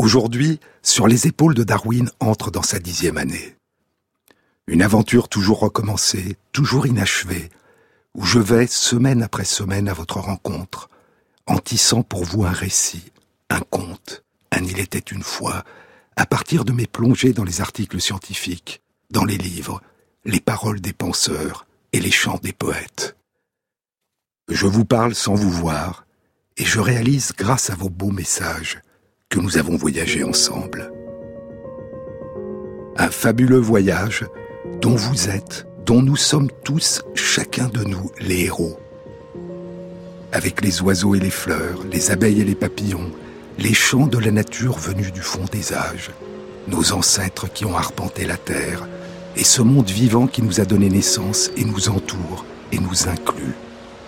Aujourd'hui, 0.00 0.60
sur 0.80 1.08
les 1.08 1.26
épaules 1.26 1.54
de 1.54 1.64
Darwin 1.64 2.08
entre 2.20 2.52
dans 2.52 2.62
sa 2.62 2.78
dixième 2.78 3.18
année. 3.18 3.56
Une 4.68 4.82
aventure 4.82 5.28
toujours 5.28 5.58
recommencée, 5.58 6.36
toujours 6.52 6.86
inachevée, 6.86 7.50
où 8.14 8.24
je 8.24 8.38
vais 8.38 8.68
semaine 8.68 9.24
après 9.24 9.44
semaine 9.44 9.88
à 9.88 9.94
votre 9.94 10.20
rencontre, 10.20 10.88
en 11.46 11.58
tissant 11.58 12.04
pour 12.04 12.22
vous 12.22 12.44
un 12.44 12.52
récit, 12.52 13.10
un 13.50 13.58
conte, 13.58 14.22
un 14.52 14.62
il 14.62 14.78
était 14.78 14.98
une 14.98 15.24
fois, 15.24 15.64
à 16.14 16.26
partir 16.26 16.64
de 16.64 16.72
mes 16.72 16.86
plongées 16.86 17.32
dans 17.32 17.44
les 17.44 17.60
articles 17.60 18.00
scientifiques, 18.00 18.82
dans 19.10 19.24
les 19.24 19.38
livres, 19.38 19.82
les 20.24 20.40
paroles 20.40 20.80
des 20.80 20.92
penseurs 20.92 21.66
et 21.92 21.98
les 21.98 22.12
chants 22.12 22.38
des 22.40 22.52
poètes. 22.52 23.16
Je 24.48 24.66
vous 24.66 24.84
parle 24.84 25.16
sans 25.16 25.34
vous 25.34 25.50
voir, 25.50 26.06
et 26.56 26.64
je 26.64 26.78
réalise 26.78 27.32
grâce 27.36 27.70
à 27.70 27.74
vos 27.74 27.90
beaux 27.90 28.12
messages 28.12 28.80
que 29.28 29.40
nous 29.40 29.58
avons 29.58 29.76
voyagé 29.76 30.24
ensemble. 30.24 30.90
Un 32.96 33.10
fabuleux 33.10 33.58
voyage 33.58 34.24
dont 34.80 34.96
vous 34.96 35.28
êtes, 35.28 35.66
dont 35.84 36.00
nous 36.00 36.16
sommes 36.16 36.50
tous, 36.64 37.02
chacun 37.14 37.68
de 37.68 37.84
nous, 37.84 38.10
les 38.20 38.44
héros. 38.44 38.78
Avec 40.32 40.62
les 40.62 40.80
oiseaux 40.80 41.14
et 41.14 41.20
les 41.20 41.30
fleurs, 41.30 41.80
les 41.92 42.10
abeilles 42.10 42.40
et 42.40 42.44
les 42.44 42.54
papillons, 42.54 43.10
les 43.58 43.74
chants 43.74 44.06
de 44.06 44.18
la 44.18 44.30
nature 44.30 44.78
venus 44.78 45.12
du 45.12 45.20
fond 45.20 45.44
des 45.52 45.74
âges, 45.74 46.10
nos 46.66 46.92
ancêtres 46.92 47.52
qui 47.52 47.66
ont 47.66 47.76
arpenté 47.76 48.24
la 48.24 48.36
terre, 48.36 48.88
et 49.36 49.44
ce 49.44 49.60
monde 49.60 49.90
vivant 49.90 50.26
qui 50.26 50.42
nous 50.42 50.60
a 50.60 50.64
donné 50.64 50.88
naissance 50.88 51.50
et 51.56 51.64
nous 51.64 51.90
entoure 51.90 52.46
et 52.72 52.78
nous 52.78 53.08
inclut 53.08 53.54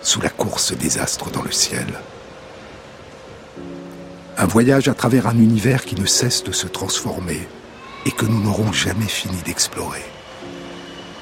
sous 0.01 0.21
la 0.21 0.29
course 0.29 0.75
des 0.75 0.97
astres 0.97 1.29
dans 1.29 1.43
le 1.43 1.51
ciel. 1.51 1.85
Un 4.37 4.45
voyage 4.45 4.87
à 4.87 4.93
travers 4.93 5.27
un 5.27 5.37
univers 5.37 5.85
qui 5.85 5.95
ne 5.95 6.05
cesse 6.05 6.43
de 6.43 6.51
se 6.51 6.67
transformer 6.67 7.47
et 8.05 8.11
que 8.11 8.25
nous 8.25 8.41
n'aurons 8.41 8.71
jamais 8.71 9.05
fini 9.05 9.37
d'explorer. 9.45 10.03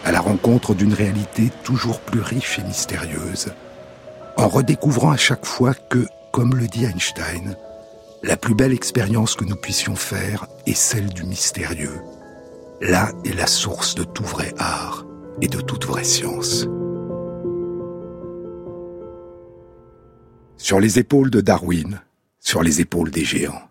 À 0.05 0.11
la 0.11 0.21
rencontre 0.21 0.73
d'une 0.73 0.93
réalité 0.93 1.51
toujours 1.63 1.99
plus 1.99 2.21
riche 2.21 2.59
et 2.59 2.63
mystérieuse, 2.63 3.51
en 4.37 4.47
redécouvrant 4.47 5.11
à 5.11 5.17
chaque 5.17 5.45
fois 5.45 5.73
que, 5.73 6.05
comme 6.31 6.55
le 6.55 6.67
dit 6.67 6.85
Einstein, 6.85 7.55
la 8.23 8.37
plus 8.37 8.55
belle 8.55 8.73
expérience 8.73 9.35
que 9.35 9.45
nous 9.45 9.55
puissions 9.55 9.95
faire 9.95 10.47
est 10.65 10.77
celle 10.77 11.09
du 11.09 11.23
mystérieux. 11.23 12.01
Là 12.81 13.11
est 13.25 13.35
la 13.35 13.47
source 13.47 13.95
de 13.95 14.03
tout 14.03 14.23
vrai 14.23 14.53
art 14.57 15.05
et 15.41 15.47
de 15.47 15.59
toute 15.59 15.85
vraie 15.85 16.03
science. 16.03 16.67
Sur 20.57 20.79
les 20.79 20.99
épaules 20.99 21.29
de 21.29 21.41
Darwin, 21.41 22.01
sur 22.49 22.63
les 22.63 22.81
épaules 22.81 23.11
des 23.11 23.25
géants. 23.25 23.69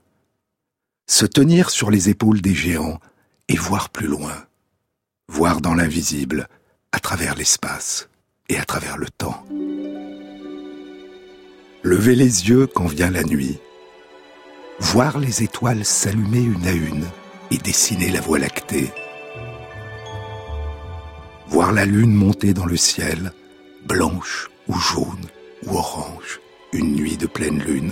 Se 1.09 1.27
tenir 1.27 1.69
sur 1.69 1.91
les 1.91 2.11
épaules 2.11 2.41
des 2.41 2.55
géants 2.55 3.01
et 3.49 3.57
voir 3.57 3.91
plus 3.91 4.07
loin, 4.07 4.47
voir 5.27 5.61
dans 5.61 5.75
l'invisible, 5.75 6.47
à 6.93 7.01
travers 7.01 7.35
l'espace 7.35 8.09
et 8.49 8.57
à 8.57 8.65
travers 8.65 8.97
le 8.97 9.09
temps. 9.09 9.45
Lever 11.83 12.15
les 12.15 12.49
yeux 12.49 12.69
quand 12.69 12.87
vient 12.87 13.11
la 13.11 13.25
nuit, 13.25 13.59
voir 14.79 15.19
les 15.19 15.43
étoiles 15.43 15.85
s'allumer 15.85 16.43
une 16.43 16.69
à 16.69 16.73
une 16.73 17.07
et 17.51 17.59
dessiner 17.59 18.11
la 18.11 18.21
voie 18.21 18.39
lactée, 18.39 18.93
voir 21.49 21.73
la 21.73 21.85
lune 21.85 22.15
monter 22.15 22.55
dans 22.55 22.67
le 22.67 22.77
ciel, 22.77 23.33
blanche 23.89 24.49
ou 24.69 24.79
jaune 24.79 25.27
ou 25.67 25.77
orange, 25.77 26.39
une 26.73 26.95
nuit 26.95 27.17
de 27.17 27.27
pleine 27.27 27.59
lune 27.59 27.91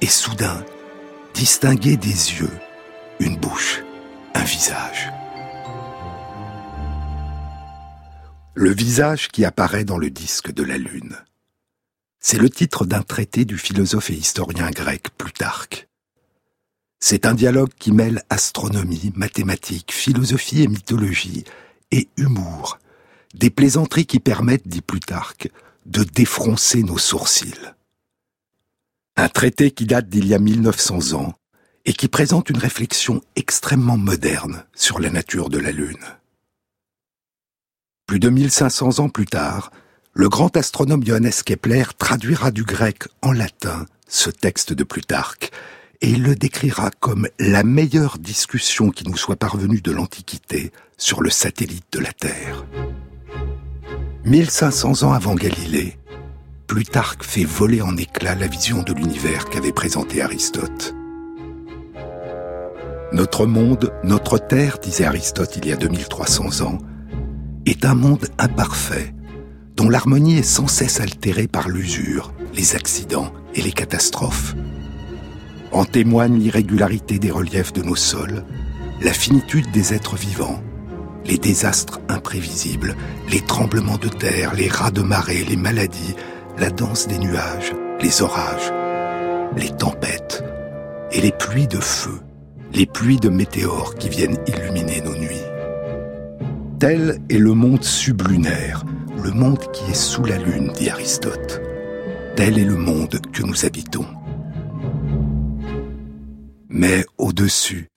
et 0.00 0.06
soudain 0.06 0.64
distinguer 1.34 1.96
des 1.96 2.08
yeux, 2.08 2.50
une 3.18 3.36
bouche, 3.36 3.82
un 4.34 4.44
visage. 4.44 5.10
Le 8.54 8.72
visage 8.72 9.28
qui 9.28 9.44
apparaît 9.44 9.84
dans 9.84 9.98
le 9.98 10.10
disque 10.10 10.52
de 10.52 10.62
la 10.62 10.78
Lune. 10.78 11.16
C'est 12.20 12.38
le 12.38 12.48
titre 12.48 12.86
d'un 12.86 13.02
traité 13.02 13.44
du 13.44 13.58
philosophe 13.58 14.10
et 14.10 14.14
historien 14.14 14.70
grec 14.70 15.08
Plutarque. 15.18 15.88
C'est 17.00 17.26
un 17.26 17.34
dialogue 17.34 17.72
qui 17.78 17.92
mêle 17.92 18.22
astronomie, 18.30 19.12
mathématiques, 19.16 19.92
philosophie 19.92 20.62
et 20.62 20.68
mythologie, 20.68 21.44
et 21.90 22.08
humour, 22.16 22.78
des 23.34 23.50
plaisanteries 23.50 24.06
qui 24.06 24.20
permettent, 24.20 24.68
dit 24.68 24.80
Plutarque, 24.80 25.50
de 25.84 26.04
défroncer 26.04 26.82
nos 26.82 26.96
sourcils. 26.96 27.74
Un 29.16 29.28
traité 29.28 29.70
qui 29.70 29.86
date 29.86 30.08
d'il 30.08 30.26
y 30.26 30.34
a 30.34 30.40
1900 30.40 31.12
ans 31.12 31.34
et 31.84 31.92
qui 31.92 32.08
présente 32.08 32.50
une 32.50 32.58
réflexion 32.58 33.20
extrêmement 33.36 33.96
moderne 33.96 34.64
sur 34.74 34.98
la 34.98 35.08
nature 35.08 35.50
de 35.50 35.58
la 35.58 35.70
Lune. 35.70 36.04
Plus 38.06 38.18
de 38.18 38.28
1500 38.28 38.98
ans 38.98 39.08
plus 39.08 39.26
tard, 39.26 39.70
le 40.14 40.28
grand 40.28 40.56
astronome 40.56 41.04
Johannes 41.06 41.30
Kepler 41.46 41.84
traduira 41.96 42.50
du 42.50 42.64
grec 42.64 43.04
en 43.22 43.30
latin 43.30 43.86
ce 44.08 44.30
texte 44.30 44.72
de 44.72 44.82
Plutarque 44.82 45.52
et 46.00 46.10
il 46.10 46.24
le 46.24 46.34
décrira 46.34 46.90
comme 46.98 47.28
la 47.38 47.62
meilleure 47.62 48.18
discussion 48.18 48.90
qui 48.90 49.06
nous 49.08 49.16
soit 49.16 49.36
parvenue 49.36 49.80
de 49.80 49.92
l'Antiquité 49.92 50.72
sur 50.98 51.22
le 51.22 51.30
satellite 51.30 51.86
de 51.92 52.00
la 52.00 52.12
Terre. 52.12 52.66
1500 54.24 55.04
ans 55.04 55.12
avant 55.12 55.36
Galilée, 55.36 55.98
Plutarque 56.74 57.22
fait 57.22 57.44
voler 57.44 57.82
en 57.82 57.96
éclats 57.96 58.34
la 58.34 58.48
vision 58.48 58.82
de 58.82 58.92
l'univers 58.92 59.44
qu'avait 59.44 59.70
présenté 59.70 60.22
Aristote. 60.22 60.92
Notre 63.12 63.46
monde, 63.46 63.92
notre 64.02 64.38
Terre, 64.38 64.78
disait 64.82 65.04
Aristote 65.04 65.56
il 65.56 65.68
y 65.68 65.72
a 65.72 65.76
2300 65.76 66.66
ans, 66.66 66.78
est 67.64 67.84
un 67.84 67.94
monde 67.94 68.26
imparfait, 68.38 69.14
dont 69.76 69.88
l'harmonie 69.88 70.38
est 70.38 70.42
sans 70.42 70.66
cesse 70.66 70.98
altérée 70.98 71.46
par 71.46 71.68
l'usure, 71.68 72.34
les 72.54 72.74
accidents 72.74 73.32
et 73.54 73.62
les 73.62 73.70
catastrophes. 73.70 74.56
En 75.70 75.84
témoigne 75.84 76.40
l'irrégularité 76.40 77.20
des 77.20 77.30
reliefs 77.30 77.72
de 77.72 77.82
nos 77.82 77.94
sols, 77.94 78.44
la 79.00 79.12
finitude 79.12 79.70
des 79.70 79.94
êtres 79.94 80.16
vivants, 80.16 80.60
les 81.24 81.38
désastres 81.38 82.00
imprévisibles, 82.08 82.96
les 83.30 83.42
tremblements 83.42 83.96
de 83.96 84.08
terre, 84.08 84.54
les 84.56 84.68
rats 84.68 84.90
de 84.90 85.02
marée, 85.02 85.44
les 85.44 85.56
maladies, 85.56 86.16
la 86.58 86.70
danse 86.70 87.08
des 87.08 87.18
nuages, 87.18 87.72
les 88.00 88.22
orages, 88.22 88.72
les 89.56 89.70
tempêtes 89.70 90.44
et 91.12 91.20
les 91.20 91.32
pluies 91.32 91.68
de 91.68 91.78
feu, 91.78 92.20
les 92.72 92.86
pluies 92.86 93.18
de 93.20 93.28
météores 93.28 93.94
qui 93.96 94.08
viennent 94.08 94.38
illuminer 94.46 95.00
nos 95.00 95.16
nuits. 95.16 95.44
Tel 96.78 97.20
est 97.30 97.38
le 97.38 97.54
monde 97.54 97.82
sublunaire, 97.82 98.84
le 99.22 99.30
monde 99.30 99.70
qui 99.72 99.90
est 99.90 99.94
sous 99.94 100.24
la 100.24 100.38
lune, 100.38 100.72
dit 100.74 100.90
Aristote. 100.90 101.60
Tel 102.36 102.58
est 102.58 102.64
le 102.64 102.76
monde 102.76 103.20
que 103.32 103.42
nous 103.42 103.64
habitons. 103.64 104.06
Mais 106.68 107.04
au-dessus, 107.18 107.90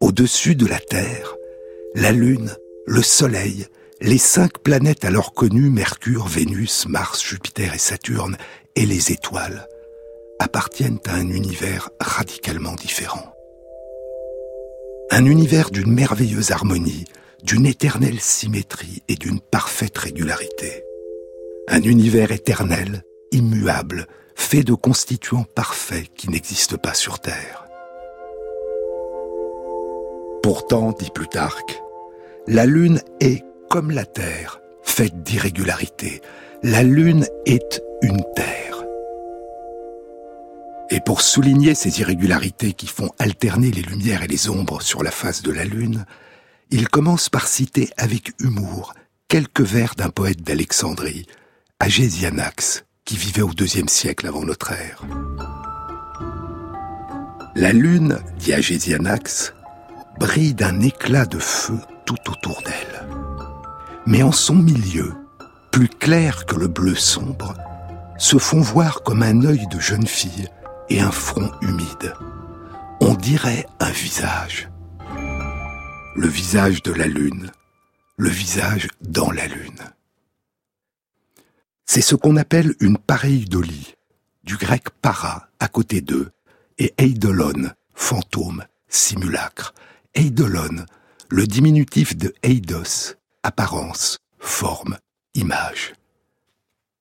au-dessus 0.00 0.56
de 0.56 0.66
la 0.66 0.80
Terre, 0.80 1.36
la 1.94 2.12
Lune, 2.12 2.50
le 2.86 3.02
Soleil, 3.02 3.66
les 4.00 4.18
cinq 4.18 4.58
planètes 4.58 5.04
alors 5.04 5.32
connues, 5.32 5.70
Mercure, 5.70 6.26
Vénus, 6.26 6.86
Mars, 6.86 7.24
Jupiter 7.24 7.74
et 7.74 7.78
Saturne, 7.78 8.36
et 8.76 8.86
les 8.86 9.10
étoiles, 9.12 9.66
appartiennent 10.38 11.00
à 11.06 11.14
un 11.14 11.28
univers 11.28 11.90
radicalement 12.00 12.74
différent. 12.74 13.34
Un 15.10 15.24
univers 15.24 15.70
d'une 15.70 15.92
merveilleuse 15.92 16.52
harmonie, 16.52 17.06
d'une 17.42 17.66
éternelle 17.66 18.20
symétrie 18.20 19.02
et 19.08 19.16
d'une 19.16 19.40
parfaite 19.40 19.98
régularité. 19.98 20.84
Un 21.68 21.82
univers 21.82 22.30
éternel, 22.30 23.04
immuable, 23.32 24.06
fait 24.34 24.62
de 24.62 24.74
constituants 24.74 25.46
parfaits 25.54 26.06
qui 26.14 26.30
n'existent 26.30 26.78
pas 26.78 26.94
sur 26.94 27.18
Terre. 27.18 27.64
Pourtant, 30.42 30.92
dit 30.92 31.10
Plutarque, 31.12 31.80
la 32.46 32.64
Lune 32.64 33.02
est 33.20 33.42
comme 33.68 33.90
la 33.90 34.04
Terre, 34.04 34.60
faite 34.82 35.22
d'irrégularités. 35.22 36.22
La 36.62 36.82
Lune 36.82 37.26
est 37.46 37.82
une 38.02 38.22
Terre. 38.34 38.84
Et 40.90 41.00
Pour 41.00 41.20
souligner 41.20 41.74
ces 41.74 42.00
irrégularités 42.00 42.72
qui 42.72 42.86
font 42.86 43.10
alterner 43.18 43.70
les 43.70 43.82
lumières 43.82 44.22
et 44.22 44.26
les 44.26 44.48
ombres 44.48 44.80
sur 44.80 45.02
la 45.02 45.10
face 45.10 45.42
de 45.42 45.52
la 45.52 45.64
Lune, 45.64 46.06
il 46.70 46.88
commence 46.88 47.28
par 47.28 47.46
citer 47.46 47.90
avec 47.96 48.32
humour 48.40 48.94
quelques 49.28 49.60
vers 49.60 49.94
d'un 49.94 50.10
poète 50.10 50.42
d'Alexandrie, 50.42 51.26
Agésianax, 51.80 52.84
qui 53.04 53.16
vivait 53.16 53.42
au 53.42 53.52
deuxième 53.52 53.88
siècle 53.88 54.26
avant 54.26 54.44
notre 54.44 54.72
ère. 54.72 55.02
La 57.54 57.72
lune, 57.72 58.18
dit 58.38 58.52
Agésianax, 58.52 59.52
brille 60.18 60.54
d'un 60.54 60.80
éclat 60.80 61.26
de 61.26 61.38
feu 61.38 61.78
tout 62.06 62.30
autour 62.30 62.62
d'elle. 62.62 62.97
Mais 64.10 64.22
en 64.22 64.32
son 64.32 64.54
milieu, 64.54 65.12
plus 65.70 65.90
clair 65.90 66.46
que 66.46 66.56
le 66.56 66.66
bleu 66.66 66.94
sombre, 66.94 67.52
se 68.16 68.38
font 68.38 68.62
voir 68.62 69.02
comme 69.02 69.22
un 69.22 69.44
œil 69.44 69.66
de 69.66 69.78
jeune 69.78 70.06
fille 70.06 70.48
et 70.88 71.02
un 71.02 71.10
front 71.10 71.52
humide. 71.60 72.14
On 73.02 73.12
dirait 73.12 73.66
un 73.80 73.90
visage. 73.90 74.70
Le 76.16 76.26
visage 76.26 76.82
de 76.82 76.92
la 76.94 77.06
lune, 77.06 77.52
le 78.16 78.30
visage 78.30 78.88
dans 79.02 79.30
la 79.30 79.46
lune. 79.46 79.82
C'est 81.84 82.00
ce 82.00 82.14
qu'on 82.14 82.36
appelle 82.36 82.76
une 82.80 82.96
pareidolie, 82.96 83.94
du 84.42 84.56
grec 84.56 84.88
para, 85.02 85.50
à 85.60 85.68
côté 85.68 86.00
d'eux, 86.00 86.30
et 86.78 86.94
eidolon, 86.96 87.72
fantôme, 87.92 88.64
simulacre. 88.88 89.74
Eidolon, 90.14 90.86
le 91.28 91.46
diminutif 91.46 92.16
de 92.16 92.32
eidos, 92.42 93.17
apparence, 93.48 94.18
forme, 94.38 94.98
image. 95.34 95.94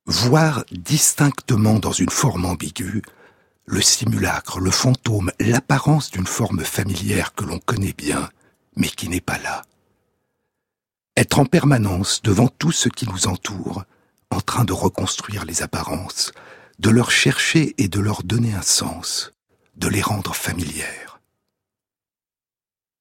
Voir 0.06 0.64
distinctement 0.72 1.78
dans 1.78 1.92
une 1.92 2.10
forme 2.10 2.46
ambiguë 2.46 3.02
le 3.66 3.82
simulacre, 3.82 4.62
le 4.62 4.72
fantôme, 4.72 5.30
l'apparence 5.42 6.10
d'une 6.10 6.26
forme 6.26 6.64
familière 6.64 7.34
que 7.36 7.44
l'on 7.44 7.60
connaît 7.60 7.92
bien, 7.92 8.30
mais 8.78 8.88
qui 8.88 9.10
n'est 9.10 9.20
pas 9.20 9.38
là. 9.40 9.62
Être 11.18 11.40
en 11.40 11.46
permanence 11.46 12.22
devant 12.22 12.48
tout 12.48 12.72
ce 12.72 12.88
qui 12.88 13.10
nous 13.10 13.28
entoure, 13.28 13.84
en 14.32 14.40
train 14.40 14.64
de 14.64 14.72
reconstruire 14.72 15.44
les 15.44 15.64
apparences, 15.64 16.32
de 16.80 16.90
leur 16.90 17.12
chercher 17.12 17.76
et 17.78 17.90
de 17.90 18.00
leur 18.00 18.24
donner 18.24 18.54
un 18.54 18.62
sens, 18.62 19.34
de 19.76 19.90
les 19.90 20.02
rendre 20.02 20.34
familières. 20.34 21.07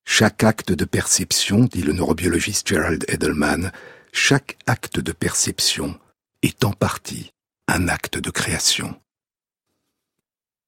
Chaque 0.08 0.44
acte 0.44 0.73
de 0.73 0.85
perception, 0.85 1.64
dit 1.64 1.82
le 1.82 1.93
neurobiologiste 1.93 2.69
Gerald 2.69 3.05
Edelman, 3.08 3.73
chaque 4.12 4.56
acte 4.67 5.00
de 5.00 5.12
perception 5.12 5.99
est 6.43 6.64
en 6.64 6.73
partie 6.73 7.32
un 7.69 7.88
acte 7.88 8.17
de 8.17 8.31
création. 8.31 8.99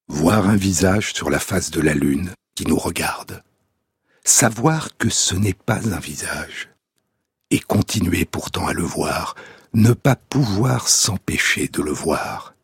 Voir 0.08 0.48
un 0.48 0.56
visage 0.56 1.14
sur 1.14 1.30
la 1.30 1.38
face 1.38 1.70
de 1.70 1.80
la 1.80 1.94
lune 1.94 2.32
qui 2.56 2.66
nous 2.66 2.76
regarde, 2.76 3.42
savoir 4.24 4.96
que 4.98 5.08
ce 5.08 5.36
n'est 5.36 5.54
pas 5.54 5.94
un 5.94 6.00
visage, 6.00 6.68
et 7.50 7.60
continuer 7.60 8.24
pourtant 8.24 8.66
à 8.66 8.74
le 8.74 8.82
voir, 8.82 9.36
ne 9.72 9.92
pas 9.92 10.16
pouvoir 10.16 10.88
s'empêcher 10.88 11.68
de 11.68 11.80
le 11.80 11.92
voir. 11.92 12.54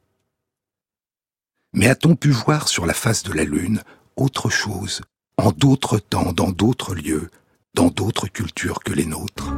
Mais 1.73 1.88
a-t-on 1.88 2.17
pu 2.17 2.31
voir 2.31 2.69
sur 2.69 2.85
la 2.85 2.94
face 2.94 3.23
de 3.23 3.32
la 3.32 3.44
Lune 3.44 3.82
autre 4.17 4.50
chose, 4.50 5.03
en 5.37 5.51
d'autres 5.51 5.99
temps, 5.99 6.33
dans 6.33 6.51
d'autres 6.51 6.95
lieux, 6.95 7.31
dans 7.75 7.89
d'autres 7.89 8.29
cultures 8.29 8.81
que 8.81 8.93
les 8.93 9.07
nôtres 9.07 9.53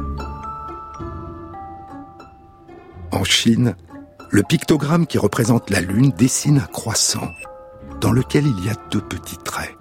En 3.11 3.23
Chine, 3.23 3.75
le 4.29 4.43
pictogramme 4.43 5.07
qui 5.07 5.17
représente 5.17 5.69
la 5.69 5.81
Lune 5.81 6.11
dessine 6.11 6.59
un 6.59 6.67
croissant 6.67 7.29
dans 8.01 8.11
lequel 8.11 8.45
il 8.45 8.65
y 8.65 8.69
a 8.69 8.75
deux 8.91 9.01
petits 9.01 9.37
traits. 9.37 9.75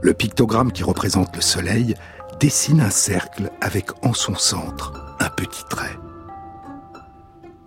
Le 0.00 0.14
pictogramme 0.14 0.72
qui 0.72 0.84
représente 0.84 1.34
le 1.34 1.42
Soleil 1.42 1.94
dessine 2.40 2.80
un 2.80 2.90
cercle 2.90 3.50
avec 3.60 3.90
en 4.04 4.14
son 4.14 4.34
centre 4.34 4.92
un 5.20 5.28
petit 5.28 5.64
trait. 5.68 5.98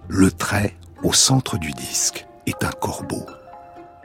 Le 0.07 0.31
trait 0.31 0.75
au 1.03 1.13
centre 1.13 1.57
du 1.57 1.71
disque 1.71 2.27
est 2.45 2.63
un 2.63 2.71
corbeau, 2.71 3.25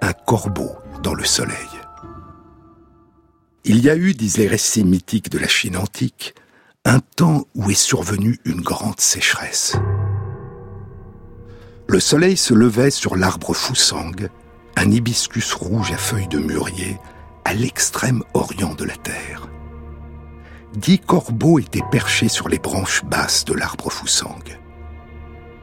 un 0.01 0.13
corbeau 0.13 0.77
dans 1.03 1.15
le 1.15 1.25
soleil. 1.25 1.80
Il 3.65 3.85
y 3.85 3.91
a 3.91 3.97
eu, 3.97 4.15
disent 4.15 4.39
les 4.39 4.49
récits 4.49 4.85
mythiques 4.85 5.31
de 5.31 5.39
la 5.39 5.47
Chine 5.47 5.77
antique, 5.77 6.35
un 6.87 7.01
temps 7.01 7.45
où 7.55 7.71
est 7.71 7.75
survenue 7.75 8.39
une 8.47 8.63
grande 8.63 9.01
sécheresse. 9.01 9.77
Le 11.87 12.01
soleil 12.01 12.39
se 12.39 12.55
levait 12.55 12.91
sur 12.91 13.17
l'arbre 13.17 13.53
Fusang, 13.53 14.13
un 14.77 14.91
hibiscus 14.91 15.53
rouge 15.53 15.93
à 15.93 15.99
feuilles 15.99 16.29
de 16.29 16.39
mûrier, 16.39 16.97
à 17.45 17.53
l'extrême 17.53 18.23
orient 18.33 18.75
de 18.75 18.85
la 18.85 18.97
terre. 18.97 19.51
Dix 20.75 20.99
corbeaux 20.99 21.59
étaient 21.59 21.81
perchés 21.91 22.29
sur 22.29 22.49
les 22.49 22.59
branches 22.59 23.05
basses 23.05 23.45
de 23.45 23.53
l'arbre 23.53 23.93
Fusang. 23.93 24.39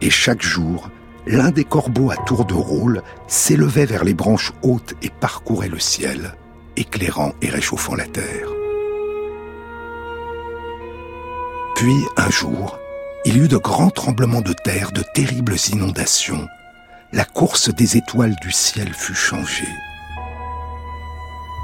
Et 0.01 0.11
chaque 0.11 0.43
jour, 0.43 0.91
l'un 1.25 1.49
des 1.49 1.63
corbeaux 1.63 2.11
à 2.11 2.17
tour 2.17 2.45
de 2.45 2.53
rôle 2.53 3.01
s'élevait 3.27 3.87
vers 3.87 4.03
les 4.03 4.13
branches 4.13 4.53
hautes 4.61 4.93
et 5.01 5.09
parcourait 5.09 5.69
le 5.69 5.79
ciel, 5.79 6.35
éclairant 6.77 7.33
et 7.41 7.49
réchauffant 7.49 7.95
la 7.95 8.05
terre. 8.05 8.49
Puis, 11.75 12.05
un 12.15 12.29
jour, 12.29 12.79
il 13.25 13.37
y 13.37 13.39
eut 13.39 13.47
de 13.47 13.57
grands 13.57 13.89
tremblements 13.89 14.41
de 14.41 14.53
terre, 14.53 14.91
de 14.91 15.03
terribles 15.13 15.57
inondations. 15.71 16.47
La 17.11 17.25
course 17.25 17.73
des 17.73 17.97
étoiles 17.97 18.35
du 18.41 18.51
ciel 18.51 18.93
fut 18.93 19.15
changée. 19.15 19.67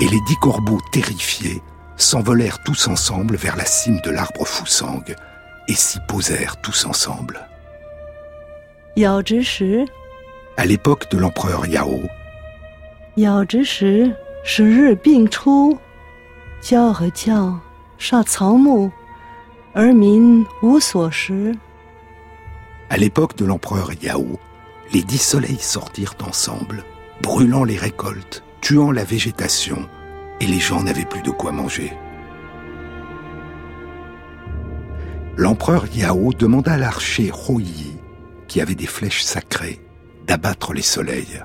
Et 0.02 0.08
les 0.10 0.20
dix 0.28 0.36
corbeaux 0.38 0.82
terrifiés 0.92 1.62
s'envolèrent 1.96 2.62
tous 2.64 2.88
ensemble 2.88 3.38
vers 3.38 3.56
la 3.56 3.66
cime 3.66 4.02
de 4.02 4.12
l'arbre 4.12 4.46
Fusang 4.46 5.04
et 5.68 5.74
s'y 5.74 6.00
posèrent 6.08 6.60
tous 6.62 6.86
ensemble. 6.86 7.48
À 10.58 10.66
l'époque 10.66 11.10
de 11.12 11.18
l'empereur 11.18 11.66
Yao, 11.66 12.02
À 22.90 22.98
l'époque 22.98 23.38
de 23.38 23.46
l'empereur 23.46 23.92
Yao, 24.02 24.38
les 24.92 25.02
dix 25.02 25.18
soleils 25.18 25.62
sortirent 25.62 26.18
ensemble, 26.28 26.84
brûlant 27.22 27.64
les 27.64 27.78
récoltes, 27.78 28.44
tuant 28.60 28.92
la 28.92 29.06
végétation, 29.06 29.88
et 30.42 30.46
les 30.46 30.60
gens 30.60 30.84
n'avaient 30.84 31.06
plus 31.06 31.22
de 31.22 31.32
quoi 31.32 31.54
manger. 31.54 31.94
L'empereur 35.38 35.88
Yao 35.96 36.34
demanda 36.34 36.74
à 36.74 36.78
l'archer 36.78 37.32
Yi 37.50 37.98
qui 38.50 38.60
avait 38.60 38.76
des 38.76 38.88
flèches 38.88 39.24
sacrées, 39.24 39.80
d'abattre 40.28 40.74
les 40.74 40.82
soleils. 40.82 41.42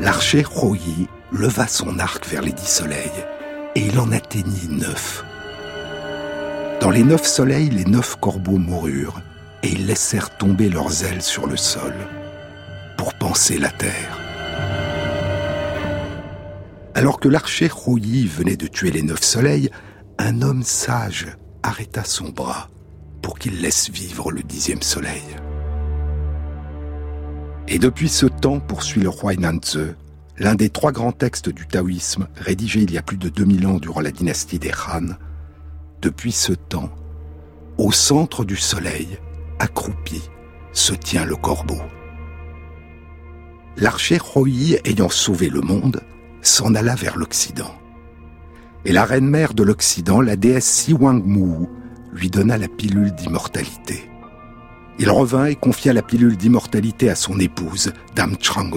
L'archer 0.00 0.44
Yi 0.62 1.06
leva 1.32 1.66
son 1.66 1.98
arc 1.98 2.26
vers 2.26 2.42
les 2.42 2.52
dix 2.52 2.68
soleils, 2.68 2.98
et 3.74 3.86
il 3.86 3.98
en 4.00 4.10
atteignit 4.10 4.70
neuf. 4.70 5.24
Dans 6.80 6.90
les 6.90 7.04
neuf 7.04 7.24
soleils, 7.24 7.70
les 7.70 7.84
neuf 7.84 8.16
corbeaux 8.16 8.58
moururent, 8.58 9.20
et 9.62 9.68
ils 9.68 9.86
laissèrent 9.86 10.36
tomber 10.36 10.68
leurs 10.68 11.04
ailes 11.04 11.22
sur 11.22 11.46
le 11.46 11.56
sol 11.56 11.94
pour 12.96 13.14
penser 13.14 13.58
la 13.58 13.70
terre. 13.70 14.21
Alors 16.94 17.20
que 17.20 17.28
l'archer 17.28 17.68
Rouilly 17.68 18.26
venait 18.26 18.56
de 18.56 18.66
tuer 18.66 18.90
les 18.90 19.02
neuf 19.02 19.22
soleils, 19.22 19.70
un 20.18 20.42
homme 20.42 20.62
sage 20.62 21.28
arrêta 21.62 22.04
son 22.04 22.28
bras 22.28 22.68
pour 23.22 23.38
qu'il 23.38 23.60
laisse 23.60 23.88
vivre 23.88 24.30
le 24.30 24.42
dixième 24.42 24.82
soleil. 24.82 25.22
Et 27.68 27.78
depuis 27.78 28.08
ce 28.08 28.26
temps, 28.26 28.60
poursuit 28.60 29.00
le 29.00 29.08
roi 29.08 29.34
Nanze, 29.36 29.94
l'un 30.36 30.54
des 30.54 30.68
trois 30.68 30.92
grands 30.92 31.12
textes 31.12 31.48
du 31.48 31.66
taoïsme 31.66 32.28
rédigé 32.36 32.80
il 32.80 32.92
y 32.92 32.98
a 32.98 33.02
plus 33.02 33.16
de 33.16 33.30
2000 33.30 33.66
ans 33.66 33.78
durant 33.78 34.00
la 34.00 34.10
dynastie 34.10 34.58
des 34.58 34.72
Han, 34.72 35.14
depuis 36.02 36.32
ce 36.32 36.52
temps, 36.52 36.90
au 37.78 37.92
centre 37.92 38.44
du 38.44 38.56
soleil, 38.56 39.18
accroupi, 39.58 40.20
se 40.72 40.92
tient 40.92 41.24
le 41.24 41.36
corbeau. 41.36 41.80
L'archer 43.76 44.18
Roi 44.18 44.48
ayant 44.84 45.08
sauvé 45.08 45.48
le 45.48 45.60
monde, 45.60 46.02
s'en 46.42 46.74
alla 46.74 46.94
vers 46.94 47.16
l'Occident. 47.16 47.74
Et 48.84 48.92
la 48.92 49.04
reine-mère 49.04 49.54
de 49.54 49.62
l'Occident, 49.62 50.20
la 50.20 50.36
déesse 50.36 50.66
Si 50.66 50.92
Wang 50.92 51.24
lui 52.12 52.30
donna 52.30 52.58
la 52.58 52.68
pilule 52.68 53.12
d'immortalité. 53.12 54.10
Il 54.98 55.08
revint 55.08 55.46
et 55.46 55.56
confia 55.56 55.92
la 55.92 56.02
pilule 56.02 56.36
d'immortalité 56.36 57.08
à 57.08 57.14
son 57.14 57.38
épouse, 57.38 57.92
Dame 58.14 58.36
Chang. 58.40 58.70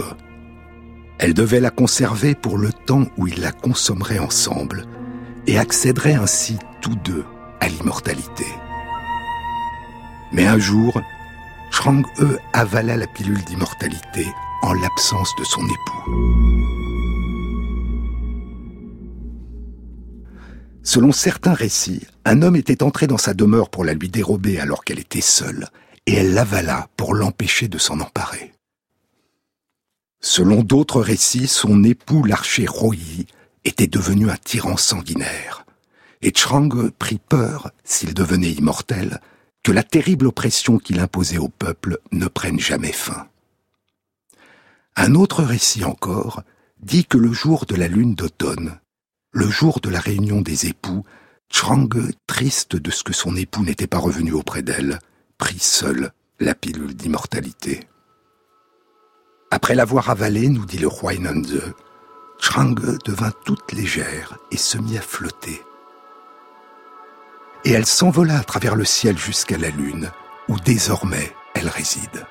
Elle 1.18 1.34
devait 1.34 1.60
la 1.60 1.72
conserver 1.72 2.36
pour 2.36 2.58
le 2.58 2.72
temps 2.72 3.06
où 3.18 3.28
ils 3.28 3.42
la 3.42 3.52
consommeraient 3.52 4.20
ensemble 4.20 4.86
et 5.48 5.58
accéderaient 5.58 6.14
ainsi 6.14 6.58
tous 6.82 6.96
deux 7.04 7.26
à 7.60 7.68
l'immortalité. 7.68 8.46
Mais 10.32 10.46
un 10.46 10.60
jour, 10.60 11.00
Chang-e 11.72 12.38
avala 12.54 12.96
la 12.98 13.08
pilule 13.08 13.44
d'immortalité 13.44 14.28
en 14.62 14.74
l'absence 14.74 15.32
de 15.38 15.44
son 15.44 15.64
époux. 15.66 16.75
Selon 20.86 21.12
certains 21.12 21.56
récits, 21.56 22.06
un 22.26 22.44
homme 22.44 22.56
était 22.56 22.84
entré 22.84 23.08
dans 23.08 23.18
sa 23.18 23.34
demeure 23.34 23.72
pour 23.72 23.84
la 23.84 23.96
lui 23.96 24.08
dérober 24.08 24.60
alors 24.60 24.86
qu'elle 24.86 25.00
était 25.00 25.20
seule, 25.20 25.68
et 26.06 26.14
elle 26.14 26.36
l'avala 26.36 26.90
pour 26.96 27.16
l'empêcher 27.16 27.68
de 27.68 27.80
s'en 27.80 28.00
emparer. 28.02 28.54
Selon 30.22 30.62
d'autres 30.62 31.02
récits, 31.02 31.48
son 31.48 31.84
époux, 31.84 32.24
l'archer 32.24 32.68
Royi, 32.68 33.26
était 33.64 33.88
devenu 33.88 34.30
un 34.30 34.38
tyran 34.38 34.78
sanguinaire, 34.78 35.66
et 36.22 36.32
Chang 36.36 36.70
prit 37.00 37.20
peur, 37.20 37.72
s'il 37.84 38.14
devenait 38.14 38.52
immortel, 38.52 39.20
que 39.64 39.72
la 39.72 39.82
terrible 39.82 40.28
oppression 40.28 40.78
qu'il 40.78 41.00
imposait 41.00 41.40
au 41.40 41.50
peuple 41.50 41.98
ne 42.12 42.28
prenne 42.28 42.60
jamais 42.60 42.92
fin. 42.92 43.28
Un 44.96 45.16
autre 45.16 45.44
récit 45.44 45.84
encore 45.84 46.44
dit 46.80 47.06
que 47.06 47.18
le 47.18 47.34
jour 47.34 47.66
de 47.66 47.74
la 47.74 47.88
lune 47.88 48.14
d'automne, 48.14 48.78
le 49.36 49.48
jour 49.48 49.80
de 49.82 49.90
la 49.90 50.00
réunion 50.00 50.42
des 50.42 50.66
époux, 50.66 51.06
Chang, 51.52 51.90
triste 52.26 52.76
de 52.76 52.90
ce 52.90 53.04
que 53.04 53.14
son 53.14 53.36
époux 53.36 53.64
n'était 53.64 53.86
pas 53.86 54.00
revenu 54.00 54.32
auprès 54.32 54.64
d'elle, 54.64 54.98
prit 55.38 55.60
seul 55.60 56.12
la 56.40 56.56
pilule 56.56 56.96
d'immortalité. 56.96 57.82
Après 59.52 59.76
l'avoir 59.76 60.10
avalée, 60.10 60.50
nous 60.50 60.66
dit 60.66 60.80
le 60.80 60.88
roi 60.88 61.14
Inanze, 61.14 61.62
Chang 62.40 62.76
devint 63.06 63.34
toute 63.46 63.72
légère 63.74 64.38
et 64.50 64.58
se 64.58 64.80
mit 64.80 64.98
à 64.98 65.02
flotter 65.02 65.62
et 67.66 67.72
elle 67.72 67.86
s'envola 67.86 68.38
à 68.38 68.44
travers 68.44 68.76
le 68.76 68.86
ciel 68.86 69.18
jusqu'à 69.18 69.58
la 69.58 69.70
lune, 69.70 70.12
où 70.48 70.60
désormais 70.60 71.34
elle 71.56 71.68
réside. 71.68 72.26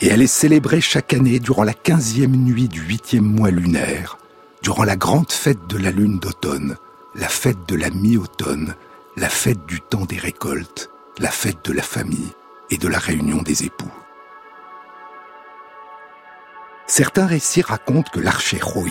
Et 0.00 0.06
elle 0.06 0.22
est 0.22 0.28
célébrée 0.28 0.80
chaque 0.80 1.12
année 1.12 1.40
durant 1.40 1.64
la 1.64 1.74
quinzième 1.74 2.36
nuit 2.36 2.68
du 2.68 2.80
huitième 2.80 3.24
mois 3.24 3.50
lunaire, 3.50 4.18
durant 4.66 4.82
la 4.82 4.96
grande 4.96 5.30
fête 5.30 5.68
de 5.68 5.78
la 5.78 5.92
lune 5.92 6.18
d'automne, 6.18 6.76
la 7.14 7.28
fête 7.28 7.68
de 7.68 7.76
la 7.76 7.88
mi-automne, 7.88 8.74
la 9.16 9.28
fête 9.28 9.64
du 9.64 9.80
temps 9.80 10.06
des 10.06 10.18
récoltes, 10.18 10.90
la 11.20 11.30
fête 11.30 11.64
de 11.64 11.72
la 11.72 11.84
famille 11.84 12.32
et 12.70 12.76
de 12.76 12.88
la 12.88 12.98
réunion 12.98 13.42
des 13.42 13.62
époux. 13.62 13.94
Certains 16.88 17.26
récits 17.26 17.62
racontent 17.62 18.10
que 18.12 18.18
l'archer 18.18 18.58
Roi 18.60 18.90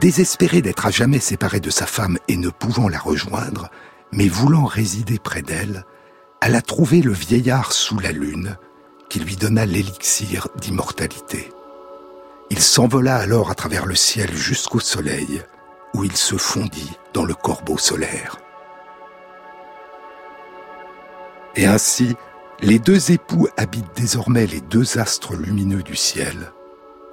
Désespéré 0.00 0.62
d'être 0.62 0.86
à 0.86 0.90
jamais 0.90 1.20
séparé 1.20 1.60
de 1.60 1.68
sa 1.68 1.84
femme 1.84 2.16
et 2.26 2.38
ne 2.38 2.48
pouvant 2.48 2.88
la 2.88 2.98
rejoindre, 2.98 3.68
mais 4.12 4.28
voulant 4.28 4.64
résider 4.64 5.18
près 5.18 5.42
d'elle, 5.42 5.84
elle 6.40 6.54
a 6.54 6.62
trouvé 6.62 7.02
le 7.02 7.12
vieillard 7.12 7.74
sous 7.74 7.98
la 7.98 8.12
lune, 8.12 8.56
qui 9.10 9.20
lui 9.20 9.36
donna 9.36 9.66
l'élixir 9.66 10.48
d'immortalité. 10.58 11.50
Il 12.50 12.60
s'envola 12.60 13.16
alors 13.16 13.50
à 13.50 13.54
travers 13.54 13.86
le 13.86 13.94
ciel 13.94 14.32
jusqu'au 14.32 14.80
soleil, 14.80 15.42
où 15.94 16.04
il 16.04 16.16
se 16.16 16.36
fondit 16.36 16.92
dans 17.12 17.24
le 17.24 17.34
corbeau 17.34 17.78
solaire. 17.78 18.36
Et 21.56 21.66
ainsi, 21.66 22.14
les 22.60 22.78
deux 22.78 23.10
époux 23.10 23.48
habitent 23.56 23.96
désormais 23.96 24.46
les 24.46 24.60
deux 24.60 24.98
astres 24.98 25.34
lumineux 25.34 25.82
du 25.82 25.96
ciel. 25.96 26.52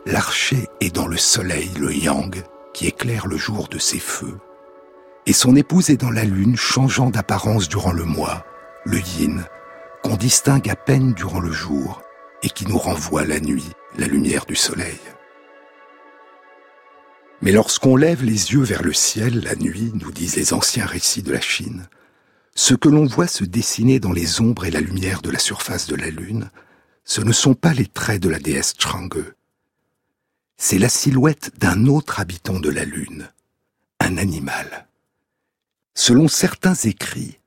L'archer 0.05 0.67
est 0.81 0.93
dans 0.93 1.07
le 1.07 1.17
soleil, 1.17 1.71
le 1.79 1.93
yang, 1.93 2.43
qui 2.73 2.87
éclaire 2.87 3.27
le 3.27 3.37
jour 3.37 3.67
de 3.69 3.79
ses 3.79 3.99
feux, 3.99 4.37
et 5.25 5.33
son 5.33 5.55
épouse 5.55 5.89
est 5.89 5.97
dans 5.97 6.11
la 6.11 6.25
lune 6.25 6.57
changeant 6.57 7.09
d'apparence 7.09 7.69
durant 7.69 7.93
le 7.93 8.03
mois, 8.03 8.45
le 8.85 8.99
yin, 8.99 9.45
qu'on 10.03 10.17
distingue 10.17 10.69
à 10.69 10.75
peine 10.75 11.13
durant 11.13 11.39
le 11.39 11.51
jour 11.51 12.01
et 12.43 12.49
qui 12.49 12.67
nous 12.67 12.77
renvoie 12.77 13.23
la 13.23 13.39
nuit, 13.39 13.69
la 13.97 14.07
lumière 14.07 14.45
du 14.45 14.55
soleil. 14.55 14.99
Mais 17.43 17.51
lorsqu'on 17.51 17.97
lève 17.97 18.23
les 18.23 18.53
yeux 18.53 18.63
vers 18.63 18.83
le 18.83 18.93
ciel 18.93 19.41
la 19.41 19.55
nuit, 19.55 19.91
nous 19.95 20.13
disent 20.13 20.38
les 20.38 20.53
anciens 20.53 20.85
récits 20.85 21.23
de 21.23 21.33
la 21.33 21.41
Chine, 21.41 21.89
ce 22.55 22.73
que 22.73 22.88
l'on 22.88 23.05
voit 23.05 23.27
se 23.27 23.43
dessiner 23.43 24.00
dans 24.00 24.13
les 24.13 24.39
ombres 24.39 24.63
et 24.63 24.71
la 24.71 24.79
lumière 24.79 25.21
de 25.21 25.29
la 25.29 25.39
surface 25.39 25.88
de 25.88 25.95
la 25.95 26.09
lune, 26.09 26.50
ce 27.03 27.19
ne 27.19 27.33
sont 27.33 27.53
pas 27.53 27.73
les 27.73 27.85
traits 27.85 28.21
de 28.21 28.29
la 28.29 28.39
déesse 28.39 28.75
Chang'e, 28.79 29.33
c'est 30.55 30.79
la 30.79 30.88
silhouette 30.88 31.51
d'un 31.59 31.88
autre 31.88 32.21
habitant 32.21 32.62
de 32.62 32.69
la 32.69 32.85
Lune, 32.85 33.29
un 34.00 34.15
animal. 34.15 34.88
Selon 35.95 36.29
certains 36.29 36.75
écrits, 36.75 37.39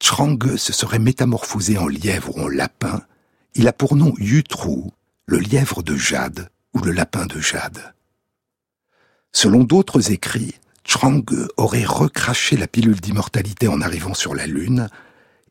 Chang'e 0.00 0.56
se 0.56 0.72
serait 0.72 0.98
métamorphosé 0.98 1.76
en 1.76 1.88
lièvre 1.88 2.34
ou 2.34 2.40
en 2.40 2.48
lapin. 2.48 3.02
Il 3.54 3.68
a 3.68 3.74
pour 3.74 3.96
nom 3.96 4.14
Yutru, 4.16 4.84
le 5.26 5.38
lièvre 5.40 5.82
de 5.82 5.94
jade 5.94 6.48
ou 6.72 6.78
le 6.78 6.92
lapin 6.92 7.26
de 7.26 7.40
jade. 7.40 7.92
Selon 9.32 9.64
d'autres 9.64 10.12
écrits, 10.12 10.58
Chang'e 10.84 11.48
aurait 11.56 11.84
recraché 11.84 12.56
la 12.56 12.66
pilule 12.66 13.00
d'immortalité 13.00 13.68
en 13.68 13.80
arrivant 13.80 14.14
sur 14.14 14.34
la 14.34 14.46
Lune, 14.46 14.88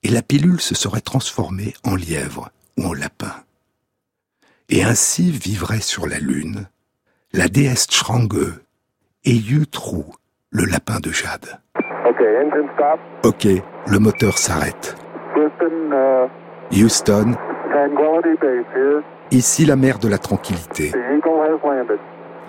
et 0.04 0.10
la 0.10 0.22
pilule 0.22 0.62
se 0.62 0.76
serait 0.76 1.02
transformée 1.02 1.74
en 1.84 1.96
lièvre 1.96 2.50
ou 2.78 2.86
en 2.86 2.94
lapin. 2.94 3.34
Et 4.70 4.84
ainsi 4.84 5.32
vivrait 5.32 5.82
sur 5.82 6.08
la 6.08 6.20
Lune 6.20 6.68
la 7.34 7.48
déesse 7.48 7.88
Chang'e 7.90 8.62
et 9.24 9.36
Yutru, 9.36 10.04
le 10.50 10.66
lapin 10.66 11.00
de 11.00 11.12
jade. 11.12 11.60
Ok, 13.24 13.48
le 13.88 14.00
moteur 14.00 14.38
s'arrête. 14.38 14.96
Houston, 16.72 17.34
uh, 17.34 17.38
ici 19.32 19.66
la 19.66 19.76
mer 19.76 20.00
de 20.00 20.08
la 20.08 20.18
tranquillité. 20.18 20.92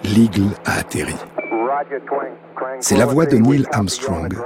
L'Eagle 0.04 0.50
a 0.64 0.78
atterri. 0.78 1.14
C'est 2.80 2.96
la 2.96 3.06
voix 3.06 3.26
de 3.26 3.36
Neil 3.36 3.66
Armstrong, 3.70 4.36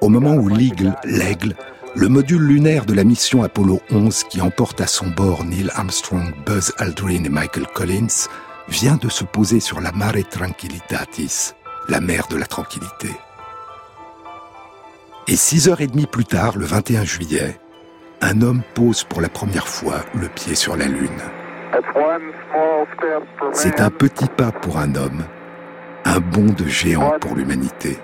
au 0.00 0.08
moment 0.08 0.34
où 0.34 0.48
l'Eagle, 0.48 0.94
l'aigle, 1.04 1.54
le 1.94 2.08
module 2.08 2.42
lunaire 2.42 2.84
de 2.84 2.94
la 2.94 3.04
mission 3.04 3.42
Apollo 3.42 3.80
11 3.90 4.24
qui 4.24 4.40
emporte 4.40 4.80
à 4.80 4.86
son 4.86 5.06
bord 5.08 5.44
Neil 5.44 5.70
Armstrong, 5.74 6.34
Buzz 6.44 6.72
Aldrin 6.78 7.24
et 7.24 7.28
Michael 7.28 7.66
Collins, 7.72 8.28
vient 8.68 8.96
de 8.96 9.08
se 9.08 9.24
poser 9.24 9.60
sur 9.60 9.80
la 9.80 9.92
Mare 9.92 10.28
Tranquillitatis, 10.28 11.52
la 11.88 12.00
mer 12.00 12.26
de 12.28 12.36
la 12.36 12.46
tranquillité. 12.46 13.10
Et 15.28 15.36
six 15.36 15.68
heures 15.68 15.80
et 15.80 15.86
demie 15.86 16.06
plus 16.06 16.24
tard, 16.24 16.58
le 16.58 16.66
21 16.66 17.04
juillet, 17.04 17.60
un 18.20 18.42
homme 18.42 18.62
pose 18.74 19.04
pour 19.04 19.20
la 19.20 19.28
première 19.28 19.68
fois 19.68 20.00
le 20.14 20.28
pied 20.28 20.54
sur 20.54 20.76
la 20.76 20.86
Lune. 20.86 21.10
C'est 23.52 23.80
un 23.80 23.90
petit 23.90 24.28
pas 24.28 24.52
pour 24.52 24.78
un 24.78 24.94
homme, 24.94 25.24
un 26.04 26.20
bond 26.20 26.52
de 26.52 26.66
géant 26.66 27.14
pour 27.20 27.34
l'humanité. 27.34 27.98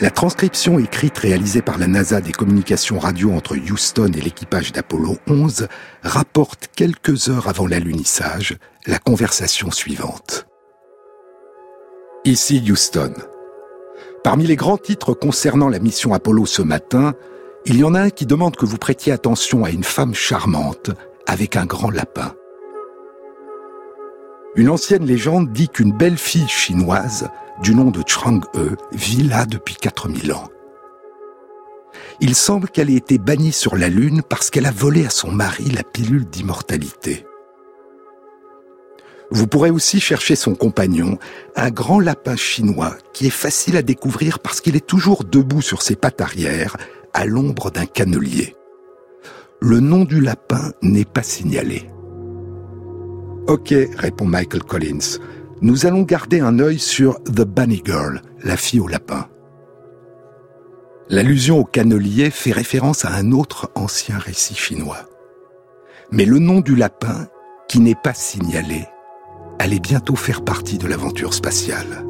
La 0.00 0.10
transcription 0.10 0.80
écrite 0.80 1.16
réalisée 1.18 1.62
par 1.62 1.78
la 1.78 1.86
NASA 1.86 2.20
des 2.20 2.32
communications 2.32 2.98
radio 2.98 3.30
entre 3.32 3.56
Houston 3.56 4.10
et 4.16 4.20
l'équipage 4.20 4.72
d'Apollo 4.72 5.16
11 5.28 5.68
rapporte 6.02 6.68
quelques 6.74 7.28
heures 7.28 7.48
avant 7.48 7.68
l'alunissage 7.68 8.56
la 8.86 8.98
conversation 8.98 9.70
suivante. 9.70 10.46
Ici 12.24 12.64
Houston. 12.68 13.12
Parmi 14.24 14.46
les 14.46 14.56
grands 14.56 14.78
titres 14.78 15.14
concernant 15.14 15.68
la 15.68 15.78
mission 15.78 16.12
Apollo 16.14 16.46
ce 16.46 16.62
matin, 16.62 17.12
il 17.66 17.78
y 17.78 17.84
en 17.84 17.94
a 17.94 18.00
un 18.00 18.10
qui 18.10 18.26
demande 18.26 18.56
que 18.56 18.66
vous 18.66 18.76
prêtiez 18.76 19.12
attention 19.12 19.64
à 19.64 19.70
une 19.70 19.84
femme 19.84 20.14
charmante 20.14 20.90
avec 21.26 21.56
un 21.56 21.64
grand 21.64 21.90
lapin. 21.90 22.34
Une 24.54 24.68
ancienne 24.68 25.06
légende 25.06 25.50
dit 25.50 25.68
qu'une 25.68 25.92
belle 25.92 26.18
fille 26.18 26.48
chinoise 26.48 27.28
du 27.62 27.74
nom 27.74 27.90
de 27.90 28.02
Chang'e 28.06 28.76
vit 28.92 29.22
là 29.22 29.46
depuis 29.46 29.76
4000 29.76 30.32
ans. 30.32 30.48
Il 32.20 32.34
semble 32.34 32.68
qu'elle 32.68 32.90
ait 32.90 32.96
été 32.96 33.18
bannie 33.18 33.52
sur 33.52 33.76
la 33.76 33.88
Lune 33.88 34.22
parce 34.28 34.50
qu'elle 34.50 34.66
a 34.66 34.70
volé 34.70 35.06
à 35.06 35.10
son 35.10 35.32
mari 35.32 35.70
la 35.70 35.82
pilule 35.82 36.26
d'immortalité. 36.26 37.24
Vous 39.30 39.46
pourrez 39.46 39.70
aussi 39.70 40.00
chercher 40.00 40.36
son 40.36 40.54
compagnon, 40.54 41.18
un 41.56 41.70
grand 41.70 41.98
lapin 41.98 42.36
chinois 42.36 42.94
qui 43.12 43.26
est 43.26 43.30
facile 43.30 43.76
à 43.76 43.82
découvrir 43.82 44.38
parce 44.38 44.60
qu'il 44.60 44.76
est 44.76 44.86
toujours 44.86 45.24
debout 45.24 45.62
sur 45.62 45.82
ses 45.82 45.96
pattes 45.96 46.20
arrière, 46.20 46.76
à 47.14 47.24
l'ombre 47.24 47.70
d'un 47.70 47.86
cannelier. 47.86 48.54
Le 49.60 49.80
nom 49.80 50.04
du 50.04 50.20
lapin 50.20 50.72
n'est 50.82 51.06
pas 51.06 51.22
signalé. 51.22 51.90
Ok, 53.46 53.74
répond 53.96 54.26
Michael 54.26 54.64
Collins 54.64 55.18
nous 55.64 55.86
allons 55.86 56.02
garder 56.02 56.40
un 56.40 56.58
œil 56.58 56.78
sur 56.78 57.22
The 57.24 57.40
Bunny 57.40 57.82
Girl, 57.84 58.20
la 58.42 58.56
fille 58.56 58.80
au 58.80 58.86
lapin. 58.86 59.28
L'allusion 61.08 61.58
au 61.58 61.64
cannelier 61.64 62.30
fait 62.30 62.52
référence 62.52 63.06
à 63.06 63.14
un 63.14 63.32
autre 63.32 63.70
ancien 63.74 64.18
récit 64.18 64.54
chinois. 64.54 65.08
Mais 66.10 66.26
le 66.26 66.38
nom 66.38 66.60
du 66.60 66.76
lapin, 66.76 67.28
qui 67.66 67.80
n'est 67.80 67.94
pas 67.94 68.12
signalée, 68.12 68.86
allait 69.58 69.80
bientôt 69.80 70.16
faire 70.16 70.44
partie 70.44 70.76
de 70.76 70.86
l'aventure 70.86 71.32
spatiale. 71.32 72.04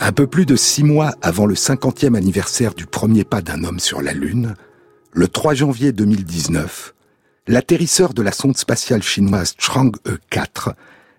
Un 0.00 0.12
peu 0.12 0.26
plus 0.26 0.44
de 0.44 0.56
six 0.56 0.84
mois 0.84 1.14
avant 1.22 1.46
le 1.46 1.54
50e 1.54 2.16
anniversaire 2.16 2.74
du 2.74 2.86
premier 2.86 3.24
pas 3.24 3.42
d'un 3.42 3.64
homme 3.64 3.78
sur 3.78 4.02
la 4.02 4.12
Lune, 4.12 4.54
le 5.12 5.28
3 5.28 5.54
janvier 5.54 5.92
2019, 5.92 6.94
l'atterrisseur 7.46 8.12
de 8.12 8.22
la 8.22 8.32
sonde 8.32 8.56
spatiale 8.56 9.02
chinoise 9.02 9.54
Chang'e 9.58 10.18
4 10.30 10.74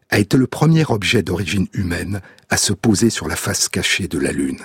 a 0.09 0.19
été 0.19 0.37
le 0.37 0.47
premier 0.47 0.85
objet 0.89 1.23
d'origine 1.23 1.67
humaine 1.73 2.21
à 2.49 2.57
se 2.57 2.73
poser 2.73 3.09
sur 3.09 3.27
la 3.27 3.35
face 3.35 3.69
cachée 3.69 4.07
de 4.07 4.19
la 4.19 4.31
Lune. 4.31 4.61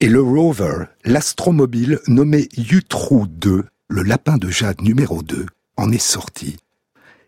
Et 0.00 0.08
le 0.08 0.22
rover, 0.22 0.84
l'astromobile 1.04 2.00
nommé 2.06 2.48
Yutrou 2.56 3.26
2, 3.26 3.64
le 3.88 4.02
lapin 4.02 4.36
de 4.36 4.50
jade 4.50 4.82
numéro 4.82 5.22
2, 5.22 5.46
en 5.76 5.90
est 5.90 5.98
sorti. 5.98 6.58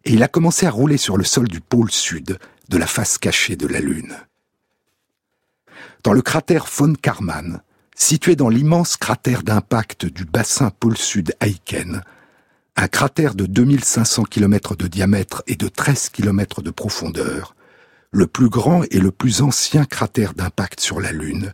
Et 0.05 0.12
il 0.12 0.23
a 0.23 0.29
commencé 0.29 0.67
à 0.67 0.71
rouler 0.71 0.97
sur 0.97 1.17
le 1.17 1.25
sol 1.25 1.49
du 1.49 1.61
pôle 1.61 1.91
sud 1.91 2.39
de 2.69 2.77
la 2.77 2.87
face 2.87 3.19
cachée 3.19 3.57
de 3.57 3.67
la 3.67 3.81
Lune. 3.81 4.15
Dans 6.02 6.12
le 6.12 6.22
cratère 6.22 6.66
von 6.66 6.94
Karman, 6.94 7.62
situé 7.94 8.37
dans 8.37 8.49
l'immense 8.49 8.96
cratère 8.96 9.42
d'impact 9.42 10.06
du 10.06 10.25
bassin 10.25 10.70
pôle 10.70 10.96
sud 10.96 11.34
Aiken, 11.40 12.02
un 12.76 12.88
cratère 12.88 13.34
de 13.34 13.46
2500 13.46 14.25
km 14.25 14.76
de 14.76 14.87
diamètre 14.87 15.42
et 15.46 15.56
de 15.56 15.68
13 15.68 16.08
km 16.08 16.62
de 16.62 16.70
profondeur, 16.70 17.54
le 18.10 18.26
plus 18.26 18.49
grand 18.49 18.82
et 18.90 19.00
le 19.00 19.10
plus 19.10 19.42
ancien 19.42 19.84
cratère 19.84 20.34
d'impact 20.34 20.80
sur 20.80 21.00
la 21.00 21.12
Lune, 21.12 21.52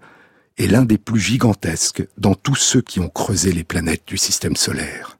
est 0.59 0.68
l'un 0.68 0.85
des 0.85 0.99
plus 0.99 1.21
gigantesques 1.21 2.06
dans 2.16 2.35
tous 2.35 2.54
ceux 2.54 2.80
qui 2.80 3.00
ont 3.00 3.09
creusé 3.09 3.52
les 3.52 3.64
planètes 3.64 4.06
du 4.06 4.16
système 4.16 4.56
solaire. 4.56 5.16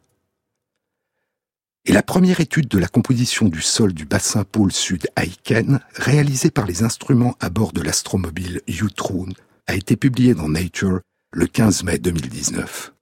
Et 1.89 1.93
la 1.93 2.03
première 2.03 2.41
étude 2.41 2.67
de 2.67 2.79
la 2.79 2.89
composition 2.89 3.49
du 3.49 3.63
sol 3.63 3.95
du 3.95 4.07
bassin 4.07 4.43
pôle 4.43 4.73
sud 4.73 5.07
Aiken, 5.17 5.79
réalisée 5.95 6.51
par 6.51 6.67
les 6.67 6.83
instruments 6.83 7.37
à 7.39 7.49
bord 7.49 7.73
de 7.73 7.81
l'astromobile 7.81 8.61
Utroon, 8.67 9.29
a 9.69 9.77
été 9.77 9.95
publiée 9.95 10.35
dans 10.35 10.49
Nature 10.49 11.01
le 11.33 11.47
15 11.47 11.85
mai 11.85 11.99
2019. 11.99 12.93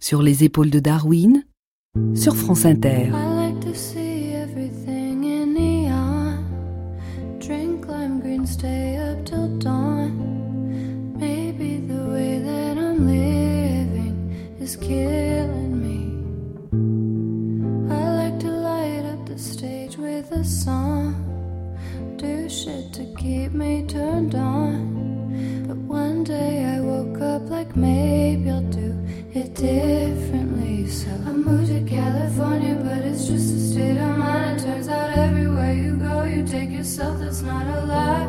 Sur 0.00 0.22
les 0.22 0.42
épaules 0.42 0.70
de 0.70 0.80
Darwin, 0.80 1.44
sur 2.16 2.36
France 2.36 2.64
Inter. 2.64 3.12
Keep 23.22 23.52
me 23.52 23.84
turned 23.86 24.34
on. 24.34 25.64
But 25.68 25.76
one 25.76 26.24
day 26.24 26.64
I 26.64 26.80
woke 26.80 27.20
up 27.20 27.48
like 27.48 27.76
maybe 27.76 28.50
I'll 28.50 28.62
do 28.62 28.98
it 29.32 29.54
differently. 29.54 30.88
So 30.88 31.08
I 31.28 31.30
moved 31.30 31.68
to 31.68 31.80
California, 31.88 32.74
but 32.74 32.98
it's 33.06 33.28
just 33.28 33.54
a 33.54 33.60
state 33.60 33.96
of 33.96 34.18
mind. 34.18 34.60
It 34.60 34.64
turns 34.64 34.88
out 34.88 35.16
everywhere 35.16 35.72
you 35.72 35.96
go, 35.96 36.24
you 36.24 36.44
take 36.44 36.70
yourself, 36.70 37.20
that's 37.20 37.42
not 37.42 37.64
a 37.64 37.86
lie. 37.86 38.26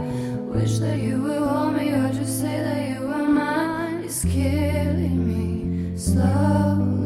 Wish 0.53 0.77
that 0.77 0.99
you 0.99 1.23
would 1.23 1.41
hold 1.41 1.73
me 1.75 1.89
or 1.89 2.09
just 2.13 2.41
say 2.41 2.57
that 2.67 2.81
you 2.91 3.07
were 3.07 3.27
mine. 3.27 4.03
It's 4.03 4.23
killing 4.23 5.17
me 5.27 5.97
slowly. 5.97 7.02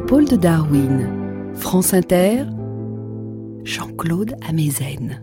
Épaules 0.00 0.24
de 0.24 0.36
Darwin, 0.36 1.52
France 1.56 1.92
Inter, 1.92 2.46
Jean-Claude 3.64 4.34
Amezen. 4.48 5.22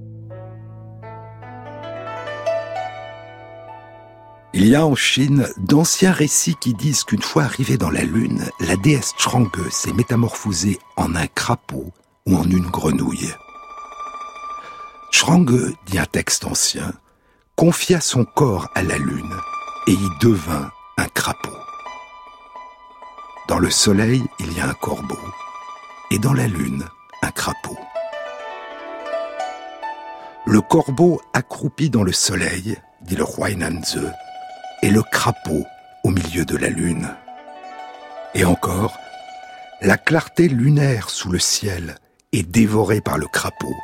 Il 4.54 4.68
y 4.68 4.76
a 4.76 4.86
en 4.86 4.94
Chine 4.94 5.48
d'anciens 5.58 6.12
récits 6.12 6.56
qui 6.62 6.76
disent 6.76 7.04
qu'une 7.04 7.24
fois 7.24 7.46
arrivée 7.46 7.78
dans 7.78 7.90
la 7.90 8.04
Lune, 8.04 8.44
la 8.60 8.76
déesse 8.76 9.14
Chang'e 9.18 9.68
s'est 9.72 9.94
métamorphosée 9.94 10.78
en 10.96 11.16
un 11.16 11.26
crapaud 11.26 11.92
ou 12.28 12.36
en 12.36 12.44
une 12.44 12.70
grenouille. 12.70 13.34
Chang'e, 15.10 15.74
dit 15.88 15.98
un 15.98 16.06
texte 16.06 16.46
ancien, 16.46 16.94
confia 17.56 18.00
son 18.00 18.26
corps 18.26 18.70
à 18.76 18.84
la 18.84 19.00
lune 19.00 19.34
et 19.88 19.94
y 19.94 20.10
devint 20.22 20.70
un 20.98 21.08
crapaud. 21.16 21.67
Dans 23.48 23.60
le 23.60 23.70
soleil, 23.70 24.24
il 24.42 24.58
y 24.58 24.60
a 24.60 24.66
un 24.68 24.74
corbeau, 24.74 25.20
et 26.12 26.20
dans 26.20 26.34
la 26.34 26.48
lune, 26.48 26.84
un 27.22 27.32
crapaud. 27.32 27.78
Le 30.46 30.60
corbeau 30.60 31.22
accroupi 31.32 31.90
dans 31.90 32.04
le 32.04 32.12
soleil, 32.12 32.78
dit 33.02 33.16
le 33.16 33.24
roi 33.24 33.52
Nanze, 33.52 34.12
et 34.82 34.92
le 34.92 35.02
crapaud 35.02 35.66
au 36.04 36.10
milieu 36.10 36.44
de 36.44 36.58
la 36.58 36.68
lune. 36.68 37.10
Et 38.34 38.44
encore, 38.44 38.98
la 39.80 39.98
clarté 39.98 40.50
lunaire 40.50 41.10
sous 41.10 41.32
le 41.32 41.40
ciel 41.40 41.96
est 42.34 42.44
dévorée 42.44 43.00
par 43.00 43.18
le 43.18 43.28
crapaud, 43.28 43.76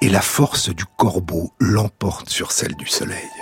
et 0.00 0.08
la 0.08 0.22
force 0.22 0.68
du 0.68 0.84
corbeau 0.96 1.52
l'emporte 1.58 2.28
sur 2.28 2.52
celle 2.52 2.76
du 2.76 2.86
soleil. 2.86 3.41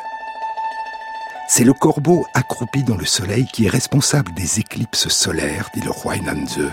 C'est 1.53 1.65
le 1.65 1.73
corbeau 1.73 2.25
accroupi 2.33 2.85
dans 2.85 2.97
le 2.97 3.05
soleil 3.05 3.45
qui 3.45 3.67
est 3.67 3.71
responsable 3.71 4.33
des 4.35 4.61
éclipses 4.61 5.09
solaires, 5.09 5.69
dit 5.75 5.81
le 5.81 5.91
roi 5.91 6.17
Nanze, 6.19 6.71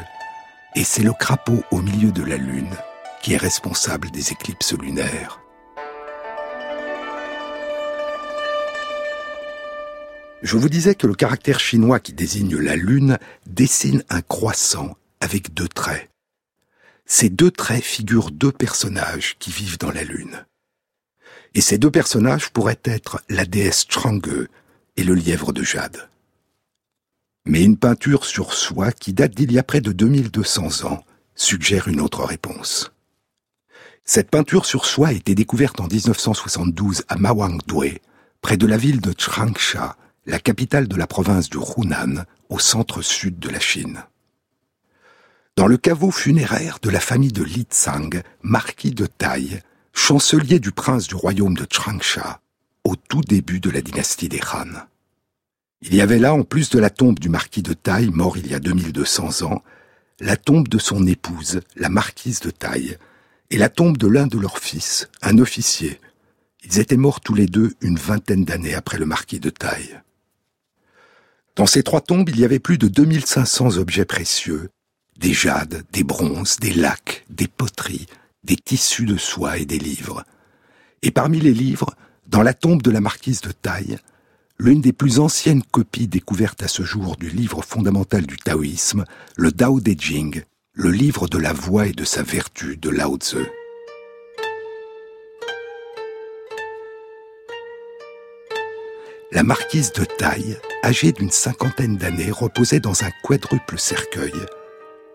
et 0.75 0.83
c'est 0.83 1.01
le 1.01 1.13
crapaud 1.13 1.63
au 1.71 1.81
milieu 1.81 2.11
de 2.11 2.21
la 2.21 2.37
lune 2.37 2.75
qui 3.23 3.33
est 3.33 3.37
responsable 3.37 4.11
des 4.11 4.33
éclipses 4.33 4.73
lunaires. 4.73 5.41
Je 10.43 10.57
vous 10.57 10.69
disais 10.69 10.93
que 10.93 11.07
le 11.07 11.15
caractère 11.15 11.59
chinois 11.59 11.99
qui 11.99 12.13
désigne 12.13 12.57
la 12.57 12.75
lune 12.75 13.17
dessine 13.47 14.03
un 14.09 14.21
croissant 14.21 14.95
avec 15.21 15.55
deux 15.55 15.67
traits. 15.67 16.07
Ces 17.07 17.29
deux 17.29 17.49
traits 17.49 17.83
figurent 17.83 18.29
deux 18.29 18.51
personnages 18.51 19.37
qui 19.39 19.49
vivent 19.49 19.79
dans 19.79 19.91
la 19.91 20.03
lune. 20.03 20.45
Et 21.55 21.61
ces 21.61 21.79
deux 21.79 21.89
personnages 21.89 22.51
pourraient 22.51 22.79
être 22.85 23.23
la 23.27 23.45
déesse 23.45 23.87
Chang'e 23.89 24.47
et 24.97 25.03
le 25.03 25.13
lièvre 25.13 25.53
de 25.53 25.63
jade. 25.63 26.09
Mais 27.45 27.63
une 27.63 27.77
peinture 27.77 28.25
sur 28.25 28.53
soie 28.53 28.91
qui 28.91 29.13
date 29.13 29.33
d'il 29.33 29.51
y 29.53 29.59
a 29.59 29.63
près 29.63 29.79
de 29.79 29.93
2200 29.93 30.85
ans 30.85 31.05
suggère 31.35 31.87
une 31.87 32.01
autre 32.01 32.25
réponse. 32.25 32.91
Cette 34.03 34.29
peinture 34.29 34.65
sur 34.65 34.85
soie 34.85 35.09
a 35.09 35.13
été 35.13 35.35
découverte 35.35 35.79
en 35.79 35.87
1972 35.87 37.03
à 37.07 37.15
Mawangdui, 37.15 37.99
près 38.41 38.57
de 38.57 38.65
la 38.65 38.77
ville 38.77 39.01
de 39.01 39.13
Changsha, 39.17 39.95
la 40.25 40.39
capitale 40.39 40.87
de 40.87 40.95
la 40.95 41.07
province 41.07 41.49
du 41.49 41.57
Hunan, 41.57 42.25
au 42.49 42.59
centre-sud 42.59 43.39
de 43.39 43.49
la 43.49 43.59
Chine. 43.59 44.03
Dans 45.55 45.67
le 45.67 45.77
caveau 45.77 46.11
funéraire 46.11 46.79
de 46.81 46.89
la 46.89 46.99
famille 46.99 47.31
de 47.31 47.43
Li 47.43 47.65
Tsang, 47.69 48.21
marquis 48.41 48.91
de 48.91 49.05
Tai, 49.05 49.61
chancelier 49.93 50.59
du 50.59 50.71
prince 50.71 51.07
du 51.07 51.15
royaume 51.15 51.55
de 51.55 51.65
Changsha, 51.69 52.41
au 52.87 52.95
tout 52.95 53.21
début 53.21 53.59
de 53.59 53.69
la 53.69 53.81
dynastie 53.81 54.29
des 54.29 54.39
Han. 54.53 54.87
Il 55.81 55.93
y 55.93 55.99
avait 55.99 56.19
là, 56.19 56.33
en 56.33 56.43
plus 56.43 56.69
de 56.69 56.79
la 56.79 56.89
tombe 56.89 57.19
du 57.19 57.27
marquis 57.27 57.61
de 57.61 57.73
Taille, 57.73 58.09
mort 58.09 58.37
il 58.37 58.47
y 58.47 58.55
a 58.55 58.59
2200 58.59 59.43
ans, 59.43 59.61
la 60.21 60.37
tombe 60.37 60.69
de 60.69 60.77
son 60.77 61.05
épouse, 61.05 61.59
la 61.75 61.89
marquise 61.89 62.39
de 62.39 62.49
Taille, 62.49 62.97
et 63.49 63.57
la 63.57 63.67
tombe 63.67 63.97
de 63.97 64.07
l'un 64.07 64.25
de 64.25 64.39
leurs 64.39 64.59
fils, 64.59 65.09
un 65.21 65.37
officier. 65.37 65.99
Ils 66.63 66.79
étaient 66.79 66.95
morts 66.95 67.19
tous 67.19 67.35
les 67.35 67.45
deux 67.45 67.73
une 67.81 67.97
vingtaine 67.97 68.45
d'années 68.45 68.73
après 68.73 68.97
le 68.97 69.05
marquis 69.05 69.41
de 69.41 69.49
Taille. 69.49 69.99
Dans 71.57 71.65
ces 71.65 71.83
trois 71.83 72.01
tombes, 72.01 72.29
il 72.29 72.39
y 72.39 72.45
avait 72.45 72.59
plus 72.59 72.77
de 72.77 72.87
2500 72.87 73.77
objets 73.77 74.05
précieux, 74.05 74.69
des 75.17 75.33
jades, 75.33 75.83
des 75.91 76.05
bronzes, 76.05 76.55
des 76.57 76.73
lacs, 76.73 77.25
des 77.29 77.49
poteries, 77.49 78.07
des 78.45 78.55
tissus 78.55 79.05
de 79.05 79.17
soie 79.17 79.57
et 79.57 79.65
des 79.65 79.79
livres. 79.79 80.23
Et 81.01 81.11
parmi 81.11 81.41
les 81.41 81.53
livres, 81.53 81.93
dans 82.27 82.43
la 82.43 82.53
tombe 82.53 82.81
de 82.81 82.91
la 82.91 83.01
marquise 83.01 83.41
de 83.41 83.51
Taille, 83.51 83.97
l'une 84.59 84.81
des 84.81 84.93
plus 84.93 85.19
anciennes 85.19 85.63
copies 85.63 86.07
découvertes 86.07 86.63
à 86.63 86.67
ce 86.67 86.83
jour 86.83 87.15
du 87.15 87.29
livre 87.29 87.61
fondamental 87.61 88.25
du 88.25 88.37
taoïsme, 88.37 89.05
le 89.37 89.51
Tao 89.51 89.79
Te 89.79 89.91
Ching, 89.97 90.43
le 90.73 90.91
livre 90.91 91.27
de 91.27 91.37
la 91.37 91.53
voix 91.53 91.87
et 91.87 91.93
de 91.93 92.03
sa 92.03 92.23
vertu 92.23 92.77
de 92.77 92.89
Lao 92.89 93.17
Tzu. 93.17 93.45
La 99.31 99.43
marquise 99.43 99.91
de 99.93 100.05
Taille, 100.05 100.57
âgée 100.83 101.11
d'une 101.11 101.31
cinquantaine 101.31 101.97
d'années, 101.97 102.31
reposait 102.31 102.79
dans 102.79 103.03
un 103.03 103.11
quadruple 103.23 103.77
cercueil, 103.77 104.33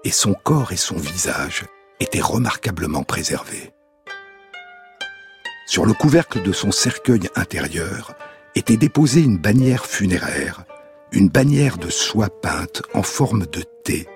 et 0.05 0.11
son 0.11 0.35
corps 0.35 0.72
et 0.72 0.77
son 0.77 0.96
visage 0.96 1.64
étaient 1.98 2.20
remarquablement 2.20 3.05
préservés. 3.05 3.71
Sur 5.72 5.87
le 5.87 5.94
couvercle 5.94 6.42
de 6.42 6.52
son 6.52 6.70
cercueil 6.70 7.30
intérieur, 7.35 8.12
était 8.54 8.76
déposée 8.76 9.22
une 9.22 9.38
bannière 9.38 9.87
funéraire, 9.87 10.66
une 11.12 11.30
bannière 11.30 11.78
de 11.78 11.88
soie 11.88 12.28
peinte 12.28 12.82
en 12.92 13.02
forme 13.02 13.46
de 13.46 13.62
T 13.82 14.06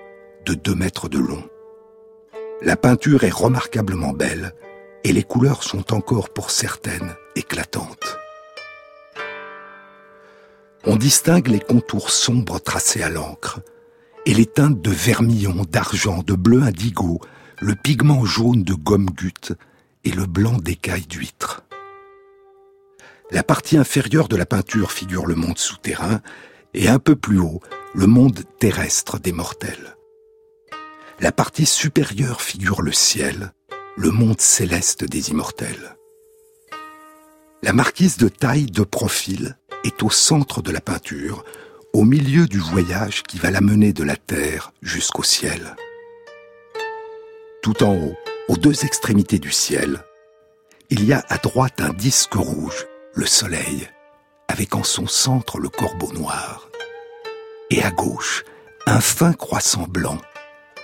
de 0.45 0.53
deux 0.53 0.75
mètres 0.75 1.09
de 1.09 1.17
long. 1.17 1.43
La 2.61 2.75
peinture 2.75 3.23
est 3.23 3.33
remarquablement 3.33 4.13
belle 4.13 4.53
et 5.03 5.11
les 5.11 5.23
couleurs 5.23 5.63
sont 5.63 5.95
encore 5.95 6.29
pour 6.29 6.51
certaines 6.51 7.15
éclatantes. 7.35 8.19
On 10.85 10.95
distingue 10.95 11.47
les 11.47 11.59
contours 11.59 12.11
sombres 12.11 12.59
tracés 12.59 13.01
à 13.01 13.09
l'encre 13.09 13.61
et 14.27 14.35
les 14.35 14.45
teintes 14.45 14.79
de 14.79 14.91
vermillon, 14.91 15.65
d'argent, 15.67 16.21
de 16.21 16.35
bleu 16.35 16.61
indigo, 16.61 17.19
le 17.61 17.73
pigment 17.73 18.25
jaune 18.25 18.61
de 18.61 18.75
gomme 18.75 19.09
gute 19.09 19.53
et 20.07 20.11
le 20.11 20.25
blanc 20.25 20.57
d'écailles 20.57 21.05
d'huître. 21.05 21.63
La 23.29 23.43
partie 23.43 23.75
inférieure 23.75 24.29
de 24.29 24.37
la 24.37 24.45
peinture 24.45 24.93
figure 24.93 25.25
le 25.25 25.35
monde 25.35 25.57
souterrain 25.57 26.21
et 26.73 26.87
un 26.87 26.97
peu 26.97 27.17
plus 27.17 27.39
haut, 27.39 27.59
le 27.93 28.07
monde 28.07 28.39
terrestre 28.57 29.19
des 29.19 29.33
mortels. 29.33 29.97
La 31.19 31.33
partie 31.33 31.65
supérieure 31.65 32.41
figure 32.41 32.81
le 32.81 32.93
ciel, 32.93 33.51
le 33.97 34.11
monde 34.11 34.39
céleste 34.39 35.03
des 35.03 35.29
immortels. 35.31 35.97
La 37.61 37.73
marquise 37.73 38.15
de 38.15 38.29
taille 38.29 38.67
de 38.67 38.83
profil 38.83 39.57
est 39.83 40.03
au 40.03 40.09
centre 40.09 40.61
de 40.61 40.71
la 40.71 40.79
peinture, 40.79 41.43
au 41.91 42.05
milieu 42.05 42.45
du 42.45 42.59
voyage 42.59 43.23
qui 43.23 43.39
va 43.39 43.51
la 43.51 43.59
mener 43.59 43.91
de 43.91 44.03
la 44.03 44.15
terre 44.15 44.71
jusqu'au 44.81 45.23
ciel. 45.23 45.75
Tout 47.61 47.83
en 47.83 47.93
haut, 47.93 48.15
aux 48.47 48.57
deux 48.57 48.85
extrémités 48.85 49.39
du 49.39 49.51
ciel, 49.51 50.03
il 50.89 51.05
y 51.05 51.13
a 51.13 51.23
à 51.29 51.37
droite 51.37 51.81
un 51.81 51.93
disque 51.93 52.33
rouge 52.35 52.85
le 53.13 53.25
soleil, 53.25 53.89
avec 54.47 54.75
en 54.75 54.83
son 54.83 55.07
centre 55.07 55.59
le 55.59 55.69
corbeau 55.69 56.11
noir. 56.13 56.69
Et 57.69 57.83
à 57.83 57.91
gauche, 57.91 58.45
un 58.85 59.01
fin 59.01 59.33
croissant 59.33 59.87
blanc. 59.87 60.19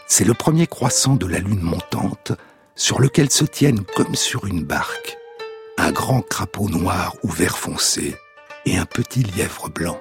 C'est 0.07 0.25
le 0.25 0.33
premier 0.33 0.67
croissant 0.67 1.15
de 1.15 1.27
la 1.27 1.39
lune 1.39 1.61
montante, 1.61 2.33
sur 2.75 2.99
lequel 2.99 3.29
se 3.29 3.45
tiennent 3.45 3.85
comme 3.95 4.15
sur 4.15 4.45
une 4.45 4.63
barque 4.63 5.17
un 5.77 5.91
grand 5.91 6.21
crapaud 6.21 6.69
noir 6.69 7.15
ou 7.23 7.29
vert 7.29 7.57
foncé 7.57 8.15
et 8.65 8.77
un 8.77 8.85
petit 8.85 9.23
lièvre 9.23 9.69
blanc. 9.69 9.99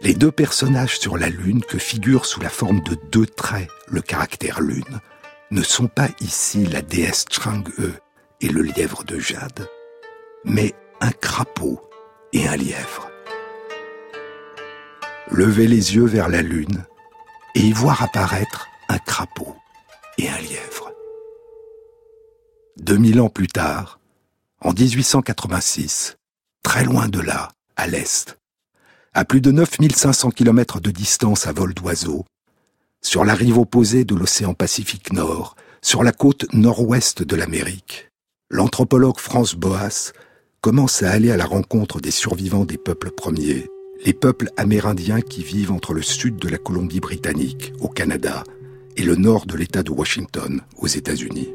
Les 0.00 0.14
deux 0.14 0.30
personnages 0.30 0.98
sur 0.98 1.16
la 1.18 1.28
lune 1.28 1.62
que 1.64 1.78
figure 1.78 2.24
sous 2.24 2.40
la 2.40 2.50
forme 2.50 2.80
de 2.82 2.96
deux 3.10 3.26
traits 3.26 3.68
le 3.88 4.00
caractère 4.00 4.60
lune 4.60 5.00
ne 5.50 5.62
sont 5.62 5.88
pas 5.88 6.08
ici 6.20 6.66
la 6.66 6.82
déesse 6.82 7.24
Chang'e 7.30 7.92
et 8.40 8.48
le 8.48 8.62
lièvre 8.62 9.04
de 9.04 9.18
jade, 9.18 9.68
mais 10.44 10.74
un 11.00 11.10
crapaud 11.10 11.80
et 12.32 12.46
un 12.46 12.56
lièvre. 12.56 13.10
Levez 15.30 15.66
les 15.66 15.94
yeux 15.94 16.04
vers 16.04 16.28
la 16.28 16.42
lune 16.42 16.84
et 17.54 17.60
y 17.60 17.72
voir 17.72 18.02
apparaître 18.02 18.68
un 18.88 18.98
crapaud 18.98 19.56
et 20.18 20.28
un 20.28 20.38
lièvre. 20.38 20.92
2000 22.78 23.20
ans 23.20 23.28
plus 23.28 23.48
tard, 23.48 24.00
en 24.60 24.72
1886, 24.72 26.16
très 26.62 26.84
loin 26.84 27.08
de 27.08 27.20
là, 27.20 27.48
à 27.76 27.86
l'est, 27.86 28.38
à 29.14 29.24
plus 29.24 29.40
de 29.40 29.50
9500 29.50 30.30
km 30.30 30.80
de 30.80 30.90
distance 30.90 31.46
à 31.46 31.52
vol 31.52 31.74
d'oiseau, 31.74 32.24
sur 33.02 33.24
la 33.24 33.34
rive 33.34 33.58
opposée 33.58 34.04
de 34.04 34.14
l'océan 34.14 34.54
Pacifique 34.54 35.12
Nord, 35.12 35.56
sur 35.82 36.02
la 36.02 36.12
côte 36.12 36.52
nord-ouest 36.52 37.22
de 37.22 37.36
l'Amérique, 37.36 38.10
l'anthropologue 38.50 39.18
France 39.18 39.54
Boas 39.54 40.12
commence 40.60 41.02
à 41.02 41.10
aller 41.10 41.30
à 41.30 41.36
la 41.36 41.46
rencontre 41.46 42.00
des 42.00 42.10
survivants 42.10 42.64
des 42.64 42.78
peuples 42.78 43.10
premiers, 43.10 43.68
les 44.04 44.12
peuples 44.12 44.50
amérindiens 44.56 45.20
qui 45.20 45.42
vivent 45.42 45.72
entre 45.72 45.94
le 45.94 46.02
sud 46.02 46.36
de 46.36 46.48
la 46.48 46.58
Colombie-Britannique, 46.58 47.72
au 47.80 47.88
Canada, 47.88 48.42
et 48.96 49.02
le 49.02 49.14
nord 49.14 49.46
de 49.46 49.56
l'État 49.56 49.82
de 49.82 49.90
Washington, 49.90 50.60
aux 50.76 50.88
États-Unis. 50.88 51.48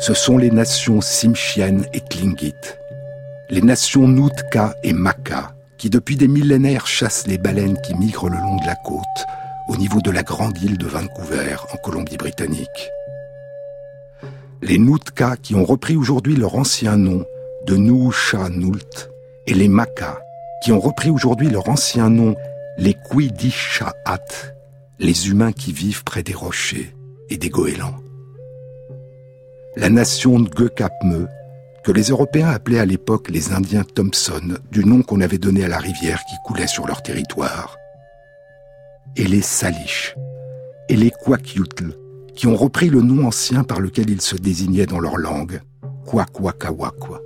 Ce 0.00 0.14
sont 0.14 0.38
les 0.38 0.50
nations 0.50 1.00
Simchienne 1.00 1.86
et 1.92 2.00
Tlingit, 2.00 2.54
les 3.50 3.62
nations 3.62 4.06
Nootka 4.06 4.74
et 4.82 4.92
Maka, 4.92 5.54
qui 5.78 5.90
depuis 5.90 6.16
des 6.16 6.28
millénaires 6.28 6.86
chassent 6.86 7.26
les 7.26 7.38
baleines 7.38 7.80
qui 7.80 7.94
migrent 7.94 8.28
le 8.28 8.36
long 8.36 8.56
de 8.56 8.66
la 8.66 8.74
côte, 8.74 9.26
au 9.68 9.76
niveau 9.76 10.00
de 10.00 10.10
la 10.10 10.22
grande 10.22 10.60
île 10.62 10.76
de 10.76 10.86
Vancouver, 10.86 11.56
en 11.72 11.76
Colombie-Britannique. 11.78 12.90
les 14.60 14.78
Nootka 14.78 15.36
qui 15.36 15.54
ont 15.54 15.64
repris 15.64 15.94
aujourd'hui 15.96 16.34
leur 16.36 16.56
ancien 16.56 16.96
nom 16.96 17.24
de 17.66 17.76
Nuusha 17.76 18.48
Nult, 18.48 19.10
et 19.46 19.54
les 19.54 19.68
Maka 19.68 20.20
qui 20.62 20.72
ont 20.72 20.80
repris 20.80 21.10
aujourd'hui 21.10 21.48
leur 21.48 21.68
ancien 21.68 22.10
nom, 22.10 22.34
les 22.76 22.94
Kuidishaat, 22.94 23.94
les 24.98 25.28
humains 25.28 25.52
qui 25.52 25.72
vivent 25.72 26.02
près 26.02 26.22
des 26.22 26.34
rochers 26.34 26.94
et 27.30 27.36
des 27.36 27.50
goélands. 27.50 27.94
La 29.76 29.90
nation 29.90 30.40
Ngekapme, 30.40 31.28
que 31.84 31.92
les 31.92 32.04
Européens 32.04 32.48
appelaient 32.48 32.80
à 32.80 32.86
l'époque 32.86 33.30
les 33.30 33.52
Indiens 33.52 33.84
Thompson, 33.84 34.58
du 34.70 34.84
nom 34.84 35.02
qu'on 35.02 35.20
avait 35.20 35.38
donné 35.38 35.64
à 35.64 35.68
la 35.68 35.78
rivière 35.78 36.22
qui 36.28 36.36
coulait 36.44 36.66
sur 36.66 36.86
leur 36.86 37.02
territoire. 37.02 37.76
Et 39.16 39.24
les 39.24 39.42
Salish, 39.42 40.14
et 40.88 40.96
les 40.96 41.10
Kwakiutl, 41.10 41.94
qui 42.34 42.46
ont 42.46 42.56
repris 42.56 42.88
le 42.88 43.02
nom 43.02 43.26
ancien 43.26 43.64
par 43.64 43.80
lequel 43.80 44.10
ils 44.10 44.20
se 44.20 44.36
désignaient 44.36 44.86
dans 44.86 45.00
leur 45.00 45.16
langue, 45.16 45.60
Kwakwakawakwa. 46.06 47.20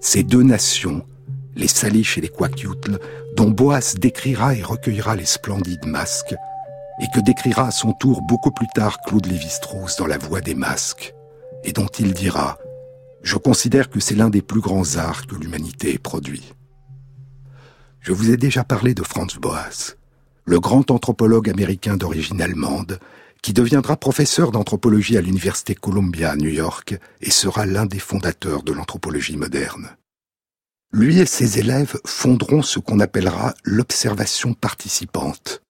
Ces 0.00 0.22
deux 0.22 0.42
nations, 0.42 1.02
les 1.56 1.68
Salish 1.68 2.18
et 2.18 2.20
les 2.20 2.28
Kwakiutl, 2.28 2.98
dont 3.36 3.50
Boas 3.50 3.94
décrira 3.98 4.54
et 4.54 4.62
recueillera 4.62 5.16
les 5.16 5.24
splendides 5.24 5.86
masques, 5.86 6.34
et 7.00 7.06
que 7.14 7.20
décrira 7.20 7.68
à 7.68 7.70
son 7.70 7.92
tour 7.92 8.22
beaucoup 8.22 8.50
plus 8.50 8.68
tard 8.74 8.98
Claude 9.06 9.26
Lévi-Strauss 9.26 9.96
dans 9.96 10.06
La 10.06 10.18
Voix 10.18 10.40
des 10.40 10.54
masques, 10.54 11.14
et 11.64 11.72
dont 11.72 11.86
il 11.98 12.12
dira 12.12 12.58
Je 13.22 13.36
considère 13.36 13.90
que 13.90 14.00
c'est 14.00 14.14
l'un 14.14 14.30
des 14.30 14.42
plus 14.42 14.60
grands 14.60 14.96
arts 14.96 15.26
que 15.26 15.36
l'humanité 15.36 15.94
ait 15.94 15.98
produit. 15.98 16.54
Je 18.00 18.12
vous 18.12 18.30
ai 18.30 18.36
déjà 18.36 18.64
parlé 18.64 18.94
de 18.94 19.02
Franz 19.02 19.38
Boas, 19.38 19.94
le 20.44 20.58
grand 20.58 20.90
anthropologue 20.90 21.48
américain 21.48 21.96
d'origine 21.96 22.42
allemande, 22.42 22.98
qui 23.42 23.52
deviendra 23.52 23.96
professeur 23.96 24.52
d'anthropologie 24.52 25.16
à 25.16 25.20
l'Université 25.20 25.74
Columbia 25.74 26.30
à 26.30 26.36
New 26.36 26.48
York 26.50 26.98
et 27.20 27.30
sera 27.30 27.66
l'un 27.66 27.86
des 27.86 27.98
fondateurs 27.98 28.62
de 28.62 28.72
l'anthropologie 28.72 29.36
moderne. 29.36 29.96
Lui 30.92 31.18
et 31.18 31.26
ses 31.26 31.58
élèves 31.58 31.98
fonderont 32.04 32.62
ce 32.62 32.78
qu'on 32.78 33.00
appellera 33.00 33.54
l'observation 33.64 34.54
participante. 34.54 35.62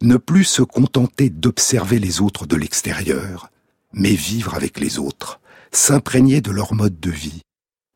Ne 0.00 0.16
plus 0.16 0.44
se 0.44 0.62
contenter 0.62 1.28
d'observer 1.28 1.98
les 1.98 2.20
autres 2.20 2.46
de 2.46 2.56
l'extérieur, 2.56 3.50
mais 3.92 4.12
vivre 4.12 4.54
avec 4.54 4.80
les 4.80 4.98
autres, 4.98 5.40
s'imprégner 5.72 6.40
de 6.40 6.50
leur 6.50 6.74
mode 6.74 6.98
de 7.00 7.10
vie, 7.10 7.42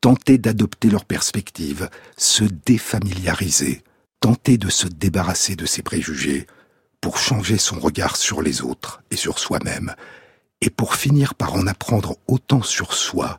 tenter 0.00 0.38
d'adopter 0.38 0.90
leurs 0.90 1.04
perspectives, 1.04 1.88
se 2.16 2.44
défamiliariser, 2.44 3.82
tenter 4.20 4.58
de 4.58 4.68
se 4.68 4.86
débarrasser 4.86 5.56
de 5.56 5.66
ses 5.66 5.82
préjugés, 5.82 6.46
pour 7.00 7.18
changer 7.18 7.58
son 7.58 7.80
regard 7.80 8.16
sur 8.16 8.42
les 8.42 8.62
autres 8.62 9.02
et 9.10 9.16
sur 9.16 9.38
soi-même, 9.38 9.94
et 10.60 10.70
pour 10.70 10.94
finir 10.94 11.34
par 11.34 11.54
en 11.54 11.66
apprendre 11.66 12.16
autant 12.28 12.62
sur 12.62 12.94
soi, 12.94 13.38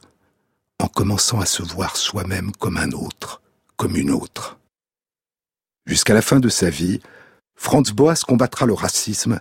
en 0.79 0.87
commençant 0.87 1.39
à 1.39 1.45
se 1.45 1.63
voir 1.63 1.95
soi-même 1.95 2.51
comme 2.59 2.77
un 2.77 2.91
autre, 2.91 3.41
comme 3.77 3.95
une 3.95 4.11
autre. 4.11 4.59
Jusqu'à 5.85 6.13
la 6.13 6.21
fin 6.21 6.39
de 6.41 6.49
sa 6.49 6.69
vie, 6.69 6.99
Franz 7.55 7.93
Boas 7.93 8.21
combattra 8.27 8.65
le 8.65 8.73
racisme 8.73 9.39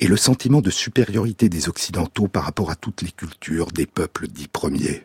et 0.00 0.08
le 0.08 0.16
sentiment 0.16 0.60
de 0.60 0.70
supériorité 0.70 1.48
des 1.48 1.68
Occidentaux 1.68 2.28
par 2.28 2.44
rapport 2.44 2.70
à 2.70 2.76
toutes 2.76 3.02
les 3.02 3.10
cultures 3.10 3.70
des 3.72 3.86
peuples 3.86 4.28
dits 4.28 4.48
premiers. 4.48 5.04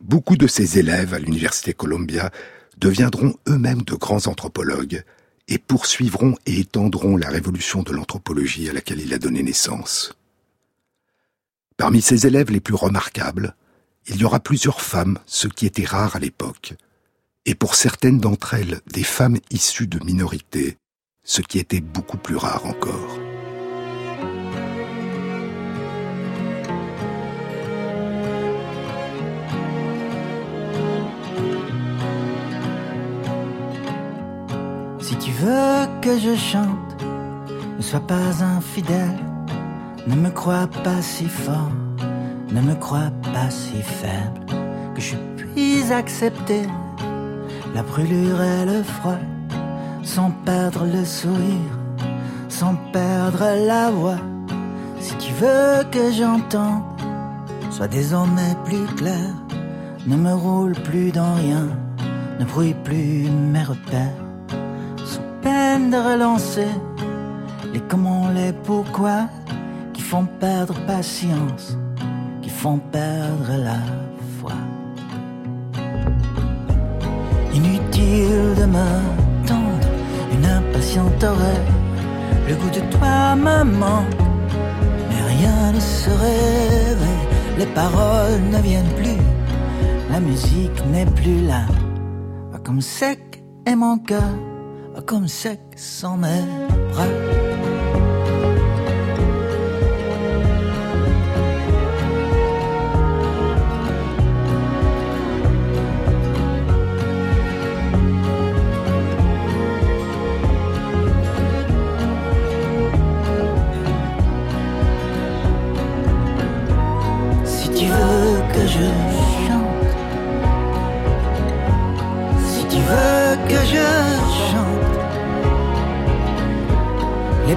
Beaucoup 0.00 0.36
de 0.36 0.46
ses 0.46 0.78
élèves 0.78 1.14
à 1.14 1.18
l'Université 1.18 1.72
Columbia 1.72 2.30
deviendront 2.78 3.34
eux-mêmes 3.48 3.82
de 3.82 3.94
grands 3.94 4.26
anthropologues 4.26 5.04
et 5.48 5.58
poursuivront 5.58 6.34
et 6.46 6.60
étendront 6.60 7.16
la 7.16 7.28
révolution 7.28 7.82
de 7.82 7.92
l'anthropologie 7.92 8.68
à 8.68 8.72
laquelle 8.72 9.00
il 9.00 9.14
a 9.14 9.18
donné 9.18 9.42
naissance. 9.42 10.16
Parmi 11.76 12.02
ses 12.02 12.26
élèves 12.26 12.50
les 12.50 12.60
plus 12.60 12.74
remarquables, 12.74 13.54
il 14.08 14.16
y 14.16 14.24
aura 14.24 14.40
plusieurs 14.40 14.80
femmes, 14.80 15.18
ce 15.26 15.48
qui 15.48 15.66
était 15.66 15.84
rare 15.84 16.16
à 16.16 16.18
l'époque, 16.18 16.74
et 17.44 17.54
pour 17.54 17.74
certaines 17.74 18.18
d'entre 18.18 18.54
elles 18.54 18.80
des 18.92 19.04
femmes 19.04 19.38
issues 19.50 19.86
de 19.86 20.04
minorités, 20.04 20.78
ce 21.22 21.42
qui 21.42 21.58
était 21.58 21.80
beaucoup 21.80 22.18
plus 22.18 22.36
rare 22.36 22.66
encore. 22.66 23.25
Si 35.06 35.14
tu 35.18 35.30
veux 35.30 35.86
que 36.00 36.18
je 36.18 36.34
chante, 36.34 37.00
ne 37.76 37.80
sois 37.80 38.00
pas 38.00 38.42
infidèle, 38.42 39.20
ne 40.08 40.16
me 40.16 40.30
crois 40.30 40.66
pas 40.82 41.00
si 41.00 41.26
fort, 41.26 41.70
ne 42.50 42.60
me 42.60 42.74
crois 42.74 43.12
pas 43.32 43.48
si 43.48 43.80
faible, 43.82 44.40
que 44.96 45.00
je 45.00 45.14
puisse 45.36 45.92
accepter 45.92 46.62
la 47.72 47.84
brûlure 47.84 48.42
et 48.42 48.64
le 48.66 48.82
froid, 48.82 49.20
sans 50.02 50.32
perdre 50.44 50.84
le 50.84 51.04
sourire, 51.04 51.78
sans 52.48 52.74
perdre 52.92 53.64
la 53.64 53.92
voix. 53.92 54.22
Si 54.98 55.14
tu 55.18 55.32
veux 55.34 55.84
que 55.92 56.10
j'entende, 56.10 56.82
sois 57.70 57.86
désormais 57.86 58.56
plus 58.64 58.86
clair, 58.96 59.30
ne 60.04 60.16
me 60.16 60.34
roule 60.34 60.74
plus 60.74 61.12
dans 61.12 61.34
rien, 61.34 61.68
ne 62.40 62.44
brouille 62.44 62.74
plus 62.82 63.30
mes 63.30 63.62
repères 63.62 64.25
de 65.90 65.96
relancer. 65.96 66.68
Les 67.72 67.80
comment, 67.80 68.28
les 68.34 68.52
pourquoi? 68.52 69.28
Qui 69.92 70.02
font 70.02 70.26
perdre 70.40 70.74
patience, 70.86 71.76
qui 72.42 72.50
font 72.50 72.78
perdre 72.78 73.52
la 73.68 73.80
foi. 74.38 74.52
Inutile 77.52 78.54
de 78.60 78.64
m'attendre, 78.64 79.86
une 80.32 80.46
impatiente 80.46 81.22
oreille, 81.22 81.72
le 82.48 82.54
goût 82.56 82.70
de 82.70 82.80
toi 82.96 83.34
maman, 83.36 84.02
mais 85.08 85.22
rien 85.34 85.72
ne 85.72 85.80
se 85.80 86.10
réveille, 86.10 87.26
les 87.58 87.66
paroles 87.66 88.40
ne 88.52 88.58
viennent 88.58 88.94
plus, 88.96 89.22
la 90.10 90.20
musique 90.20 90.84
n'est 90.92 91.10
plus 91.20 91.46
là, 91.46 91.62
comme 92.64 92.80
sec 92.80 93.42
est 93.64 93.76
mon 93.76 93.98
cœur 93.98 94.32
comme 95.04 95.28
sec 95.28 95.60
sans 95.76 96.16
mes 96.16 96.42
bras. 96.90 97.35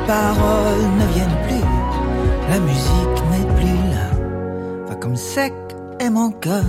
Paroles 0.10 0.89
ne 1.00 1.06
viennent 1.13 1.39
plus, 1.45 1.67
la 2.50 2.60
musique 2.60 3.19
n'est 3.32 3.50
plus 3.60 3.80
là. 3.93 4.08
Va 4.88 4.95
comme 4.95 5.15
sec 5.15 5.54
est 6.00 6.10
mon 6.10 6.32
cœur, 6.32 6.65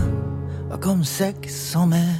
va 0.68 0.76
comme 0.76 1.04
sec 1.04 1.36
sans 1.48 1.86
mes 1.86 2.12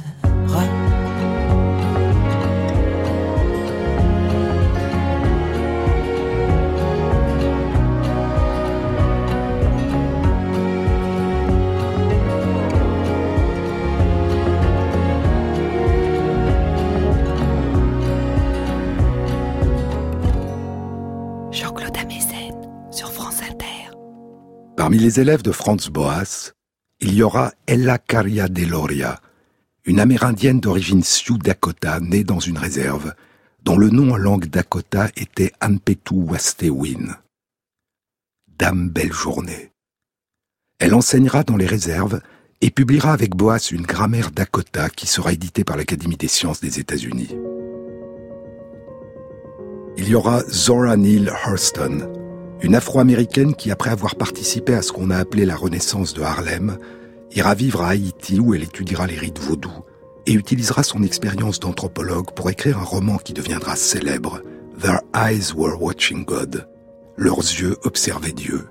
les 25.01 25.19
élèves 25.19 25.41
de 25.41 25.51
Franz 25.51 25.89
Boas, 25.89 26.53
il 26.99 27.15
y 27.15 27.23
aura 27.23 27.53
Ella 27.65 27.97
Caria 27.97 28.47
Deloria, 28.47 29.19
une 29.83 29.99
amérindienne 29.99 30.59
d'origine 30.59 31.03
Sioux 31.03 31.39
Dakota 31.39 31.99
née 31.99 32.23
dans 32.23 32.39
une 32.39 32.59
réserve, 32.59 33.15
dont 33.63 33.77
le 33.77 33.89
nom 33.89 34.11
en 34.11 34.17
langue 34.17 34.45
Dakota 34.45 35.09
était 35.17 35.53
Ampetu 35.59 36.13
Wastewin. 36.13 37.17
Dame 38.59 38.89
belle 38.89 39.11
journée. 39.11 39.71
Elle 40.77 40.93
enseignera 40.93 41.43
dans 41.43 41.57
les 41.57 41.65
réserves 41.65 42.21
et 42.61 42.69
publiera 42.69 43.11
avec 43.11 43.35
Boas 43.35 43.71
une 43.71 43.81
grammaire 43.81 44.29
Dakota 44.29 44.89
qui 44.91 45.07
sera 45.07 45.33
éditée 45.33 45.63
par 45.63 45.77
l'Académie 45.77 46.17
des 46.17 46.27
sciences 46.27 46.61
des 46.61 46.79
États-Unis. 46.79 47.35
Il 49.97 50.07
y 50.07 50.13
aura 50.13 50.41
Zora 50.43 50.95
Neale 50.95 51.33
Hurston, 51.47 52.20
Une 52.63 52.75
afro-américaine 52.75 53.55
qui, 53.55 53.71
après 53.71 53.89
avoir 53.89 54.15
participé 54.15 54.75
à 54.75 54.83
ce 54.83 54.91
qu'on 54.91 55.09
a 55.09 55.17
appelé 55.17 55.45
la 55.45 55.55
renaissance 55.55 56.13
de 56.13 56.21
Harlem, 56.21 56.77
ira 57.31 57.55
vivre 57.55 57.81
à 57.81 57.89
Haïti 57.89 58.39
où 58.39 58.53
elle 58.53 58.63
étudiera 58.63 59.07
les 59.07 59.17
rites 59.17 59.39
vaudous 59.39 59.83
et 60.27 60.33
utilisera 60.33 60.83
son 60.83 61.01
expérience 61.01 61.59
d'anthropologue 61.59 62.31
pour 62.35 62.51
écrire 62.51 62.77
un 62.77 62.83
roman 62.83 63.17
qui 63.17 63.33
deviendra 63.33 63.75
célèbre, 63.75 64.41
Their 64.79 65.01
Eyes 65.15 65.53
Were 65.55 65.81
Watching 65.81 66.23
God. 66.23 66.67
Leurs 67.17 67.39
yeux 67.39 67.77
observaient 67.83 68.31
Dieu. 68.31 68.67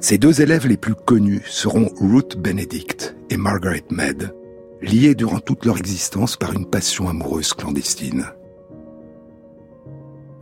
Ces 0.00 0.18
deux 0.18 0.40
élèves 0.40 0.66
les 0.66 0.76
plus 0.76 0.96
connus 0.96 1.42
seront 1.46 1.88
Ruth 2.00 2.36
Benedict 2.36 3.14
et 3.30 3.36
Margaret 3.36 3.84
Mead, 3.90 4.34
liés 4.80 5.14
durant 5.14 5.38
toute 5.38 5.64
leur 5.64 5.78
existence 5.78 6.36
par 6.36 6.52
une 6.52 6.66
passion 6.66 7.08
amoureuse 7.08 7.52
clandestine. 7.54 8.26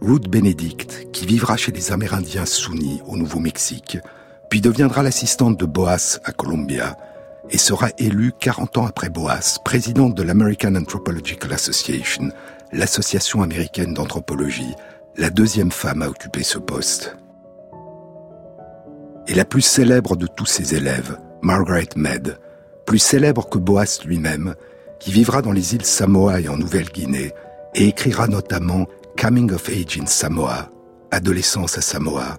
Ruth 0.03 0.29
Benedict, 0.29 1.09
qui 1.13 1.27
vivra 1.27 1.59
chez 1.59 1.73
les 1.73 1.93
Amérindiens 1.93 2.47
Sunnis 2.47 3.03
au 3.07 3.19
Nouveau-Mexique, 3.19 3.99
puis 4.49 4.63
deviendra 4.63 5.03
l'assistante 5.03 5.59
de 5.59 5.67
Boas 5.67 6.19
à 6.25 6.33
Columbia, 6.33 6.97
et 7.51 7.59
sera 7.59 7.89
élue 7.99 8.33
40 8.39 8.79
ans 8.79 8.87
après 8.87 9.11
Boas, 9.11 9.59
présidente 9.63 10.15
de 10.15 10.23
l'American 10.23 10.75
Anthropological 10.75 11.53
Association, 11.53 12.31
l'association 12.73 13.43
américaine 13.43 13.93
d'anthropologie, 13.93 14.75
la 15.19 15.29
deuxième 15.29 15.71
femme 15.71 16.01
à 16.01 16.09
occuper 16.09 16.45
ce 16.45 16.59
poste. 16.59 17.17
Et 19.29 19.35
la 19.35 19.45
plus 19.45 19.63
célèbre 19.63 20.17
de 20.17 20.27
tous 20.27 20.47
ses 20.47 20.75
élèves, 20.75 21.19
Margaret 21.43 21.89
Mead, 21.97 22.39
plus 22.87 22.99
célèbre 22.99 23.51
que 23.51 23.59
Boas 23.59 24.01
lui-même, 24.07 24.55
qui 24.99 25.13
vivra 25.13 25.43
dans 25.43 25.53
les 25.53 25.75
îles 25.75 25.85
Samoa 25.85 26.41
et 26.41 26.49
en 26.49 26.57
Nouvelle-Guinée, 26.57 27.33
et 27.75 27.89
écrira 27.89 28.29
notamment 28.29 28.87
Coming 29.21 29.53
of 29.53 29.69
Age 29.69 29.99
in 29.99 30.07
Samoa, 30.07 30.71
Adolescence 31.11 31.77
à 31.77 31.83
Samoa, 31.83 32.39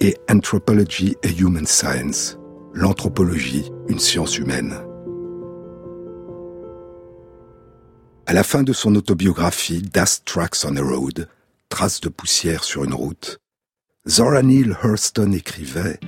et 0.00 0.16
Anthropology 0.28 1.14
a 1.22 1.28
Human 1.28 1.64
Science, 1.64 2.36
l'anthropologie, 2.74 3.70
une 3.88 4.00
science 4.00 4.36
humaine. 4.36 4.74
À 8.26 8.32
la 8.32 8.42
fin 8.42 8.64
de 8.64 8.72
son 8.72 8.96
autobiographie 8.96 9.80
Dust 9.80 10.24
Tracks 10.24 10.64
on 10.64 10.74
a 10.74 10.82
Road, 10.82 11.28
Traces 11.68 12.00
de 12.00 12.08
poussière 12.08 12.64
sur 12.64 12.82
une 12.82 12.94
route, 12.94 13.38
Zora 14.08 14.42
Neale 14.42 14.76
Hurston 14.82 15.30
écrivait 15.30 16.00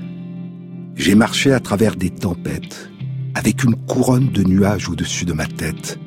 J'ai 0.96 1.14
marché 1.14 1.52
à 1.52 1.60
travers 1.60 1.94
des 1.94 2.10
tempêtes, 2.10 2.90
avec 3.36 3.62
une 3.62 3.76
couronne 3.86 4.32
de 4.32 4.42
nuages 4.42 4.88
au-dessus 4.88 5.24
de 5.24 5.34
ma 5.34 5.46
tête 5.46 6.00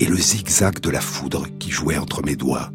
et 0.00 0.06
le 0.06 0.16
zigzag 0.16 0.80
de 0.80 0.88
la 0.88 1.02
foudre 1.02 1.46
qui 1.58 1.70
jouait 1.70 1.98
entre 1.98 2.24
mes 2.24 2.36
doigts. 2.36 2.72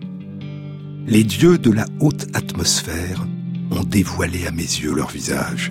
Les 1.08 1.24
dieux 1.24 1.60
de 1.60 1.70
la 1.70 1.86
haute 2.00 2.26
atmosphère 2.34 3.28
ont 3.70 3.84
dévoilé 3.84 4.48
à 4.48 4.52
mes 4.52 4.63
yeux 4.63 4.96
leur 4.96 5.12
visage. 5.12 5.70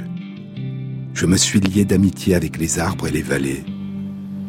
Je 1.12 1.26
me 1.26 1.36
suis 1.36 1.58
lié 1.58 1.84
d'amitié 1.84 2.36
avec 2.36 2.56
les 2.56 2.78
arbres 2.78 3.08
et 3.08 3.10
les 3.10 3.22
vallées. 3.22 3.64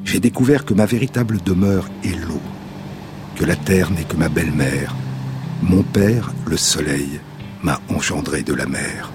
J'ai 0.03 0.19
découvert 0.19 0.63
que 0.63 0.75
ma 0.75 0.85
véritable 0.85 1.39
demeure 1.43 1.89
est 2.03 2.15
l'eau, 2.15 2.41
que 3.35 3.45
la 3.45 3.55
terre 3.55 3.89
n'est 3.89 4.03
que 4.03 4.15
ma 4.15 4.29
belle-mère, 4.29 4.95
mon 5.63 5.81
père, 5.81 6.31
le 6.45 6.57
soleil, 6.57 7.19
m'a 7.63 7.81
engendré 7.89 8.43
de 8.43 8.53
la 8.53 8.67
mer. 8.67 9.11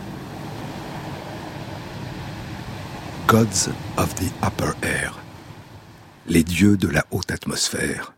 Gods 3.29 3.71
of 3.97 4.13
the 4.17 4.33
Upper 4.45 4.73
Air. 4.83 5.21
Les 6.27 6.43
dieux 6.43 6.77
de 6.77 6.89
la 6.89 7.05
haute 7.13 7.31
atmosphère. 7.31 8.13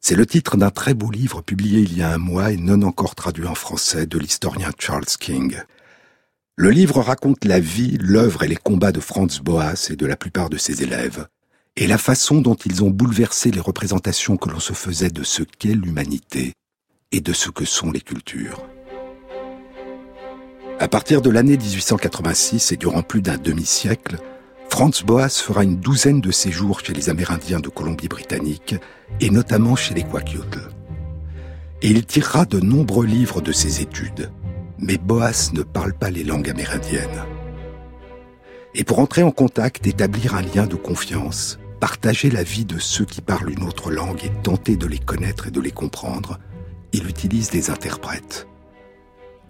C'est 0.00 0.14
le 0.16 0.24
titre 0.24 0.56
d'un 0.56 0.70
très 0.70 0.94
beau 0.94 1.10
livre 1.10 1.42
publié 1.42 1.80
il 1.80 1.96
y 1.96 2.02
a 2.02 2.12
un 2.12 2.18
mois 2.18 2.52
et 2.52 2.56
non 2.56 2.82
encore 2.82 3.14
traduit 3.14 3.46
en 3.46 3.54
français 3.54 4.06
de 4.06 4.18
l'historien 4.18 4.70
Charles 4.78 5.04
King. 5.04 5.56
Le 6.56 6.70
livre 6.70 7.00
raconte 7.00 7.44
la 7.44 7.60
vie, 7.60 7.98
l'œuvre 8.00 8.42
et 8.42 8.48
les 8.48 8.56
combats 8.56 8.92
de 8.92 9.00
Franz 9.00 9.40
Boas 9.42 9.88
et 9.90 9.96
de 9.96 10.06
la 10.06 10.16
plupart 10.16 10.48
de 10.48 10.56
ses 10.56 10.82
élèves, 10.82 11.26
et 11.76 11.86
la 11.86 11.98
façon 11.98 12.40
dont 12.40 12.54
ils 12.54 12.82
ont 12.82 12.90
bouleversé 12.90 13.50
les 13.50 13.60
représentations 13.60 14.38
que 14.38 14.48
l'on 14.48 14.58
se 14.58 14.72
faisait 14.72 15.10
de 15.10 15.22
ce 15.22 15.42
qu'est 15.42 15.74
l'humanité 15.74 16.54
et 17.12 17.20
de 17.20 17.32
ce 17.32 17.50
que 17.50 17.66
sont 17.66 17.90
les 17.90 18.00
cultures. 18.00 18.66
À 20.78 20.88
partir 20.88 21.20
de 21.20 21.28
l'année 21.28 21.58
1886 21.58 22.72
et 22.72 22.76
durant 22.78 23.02
plus 23.02 23.20
d'un 23.20 23.36
demi-siècle, 23.36 24.16
Franz 24.70 25.04
Boas 25.04 25.28
fera 25.28 25.64
une 25.64 25.76
douzaine 25.76 26.20
de 26.20 26.30
séjours 26.30 26.80
chez 26.80 26.94
les 26.94 27.10
Amérindiens 27.10 27.58
de 27.60 27.68
Colombie-Britannique 27.68 28.76
et 29.20 29.28
notamment 29.28 29.76
chez 29.76 29.94
les 29.94 30.04
Kwakiutl. 30.04 30.60
Et 31.82 31.88
il 31.88 32.06
tirera 32.06 32.46
de 32.46 32.60
nombreux 32.60 33.04
livres 33.04 33.42
de 33.42 33.52
ses 33.52 33.82
études. 33.82 34.30
Mais 34.78 34.96
Boas 34.96 35.50
ne 35.52 35.62
parle 35.62 35.92
pas 35.92 36.10
les 36.10 36.24
langues 36.24 36.48
amérindiennes. 36.48 37.24
Et 38.74 38.84
pour 38.84 39.00
entrer 39.00 39.24
en 39.24 39.32
contact, 39.32 39.86
établir 39.86 40.34
un 40.34 40.42
lien 40.42 40.66
de 40.66 40.76
confiance, 40.76 41.58
partager 41.80 42.30
la 42.30 42.44
vie 42.44 42.64
de 42.64 42.78
ceux 42.78 43.04
qui 43.04 43.20
parlent 43.20 43.50
une 43.50 43.64
autre 43.64 43.90
langue 43.90 44.24
et 44.24 44.32
tenter 44.42 44.76
de 44.76 44.86
les 44.86 45.00
connaître 45.00 45.48
et 45.48 45.50
de 45.50 45.60
les 45.60 45.72
comprendre, 45.72 46.38
il 46.92 47.08
utilise 47.08 47.50
des 47.50 47.70
interprètes. 47.70 48.46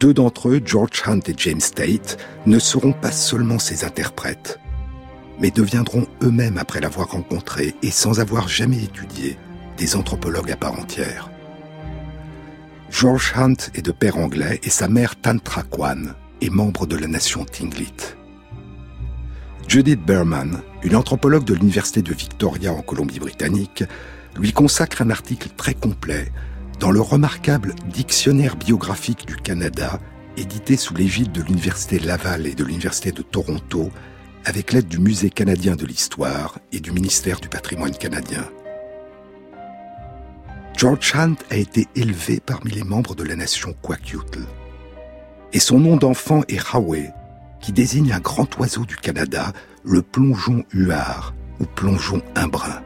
Deux 0.01 0.15
d'entre 0.15 0.49
eux, 0.49 0.63
George 0.65 1.03
Hunt 1.07 1.21
et 1.27 1.35
James 1.37 1.61
Tate, 1.61 2.17
ne 2.47 2.59
seront 2.59 2.95
pas 2.95 3.13
seulement 3.13 3.59
ses 3.59 3.85
interprètes, 3.85 4.59
mais 5.41 5.51
deviendront 5.51 6.07
eux-mêmes, 6.23 6.59
après 6.59 6.81
l'avoir 6.81 7.11
rencontré 7.11 7.75
et 7.83 7.91
sans 7.91 8.21
avoir 8.21 8.49
jamais 8.49 8.83
étudié, 8.83 9.39
des 9.77 9.97
anthropologues 9.97 10.51
à 10.51 10.57
part 10.57 10.79
entière. 10.79 11.31
George 12.91 13.33
Hunt 13.37 13.71
est 13.75 13.83
de 13.83 13.93
père 13.93 14.19
anglais 14.19 14.61
et 14.63 14.71
sa 14.71 14.89
mère 14.89 15.17
Tantra 15.17 15.63
Kwan 15.63 16.15
est 16.41 16.51
membre 16.51 16.87
de 16.87 16.97
la 16.97 17.07
nation 17.07 17.45
Tinglit. 17.45 17.95
Judith 19.69 20.05
Berman, 20.05 20.61
une 20.83 20.97
anthropologue 20.97 21.45
de 21.45 21.55
l'Université 21.55 22.03
de 22.03 22.13
Victoria 22.13 22.73
en 22.73 22.83
Colombie-Britannique, 22.83 23.85
lui 24.37 24.53
consacre 24.53 25.03
un 25.03 25.11
article 25.11 25.49
très 25.57 25.75
complet 25.75 26.33
dans 26.81 26.91
le 26.91 27.01
remarquable 27.01 27.75
Dictionnaire 27.89 28.57
biographique 28.57 29.27
du 29.27 29.37
Canada, 29.37 30.01
édité 30.37 30.77
sous 30.77 30.95
l'égide 30.95 31.31
de 31.31 31.43
l'Université 31.43 31.99
Laval 31.99 32.47
et 32.47 32.55
de 32.55 32.65
l'Université 32.65 33.13
de 33.13 33.23
Toronto, 33.23 33.91
avec 34.45 34.73
l'aide 34.73 34.89
du 34.89 34.99
Musée 34.99 35.31
canadien 35.31 35.77
de 35.77 35.87
l'histoire 35.87 36.59
et 36.73 36.81
du 36.81 36.93
ministère 36.93 37.41
du 37.41 37.49
patrimoine 37.49 37.95
canadien. 37.95 38.45
George 40.77 41.13
Hunt 41.15 41.37
a 41.51 41.57
été 41.57 41.89
élevé 41.95 42.41
parmi 42.41 42.71
les 42.71 42.85
membres 42.85 43.15
de 43.15 43.25
la 43.25 43.37
nation 43.37 43.75
Kwakiutl. 43.83 44.41
Et 45.53 45.61
son 45.61 45.79
nom 45.79 45.97
d'enfant 45.97 46.43
est 46.49 46.75
Hawe, 46.75 47.13
qui 47.61 47.73
désigne 47.73 48.13
un 48.13 48.21
grand 48.21 48.59
oiseau 48.59 48.85
du 48.87 48.97
Canada, 48.97 49.53
le 49.85 50.01
plongeon 50.01 50.65
huard 50.73 51.35
ou 51.61 51.65
plongeon 51.67 52.23
imbrun. 52.35 52.83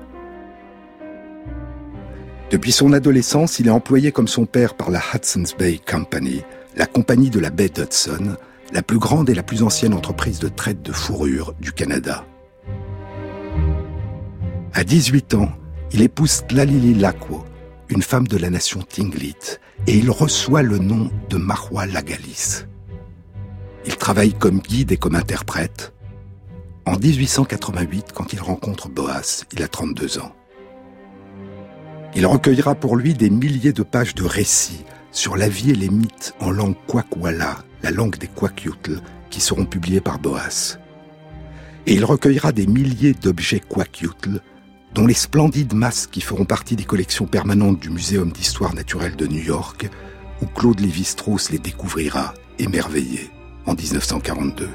Depuis 2.51 2.73
son 2.73 2.93
adolescence, 2.93 3.59
il 3.59 3.69
est 3.69 3.71
employé 3.71 4.13
comme 4.13 4.29
son 4.29 4.47
père 4.47 4.75
par 4.75 4.91
la 4.91 5.01
Hudson's 5.01 5.57
Bay 5.57 5.79
Company, 5.79 6.43
la 6.77 6.87
compagnie 6.87 7.31
de 7.31 7.41
la 7.41 7.51
baie 7.51 7.69
d'Hudson, 7.69 8.37
la 8.75 8.83
plus 8.83 8.99
grande 8.99 9.31
et 9.31 9.35
la 9.35 9.45
plus 9.45 9.63
ancienne 9.63 9.95
entreprise 9.95 10.41
de 10.41 10.49
traite 10.49 10.83
de 10.83 10.93
fourrure 10.93 11.55
du 11.61 11.73
Canada. 11.73 12.27
À 14.75 14.83
18 14.83 15.35
ans, 15.35 15.53
il 15.93 16.03
épouse 16.03 16.43
Tlalili 16.49 16.95
Lakwo, 16.95 17.45
une 17.89 18.03
femme 18.03 18.27
de 18.27 18.37
la 18.37 18.51
nation 18.51 18.83
Tinglit, 18.83 19.61
et 19.87 19.97
il 19.97 20.11
reçoit 20.11 20.63
le 20.63 20.79
nom 20.79 21.09
de 21.31 21.37
Marwa 21.37 21.87
Lagalis. 21.87 22.65
Il 23.87 23.97
travaille 23.97 24.35
comme 24.35 24.59
guide 24.59 24.91
et 24.91 24.97
comme 24.97 25.15
interprète. 25.15 25.93
En 26.85 26.99
1888, 26.99 28.07
quand 28.13 28.33
il 28.33 28.41
rencontre 28.41 28.89
Boas, 28.89 29.45
il 29.53 29.63
a 29.63 29.69
32 29.69 30.19
ans. 30.19 30.33
Il 32.17 32.27
recueillera 32.27 32.75
pour 32.75 32.97
lui 32.97 33.15
des 33.15 33.31
milliers 33.31 33.73
de 33.73 33.83
pages 33.85 34.17
de 34.17 34.25
récits 34.25 34.85
sur 35.13 35.37
la 35.37 35.49
vie 35.49 35.71
et 35.71 35.77
les 35.77 35.91
mythes 35.91 36.35
en 36.41 36.51
langue 36.51 36.77
kwakwala, 36.89 37.59
la 37.85 37.91
langue 37.91 38.17
des 38.17 38.29
Kwakiutl, 38.29 38.99
qui 39.29 39.43
seront 39.43 39.67
publiés 39.67 40.01
par 40.01 40.19
Boas. 40.19 40.79
Et 41.87 41.93
il 41.93 42.05
recueillera 42.05 42.51
des 42.51 42.67
milliers 42.67 43.13
d'objets 43.13 43.61
Kwakiutl, 43.61 44.41
dont 44.95 45.07
les 45.07 45.13
splendides 45.13 45.75
masques 45.75 46.11
qui 46.11 46.23
feront 46.23 46.47
partie 46.47 46.77
des 46.77 46.85
collections 46.85 47.27
permanentes 47.27 47.79
du 47.81 47.91
Muséum 47.91 48.33
d'histoire 48.33 48.75
naturelle 48.75 49.17
de 49.17 49.27
New 49.27 49.43
York, 49.43 49.91
où 50.41 50.47
Claude 50.47 50.81
Lévi-Strauss 50.81 51.51
les 51.51 51.59
découvrira, 51.59 52.33
émerveillé, 52.59 53.31
en 53.67 53.75
1942. 53.75 54.67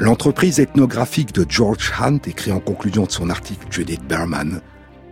L'entreprise 0.00 0.58
ethnographique 0.58 1.32
de 1.32 1.46
George 1.48 1.92
Hunt, 2.00 2.18
écrit 2.26 2.50
en 2.50 2.58
conclusion 2.58 3.04
de 3.04 3.12
son 3.12 3.30
article 3.30 3.68
Judith 3.70 4.02
Berman, 4.08 4.60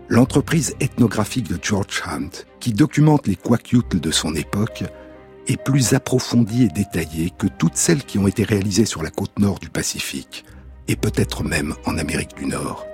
l'entreprise 0.09 0.74
ethnographique 0.80 1.48
de 1.48 1.59
George 1.62 2.02
Hunt, 2.04 2.30
qui 2.59 2.72
documente 2.72 3.28
les 3.28 3.36
Kwakiutl 3.36 4.00
de 4.00 4.11
son 4.11 4.34
époque, 4.34 4.82
est 5.47 5.62
plus 5.62 5.95
approfondie 5.95 6.64
et 6.64 6.68
détaillée 6.68 7.30
que 7.36 7.47
toutes 7.47 7.76
celles 7.76 8.05
qui 8.05 8.18
ont 8.18 8.26
été 8.26 8.45
réalisées 8.45 8.84
sur 8.84 9.03
la 9.03 9.11
côte 9.11 9.38
nord 9.38 9.59
du 9.59 9.70
Pacifique, 9.70 10.45
et 10.88 10.97
peut-être 10.97 11.45
même 11.45 11.74
en 11.86 11.99
Amérique 11.99 12.36
du 12.36 12.47
Nord. 12.47 12.86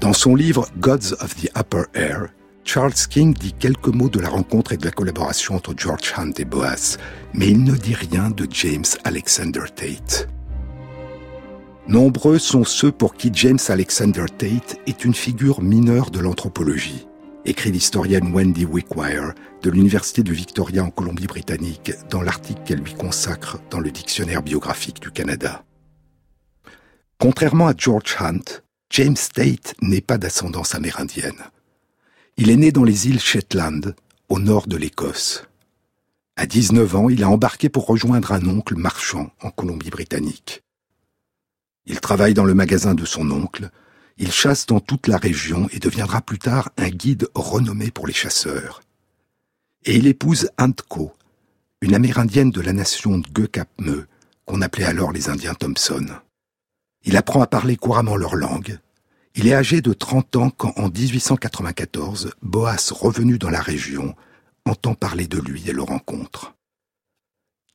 Dans 0.00 0.12
son 0.12 0.34
livre 0.34 0.68
Gods 0.78 1.14
of 1.20 1.34
the 1.36 1.50
Upper 1.56 1.84
Air, 1.94 2.28
Charles 2.64 2.94
King 3.08 3.32
dit 3.32 3.52
quelques 3.52 3.88
mots 3.88 4.08
de 4.08 4.20
la 4.20 4.28
rencontre 4.28 4.72
et 4.72 4.76
de 4.76 4.84
la 4.84 4.90
collaboration 4.90 5.54
entre 5.54 5.72
George 5.76 6.12
Hunt 6.16 6.32
et 6.38 6.44
Boas, 6.44 6.98
mais 7.32 7.48
il 7.48 7.62
ne 7.62 7.76
dit 7.76 7.94
rien 7.94 8.30
de 8.30 8.46
James 8.50 8.84
Alexander 9.04 9.62
Tate. 9.74 10.28
Nombreux 11.88 12.40
sont 12.40 12.64
ceux 12.64 12.90
pour 12.90 13.14
qui 13.14 13.30
James 13.32 13.60
Alexander 13.68 14.24
Tate 14.36 14.80
est 14.88 15.04
une 15.04 15.14
figure 15.14 15.62
mineure 15.62 16.10
de 16.10 16.18
l'anthropologie, 16.18 17.06
écrit 17.46 17.70
l'historienne 17.70 18.34
Wendy 18.34 18.64
Wickwire 18.64 19.32
de 19.62 19.70
l'Université 19.70 20.22
de 20.22 20.32
Victoria 20.32 20.82
en 20.84 20.90
Colombie-Britannique 20.90 21.92
dans 22.10 22.22
l'article 22.22 22.62
qu'elle 22.64 22.80
lui 22.80 22.94
consacre 22.94 23.58
dans 23.70 23.78
le 23.78 23.90
Dictionnaire 23.90 24.42
biographique 24.42 25.00
du 25.00 25.10
Canada. 25.10 25.64
Contrairement 27.18 27.68
à 27.68 27.74
George 27.76 28.16
Hunt, 28.20 28.62
James 28.90 29.16
Tate 29.32 29.74
n'est 29.80 30.00
pas 30.00 30.18
d'ascendance 30.18 30.74
amérindienne. 30.74 31.40
Il 32.36 32.50
est 32.50 32.56
né 32.56 32.72
dans 32.72 32.84
les 32.84 33.08
îles 33.08 33.20
Shetland, 33.20 33.94
au 34.28 34.38
nord 34.38 34.66
de 34.66 34.76
l'Écosse. 34.76 35.44
À 36.36 36.46
19 36.46 36.96
ans, 36.96 37.08
il 37.08 37.22
a 37.22 37.30
embarqué 37.30 37.68
pour 37.68 37.86
rejoindre 37.86 38.32
un 38.32 38.44
oncle 38.46 38.74
marchand 38.74 39.30
en 39.40 39.50
Colombie-Britannique. 39.50 40.62
Il 41.86 42.00
travaille 42.00 42.34
dans 42.34 42.44
le 42.44 42.54
magasin 42.54 42.94
de 42.94 43.04
son 43.04 43.30
oncle, 43.30 43.70
il 44.16 44.32
chasse 44.32 44.66
dans 44.66 44.80
toute 44.80 45.08
la 45.08 45.18
région 45.18 45.68
et 45.72 45.78
deviendra 45.78 46.20
plus 46.20 46.38
tard 46.38 46.70
un 46.76 46.88
guide 46.88 47.28
renommé 47.34 47.90
pour 47.90 48.06
les 48.06 48.12
chasseurs. 48.12 48.82
Et 49.84 49.96
il 49.96 50.06
épouse 50.06 50.50
Antko, 50.58 51.12
une 51.80 51.94
amérindienne 51.94 52.50
de 52.50 52.60
la 52.60 52.72
nation 52.72 53.18
de 53.18 53.28
Guecapmeu, 53.28 54.06
qu'on 54.44 54.62
appelait 54.62 54.84
alors 54.84 55.12
les 55.12 55.28
Indiens 55.28 55.54
Thompson. 55.54 56.06
Il 57.04 57.16
apprend 57.16 57.42
à 57.42 57.46
parler 57.46 57.76
couramment 57.76 58.16
leur 58.16 58.34
langue, 58.34 58.78
il 59.38 59.48
est 59.48 59.54
âgé 59.54 59.82
de 59.82 59.92
30 59.92 60.36
ans 60.36 60.50
quand, 60.50 60.72
en 60.76 60.88
1894, 60.88 62.32
Boas, 62.40 62.90
revenu 62.90 63.36
dans 63.36 63.50
la 63.50 63.60
région, 63.60 64.16
entend 64.64 64.94
parler 64.94 65.26
de 65.26 65.38
lui 65.38 65.68
et 65.68 65.74
le 65.74 65.82
rencontre. 65.82 66.54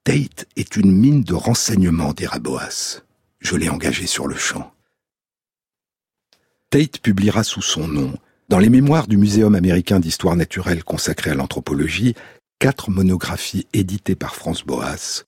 Tate 0.04 0.48
est 0.56 0.76
une 0.76 0.92
mine 0.92 1.24
de 1.24 1.36
renseignements, 1.36 2.14
dira 2.14 2.40
Boas. 2.40 3.04
Je 3.40 3.56
l'ai 3.56 3.70
engagé 3.70 4.08
sur 4.08 4.28
le 4.28 4.36
champ. 4.36 4.74
Tate 6.72 7.00
publiera 7.00 7.44
sous 7.44 7.62
son 7.62 7.86
nom, 7.86 8.14
dans 8.48 8.58
les 8.58 8.70
mémoires 8.70 9.08
du 9.08 9.18
Muséum 9.18 9.56
américain 9.56 10.00
d'histoire 10.00 10.38
naturelle 10.38 10.86
consacré 10.86 11.32
à 11.32 11.34
l'anthropologie, 11.34 12.16
quatre 12.60 12.90
monographies 12.90 13.68
éditées 13.74 14.16
par 14.16 14.36
France 14.36 14.64
Boas, 14.64 15.26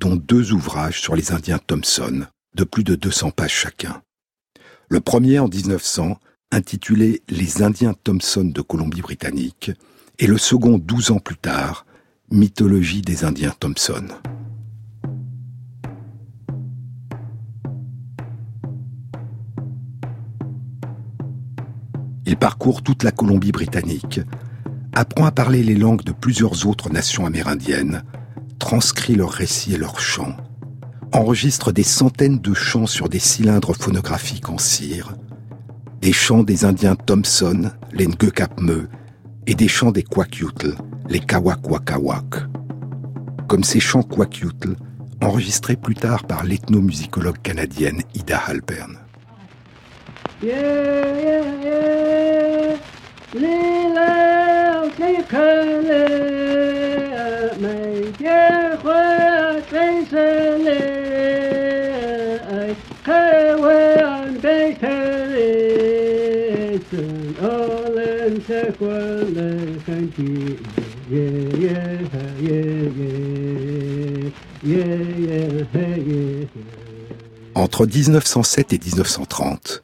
dont 0.00 0.16
deux 0.16 0.52
ouvrages 0.52 1.02
sur 1.02 1.14
les 1.14 1.32
Indiens 1.32 1.58
Thompson, 1.58 2.24
de 2.54 2.64
plus 2.64 2.82
de 2.82 2.94
200 2.94 3.30
pages 3.32 3.52
chacun. 3.52 4.00
Le 4.88 5.00
premier 5.00 5.38
en 5.38 5.48
1900, 5.48 6.18
intitulé 6.50 7.20
Les 7.28 7.62
Indiens 7.62 7.94
Thompson 8.02 8.44
de 8.44 8.62
Colombie-Britannique, 8.62 9.72
et 10.18 10.26
le 10.26 10.38
second 10.38 10.78
douze 10.78 11.10
ans 11.10 11.18
plus 11.18 11.36
tard, 11.36 11.84
Mythologie 12.30 13.02
des 13.02 13.24
Indiens 13.24 13.54
Thompson. 13.60 14.08
Il 22.26 22.36
parcourt 22.36 22.82
toute 22.82 23.04
la 23.04 23.12
Colombie-Britannique, 23.12 24.20
apprend 24.92 25.26
à 25.26 25.30
parler 25.30 25.62
les 25.62 25.76
langues 25.76 26.02
de 26.02 26.10
plusieurs 26.10 26.66
autres 26.66 26.90
nations 26.90 27.24
amérindiennes, 27.24 28.02
transcrit 28.58 29.14
leurs 29.14 29.30
récits 29.30 29.74
et 29.74 29.78
leurs 29.78 30.00
chants, 30.00 30.36
enregistre 31.12 31.70
des 31.70 31.84
centaines 31.84 32.40
de 32.40 32.52
chants 32.52 32.86
sur 32.86 33.08
des 33.08 33.20
cylindres 33.20 33.76
phonographiques 33.76 34.48
en 34.48 34.58
cire, 34.58 35.14
des 36.00 36.12
chants 36.12 36.42
des 36.42 36.64
Indiens 36.64 36.96
Thompson, 36.96 37.70
les 37.92 38.08
Ngekapme, 38.08 38.88
et 39.46 39.54
des 39.54 39.68
chants 39.68 39.92
des 39.92 40.02
Kwakiutl, 40.02 40.74
les 41.08 41.20
Kawakwakawak. 41.20 42.48
Comme 43.46 43.62
ces 43.62 43.78
chants 43.78 44.02
Kwakiutl, 44.02 44.74
enregistrés 45.22 45.76
plus 45.76 45.94
tard 45.94 46.24
par 46.24 46.42
l'ethnomusicologue 46.42 47.38
canadienne 47.38 48.02
Ida 48.14 48.38
Halpern. 48.38 49.05
Entre 77.54 77.86
1907 77.86 78.72
et 78.72 78.78
1930, 78.78 79.82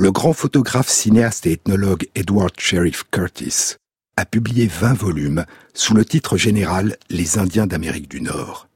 le 0.00 0.12
grand 0.12 0.32
photographe, 0.32 0.88
cinéaste 0.88 1.44
et 1.44 1.52
ethnologue 1.52 2.08
Edward 2.14 2.54
Sheriff 2.56 3.04
Curtis 3.10 3.74
a 4.16 4.24
publié 4.24 4.66
20 4.66 4.94
volumes 4.94 5.44
sous 5.74 5.92
le 5.92 6.06
titre 6.06 6.38
général 6.38 6.96
Les 7.10 7.36
Indiens 7.36 7.66
d'Amérique 7.66 8.08
du 8.08 8.22
Nord. 8.22 8.66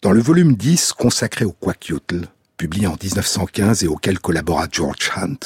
Dans 0.00 0.12
le 0.12 0.20
volume 0.20 0.54
10 0.54 0.92
consacré 0.92 1.44
au 1.44 1.50
Kwakiutl, 1.50 2.28
publié 2.56 2.86
en 2.86 2.96
1915 3.02 3.82
et 3.82 3.88
auquel 3.88 4.20
collabora 4.20 4.68
George 4.70 5.10
Hunt, 5.16 5.38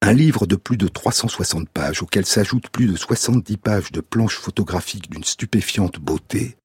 un 0.00 0.12
livre 0.12 0.46
de 0.46 0.54
plus 0.54 0.76
de 0.76 0.86
360 0.86 1.68
pages 1.68 2.00
auquel 2.00 2.24
s'ajoutent 2.24 2.70
plus 2.70 2.86
de 2.86 2.96
70 2.96 3.56
pages 3.56 3.90
de 3.90 4.00
planches 4.00 4.38
photographiques 4.38 5.10
d'une 5.10 5.24
stupéfiante 5.24 5.98
beauté, 5.98 6.56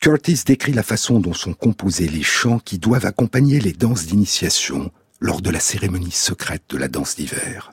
Curtis 0.00 0.44
décrit 0.46 0.72
la 0.72 0.82
façon 0.82 1.20
dont 1.20 1.34
sont 1.34 1.52
composés 1.52 2.08
les 2.08 2.22
chants 2.22 2.58
qui 2.58 2.78
doivent 2.78 3.04
accompagner 3.04 3.60
les 3.60 3.74
danses 3.74 4.06
d'initiation 4.06 4.90
lors 5.22 5.40
de 5.40 5.50
la 5.50 5.60
cérémonie 5.60 6.10
secrète 6.10 6.64
de 6.68 6.76
la 6.76 6.88
danse 6.88 7.14
d'hiver. 7.14 7.72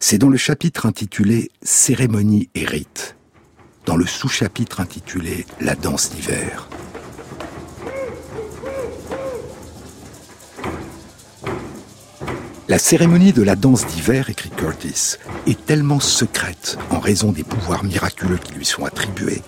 C'est 0.00 0.18
dans 0.18 0.28
le 0.28 0.36
chapitre 0.36 0.86
intitulé 0.86 1.52
Cérémonie 1.62 2.50
et 2.56 2.64
rite, 2.64 3.14
dans 3.86 3.96
le 3.96 4.06
sous-chapitre 4.06 4.80
intitulé 4.80 5.46
La 5.60 5.76
danse 5.76 6.10
d'hiver. 6.10 6.68
La 12.66 12.78
cérémonie 12.78 13.32
de 13.32 13.42
la 13.42 13.54
danse 13.54 13.86
d'hiver, 13.86 14.28
écrit 14.28 14.50
Curtis, 14.50 15.18
est 15.46 15.64
tellement 15.66 16.00
secrète 16.00 16.76
en 16.90 16.98
raison 16.98 17.30
des 17.30 17.44
pouvoirs 17.44 17.84
miraculeux 17.84 18.38
qui 18.38 18.54
lui 18.54 18.64
sont 18.64 18.84
attribués 18.84 19.42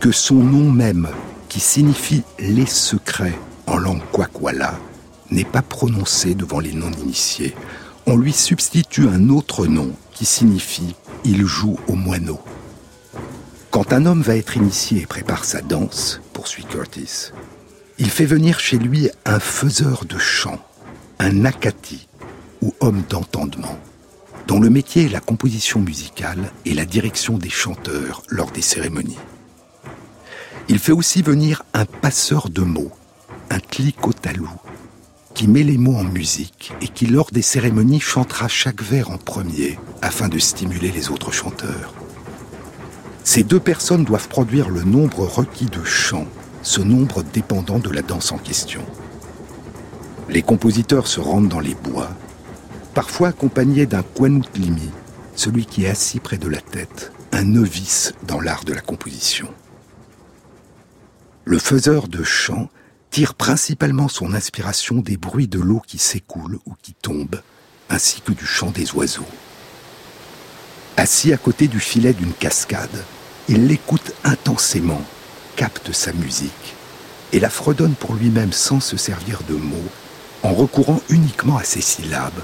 que 0.00 0.10
son 0.10 0.36
nom 0.36 0.70
même, 0.70 1.10
qui 1.50 1.60
signifie 1.60 2.22
les 2.38 2.66
secrets 2.66 3.38
en 3.66 3.76
langue 3.76 4.02
kwakwala, 4.10 4.78
n'est 5.32 5.44
pas 5.44 5.62
prononcé 5.62 6.34
devant 6.34 6.60
les 6.60 6.72
non-initiés. 6.72 7.54
On 8.06 8.16
lui 8.16 8.32
substitue 8.32 9.08
un 9.08 9.28
autre 9.28 9.66
nom 9.66 9.92
qui 10.12 10.24
signifie 10.24 10.94
il 11.24 11.46
joue 11.46 11.78
au 11.88 11.94
moineau. 11.94 12.40
Quand 13.70 13.92
un 13.92 14.06
homme 14.06 14.22
va 14.22 14.36
être 14.36 14.56
initié 14.56 15.02
et 15.02 15.06
prépare 15.06 15.44
sa 15.44 15.62
danse, 15.62 16.20
poursuit 16.32 16.64
Curtis, 16.64 17.30
il 17.98 18.10
fait 18.10 18.26
venir 18.26 18.60
chez 18.60 18.78
lui 18.78 19.08
un 19.24 19.38
faiseur 19.38 20.04
de 20.04 20.18
chants, 20.18 20.60
un 21.18 21.30
nakati, 21.30 22.08
ou 22.60 22.74
homme 22.80 23.02
d'entendement, 23.08 23.78
dont 24.46 24.60
le 24.60 24.70
métier 24.70 25.06
est 25.06 25.12
la 25.12 25.20
composition 25.20 25.80
musicale 25.80 26.52
et 26.64 26.74
la 26.74 26.84
direction 26.84 27.38
des 27.38 27.50
chanteurs 27.50 28.22
lors 28.28 28.50
des 28.50 28.62
cérémonies. 28.62 29.18
Il 30.68 30.78
fait 30.78 30.92
aussi 30.92 31.22
venir 31.22 31.62
un 31.74 31.84
passeur 31.84 32.48
de 32.48 32.62
mots, 32.62 32.92
un 33.50 33.58
clicotalou, 33.58 34.50
qui 35.34 35.48
met 35.48 35.62
les 35.62 35.78
mots 35.78 35.96
en 35.96 36.04
musique 36.04 36.72
et 36.80 36.88
qui, 36.88 37.06
lors 37.06 37.30
des 37.30 37.42
cérémonies, 37.42 38.00
chantera 38.00 38.48
chaque 38.48 38.82
vers 38.82 39.10
en 39.10 39.18
premier 39.18 39.78
afin 40.00 40.28
de 40.28 40.38
stimuler 40.38 40.90
les 40.90 41.10
autres 41.10 41.32
chanteurs. 41.32 41.94
Ces 43.24 43.44
deux 43.44 43.60
personnes 43.60 44.04
doivent 44.04 44.28
produire 44.28 44.68
le 44.68 44.82
nombre 44.82 45.20
requis 45.20 45.66
de 45.66 45.84
chants, 45.84 46.26
ce 46.62 46.80
nombre 46.80 47.22
dépendant 47.22 47.78
de 47.78 47.90
la 47.90 48.02
danse 48.02 48.32
en 48.32 48.38
question. 48.38 48.82
Les 50.28 50.42
compositeurs 50.42 51.06
se 51.06 51.20
rendent 51.20 51.48
dans 51.48 51.60
les 51.60 51.74
bois 51.74 52.10
parfois 52.94 53.28
accompagné 53.28 53.86
d'un 53.86 54.02
Kwanutlimi, 54.02 54.90
celui 55.34 55.66
qui 55.66 55.84
est 55.84 55.88
assis 55.88 56.20
près 56.20 56.38
de 56.38 56.48
la 56.48 56.60
tête, 56.60 57.12
un 57.32 57.44
novice 57.44 58.14
dans 58.26 58.40
l'art 58.40 58.64
de 58.64 58.72
la 58.72 58.80
composition. 58.80 59.48
Le 61.44 61.58
faiseur 61.58 62.08
de 62.08 62.22
chant 62.22 62.68
tire 63.12 63.34
principalement 63.34 64.08
son 64.08 64.32
inspiration 64.32 64.96
des 64.96 65.18
bruits 65.18 65.46
de 65.46 65.60
l'eau 65.60 65.82
qui 65.86 65.98
s'écoule 65.98 66.58
ou 66.64 66.72
qui 66.80 66.94
tombe, 66.94 67.42
ainsi 67.90 68.22
que 68.22 68.32
du 68.32 68.46
chant 68.46 68.70
des 68.70 68.90
oiseaux. 68.92 69.28
Assis 70.96 71.30
à 71.30 71.36
côté 71.36 71.68
du 71.68 71.78
filet 71.78 72.14
d'une 72.14 72.32
cascade, 72.32 73.04
il 73.50 73.66
l'écoute 73.66 74.14
intensément, 74.24 75.02
capte 75.56 75.92
sa 75.92 76.14
musique 76.14 76.74
et 77.34 77.38
la 77.38 77.50
fredonne 77.50 77.94
pour 77.94 78.14
lui-même 78.14 78.52
sans 78.52 78.80
se 78.80 78.96
servir 78.96 79.40
de 79.46 79.56
mots, 79.56 79.90
en 80.42 80.54
recourant 80.54 81.02
uniquement 81.10 81.58
à 81.58 81.64
ses 81.64 81.82
syllabes 81.82 82.42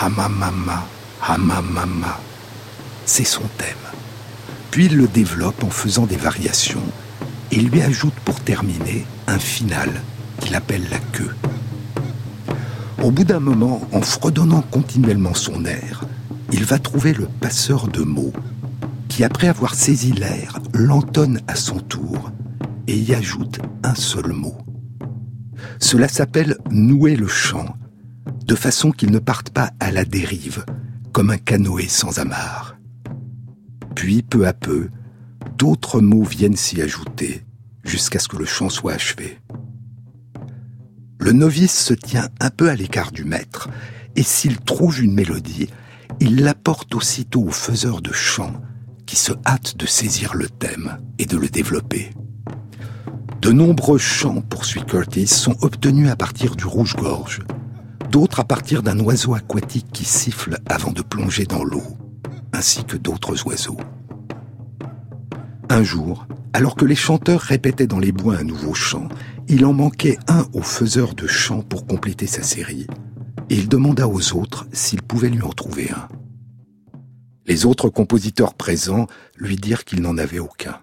Hamamama, 0.00 0.86
Hamamama. 1.20 2.18
c'est 3.04 3.24
son 3.24 3.44
thème. 3.58 3.76
Puis 4.70 4.86
il 4.86 4.96
le 4.96 5.08
développe 5.08 5.62
en 5.62 5.70
faisant 5.70 6.06
des 6.06 6.16
variations 6.16 6.84
et 7.50 7.56
lui 7.56 7.82
ajoute 7.82 8.18
pour 8.24 8.40
terminer 8.40 9.04
un 9.28 9.38
final 9.38 9.90
qu'il 10.40 10.54
appelle 10.54 10.88
la 10.90 10.98
queue. 10.98 11.34
Au 13.02 13.10
bout 13.10 13.24
d'un 13.24 13.40
moment, 13.40 13.82
en 13.92 14.00
fredonnant 14.00 14.62
continuellement 14.62 15.34
son 15.34 15.64
air, 15.64 16.04
il 16.50 16.64
va 16.64 16.78
trouver 16.78 17.12
le 17.12 17.26
passeur 17.26 17.88
de 17.88 18.02
mots 18.02 18.32
qui, 19.08 19.22
après 19.24 19.48
avoir 19.48 19.74
saisi 19.74 20.12
l'air, 20.12 20.58
l'entonne 20.72 21.40
à 21.46 21.56
son 21.56 21.78
tour 21.78 22.32
et 22.86 22.96
y 22.96 23.14
ajoute 23.14 23.60
un 23.82 23.94
seul 23.94 24.32
mot. 24.32 24.56
Cela 25.78 26.08
s'appelle 26.08 26.56
nouer 26.70 27.14
le 27.14 27.28
chant, 27.28 27.76
de 28.46 28.54
façon 28.54 28.90
qu'il 28.90 29.10
ne 29.12 29.18
parte 29.18 29.50
pas 29.50 29.72
à 29.78 29.92
la 29.92 30.06
dérive, 30.06 30.64
comme 31.12 31.30
un 31.30 31.36
canoë 31.36 31.88
sans 31.88 32.18
amarre. 32.18 32.76
Puis, 33.94 34.22
peu 34.22 34.46
à 34.46 34.54
peu, 34.54 34.88
d'autres 35.58 36.00
mots 36.00 36.24
viennent 36.24 36.56
s'y 36.56 36.80
ajouter, 36.80 37.44
jusqu'à 37.88 38.18
ce 38.18 38.28
que 38.28 38.36
le 38.36 38.44
chant 38.44 38.68
soit 38.68 38.92
achevé. 38.92 39.38
Le 41.18 41.32
novice 41.32 41.76
se 41.76 41.94
tient 41.94 42.28
un 42.40 42.50
peu 42.50 42.68
à 42.68 42.74
l'écart 42.74 43.10
du 43.10 43.24
maître, 43.24 43.68
et 44.14 44.22
s'il 44.22 44.58
trouve 44.58 45.02
une 45.02 45.14
mélodie, 45.14 45.68
il 46.20 46.42
l'apporte 46.42 46.94
aussitôt 46.94 47.42
au 47.42 47.50
faiseur 47.50 48.00
de 48.00 48.12
chant, 48.12 48.52
qui 49.06 49.16
se 49.16 49.32
hâte 49.46 49.76
de 49.76 49.86
saisir 49.86 50.34
le 50.34 50.48
thème 50.48 50.98
et 51.18 51.26
de 51.26 51.36
le 51.36 51.48
développer. 51.48 52.10
De 53.40 53.52
nombreux 53.52 53.98
chants, 53.98 54.42
poursuit 54.42 54.84
Curtis, 54.84 55.28
sont 55.28 55.56
obtenus 55.62 56.10
à 56.10 56.16
partir 56.16 56.56
du 56.56 56.66
rouge-gorge, 56.66 57.42
d'autres 58.10 58.40
à 58.40 58.44
partir 58.44 58.82
d'un 58.82 58.98
oiseau 59.00 59.34
aquatique 59.34 59.90
qui 59.92 60.04
siffle 60.04 60.58
avant 60.66 60.92
de 60.92 61.02
plonger 61.02 61.44
dans 61.44 61.64
l'eau, 61.64 61.84
ainsi 62.52 62.84
que 62.84 62.96
d'autres 62.96 63.46
oiseaux. 63.46 63.78
Un 65.70 65.82
jour, 65.82 66.26
alors 66.54 66.76
que 66.76 66.86
les 66.86 66.96
chanteurs 66.96 67.40
répétaient 67.40 67.86
dans 67.86 67.98
les 67.98 68.12
bois 68.12 68.36
un 68.36 68.44
nouveau 68.44 68.72
chant, 68.72 69.08
il 69.48 69.66
en 69.66 69.74
manquait 69.74 70.18
un 70.26 70.46
au 70.54 70.62
faiseur 70.62 71.14
de 71.14 71.26
chants 71.26 71.60
pour 71.60 71.86
compléter 71.86 72.26
sa 72.26 72.42
série, 72.42 72.86
et 73.50 73.54
il 73.54 73.68
demanda 73.68 74.08
aux 74.08 74.34
autres 74.34 74.66
s'ils 74.72 75.02
pouvaient 75.02 75.28
lui 75.28 75.42
en 75.42 75.50
trouver 75.50 75.90
un. 75.90 76.08
Les 77.46 77.66
autres 77.66 77.90
compositeurs 77.90 78.54
présents 78.54 79.06
lui 79.36 79.56
dirent 79.56 79.84
qu'il 79.84 80.00
n'en 80.00 80.16
avait 80.16 80.38
aucun. 80.38 80.80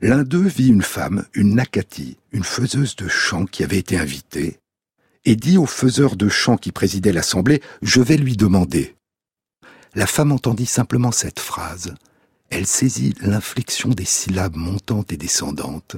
L'un 0.00 0.22
d'eux 0.22 0.46
vit 0.46 0.68
une 0.68 0.82
femme, 0.82 1.24
une 1.34 1.56
Nakati, 1.56 2.18
une 2.30 2.44
faiseuse 2.44 2.94
de 2.94 3.08
chants 3.08 3.46
qui 3.46 3.64
avait 3.64 3.78
été 3.78 3.98
invitée, 3.98 4.60
et 5.24 5.34
dit 5.34 5.58
au 5.58 5.66
faiseur 5.66 6.16
de 6.16 6.28
chants 6.28 6.56
qui 6.56 6.70
présidait 6.70 7.12
l'assemblée 7.12 7.60
Je 7.82 8.00
vais 8.00 8.16
lui 8.16 8.36
demander. 8.36 8.94
La 9.94 10.06
femme 10.06 10.30
entendit 10.30 10.66
simplement 10.66 11.10
cette 11.10 11.40
phrase. 11.40 11.94
Elle 12.50 12.66
saisit 12.66 13.14
l'inflexion 13.20 13.90
des 13.90 14.04
syllabes 14.04 14.56
montantes 14.56 15.12
et 15.12 15.16
descendantes 15.16 15.96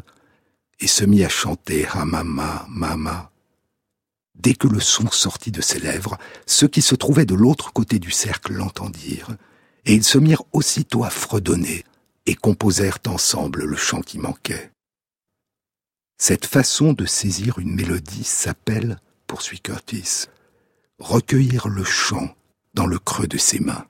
et 0.81 0.87
se 0.87 1.05
mit 1.05 1.25
à 1.25 1.29
chanter 1.29 1.87
Hamama, 1.87 2.67
Mama. 2.69 3.31
Dès 4.35 4.55
que 4.55 4.69
le 4.69 4.81
son 4.81 5.11
sortit 5.11 5.51
de 5.51 5.61
ses 5.61 5.81
lèvres, 5.81 6.17
ceux 6.47 6.69
qui 6.69 6.81
se 6.81 6.95
trouvaient 6.95 7.27
de 7.27 7.35
l'autre 7.35 7.73
côté 7.73 7.99
du 7.99 8.13
cercle 8.13 8.53
l'entendirent, 8.53 9.37
et 9.85 9.95
ils 9.95 10.05
se 10.05 10.19
mirent 10.19 10.45
aussitôt 10.53 11.03
à 11.03 11.11
fredonner 11.11 11.85
et 12.27 12.35
composèrent 12.35 12.99
ensemble 13.07 13.65
le 13.65 13.77
chant 13.77 14.01
qui 14.01 14.19
manquait. 14.19 14.71
Cette 16.19 16.47
façon 16.47 16.93
de 16.93 17.07
saisir 17.07 17.59
une 17.59 17.75
mélodie 17.75 18.25
s'appelle, 18.25 19.01
poursuit 19.27 19.61
Curtis, 19.61 20.27
recueillir 20.99 21.69
le 21.69 21.85
chant 21.85 22.35
dans 22.75 22.87
le 22.87 22.99
creux 22.99 23.29
de 23.29 23.39
ses 23.39 23.61
mains. 23.61 23.87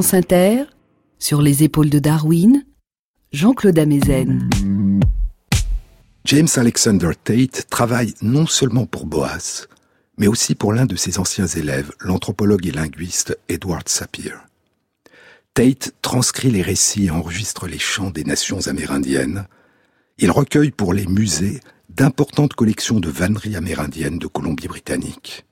France 0.00 0.14
Inter, 0.14 0.64
sur 1.18 1.42
les 1.42 1.62
épaules 1.62 1.90
de 1.90 1.98
Darwin, 1.98 2.64
Jean-Claude 3.32 3.78
Amezen. 3.78 4.48
James 6.24 6.48
Alexander 6.56 7.10
Tate 7.22 7.68
travaille 7.68 8.14
non 8.22 8.46
seulement 8.46 8.86
pour 8.86 9.04
Boas, 9.04 9.66
mais 10.16 10.26
aussi 10.26 10.54
pour 10.54 10.72
l'un 10.72 10.86
de 10.86 10.96
ses 10.96 11.18
anciens 11.18 11.48
élèves, 11.48 11.92
l'anthropologue 12.00 12.66
et 12.66 12.70
linguiste 12.70 13.38
Edward 13.50 13.90
Sapir. 13.90 14.40
Tate 15.52 15.92
transcrit 16.00 16.50
les 16.50 16.62
récits 16.62 17.08
et 17.08 17.10
enregistre 17.10 17.66
les 17.66 17.78
chants 17.78 18.08
des 18.08 18.24
nations 18.24 18.68
amérindiennes. 18.68 19.48
Il 20.16 20.30
recueille 20.30 20.70
pour 20.70 20.94
les 20.94 21.06
musées 21.06 21.60
d'importantes 21.90 22.54
collections 22.54 23.00
de 23.00 23.10
vanneries 23.10 23.56
amérindiennes 23.56 24.18
de 24.18 24.28
Colombie-Britannique. 24.28 25.44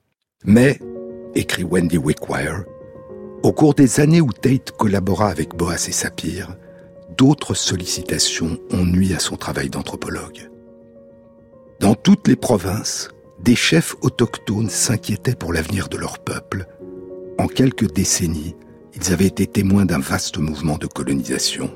Mais, 0.46 0.80
écrit 1.34 1.64
Wendy 1.64 1.98
Wickwire, 1.98 2.64
au 3.42 3.52
cours 3.52 3.74
des 3.74 4.00
années 4.00 4.20
où 4.20 4.32
Tate 4.32 4.72
collabora 4.72 5.28
avec 5.28 5.54
Boas 5.54 5.86
et 5.88 5.92
Sapir, 5.92 6.56
d'autres 7.16 7.54
sollicitations 7.54 8.58
ont 8.72 8.84
nui 8.84 9.14
à 9.14 9.18
son 9.18 9.36
travail 9.36 9.70
d'anthropologue. 9.70 10.50
Dans 11.80 11.94
toutes 11.94 12.26
les 12.26 12.36
provinces, 12.36 13.10
des 13.40 13.54
chefs 13.54 13.94
autochtones 14.02 14.68
s'inquiétaient 14.68 15.36
pour 15.36 15.52
l'avenir 15.52 15.88
de 15.88 15.96
leur 15.96 16.18
peuple. 16.18 16.66
En 17.38 17.46
quelques 17.46 17.92
décennies, 17.92 18.56
ils 18.94 19.12
avaient 19.12 19.26
été 19.26 19.46
témoins 19.46 19.84
d'un 19.84 20.00
vaste 20.00 20.38
mouvement 20.38 20.76
de 20.76 20.88
colonisation. 20.88 21.70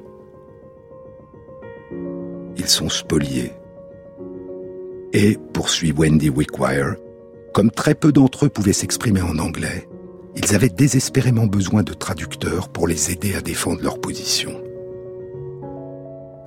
Ils 2.56 2.68
sont 2.68 2.88
spoliés. 2.88 3.52
Et, 5.12 5.38
poursuit 5.52 5.92
Wendy 5.92 6.30
Wickwire, 6.30 6.96
comme 7.54 7.70
très 7.70 7.94
peu 7.94 8.12
d'entre 8.12 8.46
eux 8.46 8.48
pouvaient 8.48 8.72
s'exprimer 8.72 9.20
en 9.20 9.38
anglais, 9.38 9.88
ils 10.36 10.54
avaient 10.54 10.68
désespérément 10.68 11.46
besoin 11.46 11.82
de 11.82 11.92
traducteurs 11.92 12.68
pour 12.68 12.86
les 12.86 13.10
aider 13.10 13.34
à 13.34 13.40
défendre 13.40 13.82
leur 13.82 14.00
position. 14.00 14.52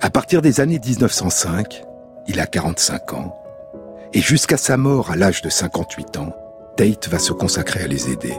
À 0.00 0.10
partir 0.10 0.42
des 0.42 0.60
années 0.60 0.80
1905, 0.84 1.82
il 2.28 2.40
a 2.40 2.46
45 2.46 3.12
ans, 3.14 3.36
et 4.12 4.20
jusqu'à 4.20 4.56
sa 4.56 4.76
mort 4.76 5.10
à 5.10 5.16
l'âge 5.16 5.42
de 5.42 5.48
58 5.48 6.16
ans, 6.18 6.34
Tate 6.76 7.08
va 7.08 7.18
se 7.18 7.32
consacrer 7.32 7.84
à 7.84 7.86
les 7.86 8.10
aider. 8.10 8.34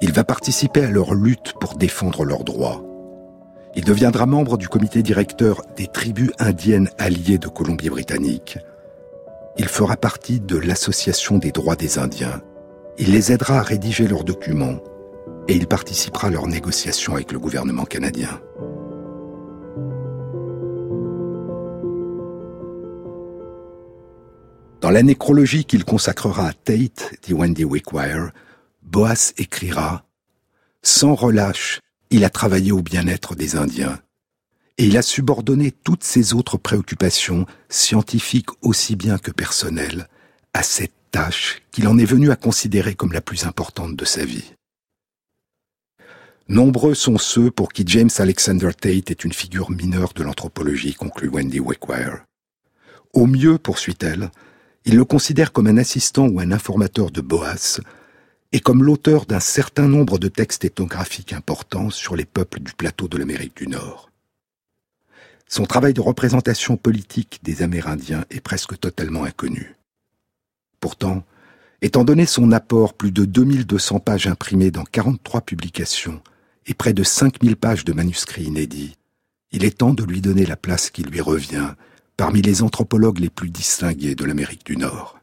Il 0.00 0.12
va 0.12 0.24
participer 0.24 0.84
à 0.84 0.90
leur 0.90 1.14
lutte 1.14 1.54
pour 1.60 1.76
défendre 1.76 2.24
leurs 2.24 2.44
droits. 2.44 2.82
Il 3.74 3.84
deviendra 3.84 4.26
membre 4.26 4.56
du 4.56 4.68
comité 4.68 5.02
directeur 5.02 5.62
des 5.76 5.86
tribus 5.86 6.30
indiennes 6.38 6.90
alliées 6.98 7.38
de 7.38 7.48
Colombie-Britannique. 7.48 8.58
Il 9.56 9.66
fera 9.68 9.96
partie 9.96 10.40
de 10.40 10.56
l'Association 10.56 11.38
des 11.38 11.52
droits 11.52 11.76
des 11.76 11.98
Indiens. 11.98 12.40
Il 13.00 13.12
les 13.12 13.30
aidera 13.30 13.60
à 13.60 13.62
rédiger 13.62 14.08
leurs 14.08 14.24
documents 14.24 14.80
et 15.46 15.54
il 15.54 15.68
participera 15.68 16.28
à 16.28 16.30
leurs 16.30 16.48
négociations 16.48 17.14
avec 17.14 17.30
le 17.30 17.38
gouvernement 17.38 17.84
canadien. 17.84 18.40
Dans 24.80 24.90
la 24.90 25.02
nécrologie 25.02 25.64
qu'il 25.64 25.84
consacrera 25.84 26.48
à 26.48 26.52
Tate, 26.52 27.14
dit 27.22 27.34
Wendy 27.34 27.64
Wickwire, 27.64 28.32
Boas 28.82 29.32
écrira 29.38 30.04
Sans 30.82 31.14
relâche, 31.14 31.80
il 32.10 32.24
a 32.24 32.30
travaillé 32.30 32.72
au 32.72 32.82
bien-être 32.82 33.36
des 33.36 33.54
Indiens, 33.54 33.98
et 34.76 34.86
il 34.86 34.96
a 34.96 35.02
subordonné 35.02 35.70
toutes 35.70 36.04
ses 36.04 36.34
autres 36.34 36.56
préoccupations, 36.56 37.46
scientifiques 37.68 38.50
aussi 38.62 38.96
bien 38.96 39.18
que 39.18 39.30
personnelles, 39.30 40.08
à 40.52 40.62
cette 40.62 40.97
tâche 41.10 41.62
qu'il 41.70 41.88
en 41.88 41.98
est 41.98 42.04
venu 42.04 42.30
à 42.30 42.36
considérer 42.36 42.94
comme 42.94 43.12
la 43.12 43.20
plus 43.20 43.46
importante 43.46 43.96
de 43.96 44.04
sa 44.04 44.24
vie. 44.24 44.52
Nombreux 46.48 46.94
sont 46.94 47.18
ceux 47.18 47.50
pour 47.50 47.72
qui 47.72 47.84
James 47.86 48.10
Alexander 48.16 48.70
Tate 48.72 49.10
est 49.10 49.24
une 49.24 49.34
figure 49.34 49.70
mineure 49.70 50.14
de 50.14 50.22
l'anthropologie, 50.22 50.94
conclut 50.94 51.28
Wendy 51.28 51.60
Wickwire. 51.60 52.24
Au 53.12 53.26
mieux, 53.26 53.58
poursuit-elle, 53.58 54.30
il 54.84 54.96
le 54.96 55.04
considère 55.04 55.52
comme 55.52 55.66
un 55.66 55.76
assistant 55.76 56.26
ou 56.26 56.40
un 56.40 56.50
informateur 56.50 57.10
de 57.10 57.20
Boas, 57.20 57.80
et 58.52 58.60
comme 58.60 58.82
l'auteur 58.82 59.26
d'un 59.26 59.40
certain 59.40 59.88
nombre 59.88 60.18
de 60.18 60.28
textes 60.28 60.64
ethnographiques 60.64 61.34
importants 61.34 61.90
sur 61.90 62.16
les 62.16 62.24
peuples 62.24 62.60
du 62.60 62.72
plateau 62.72 63.08
de 63.08 63.18
l'Amérique 63.18 63.56
du 63.56 63.66
Nord. 63.66 64.10
Son 65.48 65.64
travail 65.64 65.94
de 65.94 66.00
représentation 66.00 66.76
politique 66.76 67.40
des 67.42 67.62
Amérindiens 67.62 68.24
est 68.30 68.40
presque 68.40 68.78
totalement 68.78 69.24
inconnu. 69.24 69.77
Pourtant, 70.80 71.24
étant 71.82 72.04
donné 72.04 72.26
son 72.26 72.52
apport, 72.52 72.94
plus 72.94 73.12
de 73.12 73.24
2200 73.24 74.00
pages 74.00 74.26
imprimées 74.26 74.70
dans 74.70 74.84
43 74.84 75.42
publications 75.42 76.20
et 76.66 76.74
près 76.74 76.92
de 76.92 77.02
5000 77.02 77.56
pages 77.56 77.84
de 77.84 77.92
manuscrits 77.92 78.44
inédits, 78.44 78.96
il 79.50 79.64
est 79.64 79.78
temps 79.78 79.94
de 79.94 80.04
lui 80.04 80.20
donner 80.20 80.44
la 80.44 80.56
place 80.56 80.90
qui 80.90 81.02
lui 81.02 81.20
revient 81.20 81.74
parmi 82.16 82.42
les 82.42 82.62
anthropologues 82.62 83.20
les 83.20 83.30
plus 83.30 83.48
distingués 83.48 84.14
de 84.14 84.24
l'Amérique 84.24 84.66
du 84.66 84.76
Nord. 84.76 85.18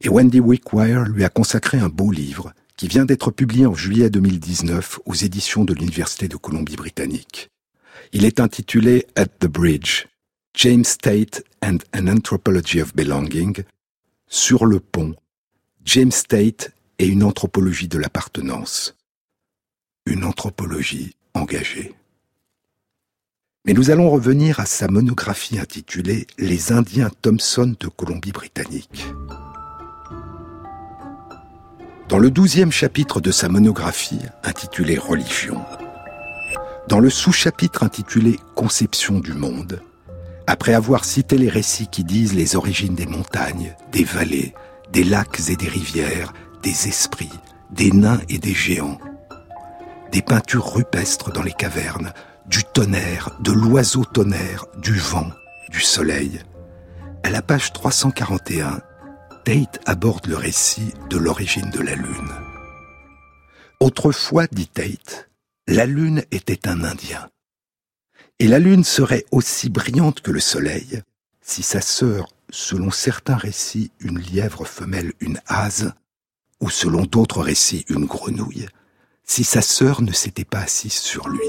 Et 0.00 0.08
Wendy 0.08 0.40
Wickwire 0.40 1.04
lui 1.04 1.24
a 1.24 1.28
consacré 1.28 1.78
un 1.78 1.88
beau 1.88 2.10
livre 2.10 2.52
qui 2.76 2.88
vient 2.88 3.04
d'être 3.04 3.30
publié 3.30 3.66
en 3.66 3.74
juillet 3.74 4.10
2019 4.10 5.00
aux 5.06 5.14
éditions 5.14 5.64
de 5.64 5.72
l'Université 5.72 6.28
de 6.28 6.36
Colombie-Britannique. 6.36 7.48
Il 8.12 8.24
est 8.24 8.40
intitulé 8.40 9.06
At 9.16 9.26
the 9.40 9.46
Bridge, 9.46 10.06
James 10.54 10.84
Tate 11.00 11.42
and 11.62 11.78
an 11.94 12.08
Anthropology 12.08 12.80
of 12.80 12.94
Belonging, 12.94 13.62
Sur 14.28 14.66
le 14.66 14.80
pont, 14.80 15.14
James 15.84 16.10
Tate 16.28 16.72
et 16.98 17.06
une 17.06 17.22
anthropologie 17.22 17.86
de 17.86 17.96
l'appartenance. 17.96 18.96
Une 20.04 20.24
anthropologie 20.24 21.14
engagée. 21.34 21.94
Mais 23.64 23.72
nous 23.72 23.90
allons 23.90 24.10
revenir 24.10 24.58
à 24.58 24.66
sa 24.66 24.88
monographie 24.88 25.60
intitulée 25.60 26.26
Les 26.38 26.72
Indiens 26.72 27.10
Thompson 27.22 27.76
de 27.78 27.86
Colombie-Britannique. 27.86 29.06
Dans 32.08 32.18
le 32.18 32.30
douzième 32.30 32.72
chapitre 32.72 33.20
de 33.20 33.30
sa 33.30 33.48
monographie, 33.48 34.20
intitulée 34.42 34.98
Religion, 34.98 35.64
dans 36.88 37.00
le 37.00 37.10
sous-chapitre 37.10 37.84
intitulé 37.84 38.38
Conception 38.56 39.20
du 39.20 39.34
monde, 39.34 39.80
après 40.46 40.74
avoir 40.74 41.04
cité 41.04 41.38
les 41.38 41.48
récits 41.48 41.88
qui 41.88 42.04
disent 42.04 42.34
les 42.34 42.56
origines 42.56 42.94
des 42.94 43.06
montagnes, 43.06 43.74
des 43.92 44.04
vallées, 44.04 44.54
des 44.92 45.04
lacs 45.04 45.48
et 45.48 45.56
des 45.56 45.68
rivières, 45.68 46.32
des 46.62 46.88
esprits, 46.88 47.32
des 47.70 47.90
nains 47.90 48.20
et 48.28 48.38
des 48.38 48.54
géants, 48.54 48.98
des 50.12 50.22
peintures 50.22 50.72
rupestres 50.72 51.32
dans 51.32 51.42
les 51.42 51.52
cavernes, 51.52 52.12
du 52.46 52.62
tonnerre, 52.62 53.30
de 53.40 53.52
l'oiseau 53.52 54.04
tonnerre, 54.04 54.66
du 54.78 54.94
vent, 54.94 55.30
du 55.70 55.80
soleil. 55.80 56.40
À 57.24 57.30
la 57.30 57.42
page 57.42 57.72
341, 57.72 58.80
Tate 59.44 59.80
aborde 59.84 60.26
le 60.26 60.36
récit 60.36 60.92
de 61.10 61.16
l'origine 61.16 61.70
de 61.70 61.80
la 61.80 61.94
Lune. 61.94 62.32
Autrefois, 63.80 64.46
dit 64.50 64.68
Tate, 64.68 65.28
la 65.66 65.86
Lune 65.86 66.22
était 66.30 66.68
un 66.68 66.84
Indien. 66.84 67.28
Et 68.38 68.48
la 68.48 68.58
Lune 68.58 68.84
serait 68.84 69.24
aussi 69.30 69.70
brillante 69.70 70.20
que 70.20 70.30
le 70.30 70.40
Soleil 70.40 71.02
si 71.46 71.62
sa 71.62 71.80
sœur, 71.80 72.26
selon 72.50 72.90
certains 72.90 73.36
récits, 73.36 73.92
une 74.00 74.18
lièvre 74.18 74.64
femelle, 74.66 75.12
une 75.20 75.38
hase, 75.46 75.92
ou 76.60 76.70
selon 76.70 77.04
d'autres 77.04 77.40
récits, 77.40 77.84
une 77.88 78.04
grenouille, 78.04 78.66
si 79.22 79.44
sa 79.44 79.62
sœur 79.62 80.02
ne 80.02 80.10
s'était 80.10 80.44
pas 80.44 80.58
assise 80.58 80.94
sur 80.94 81.28
lui. 81.28 81.46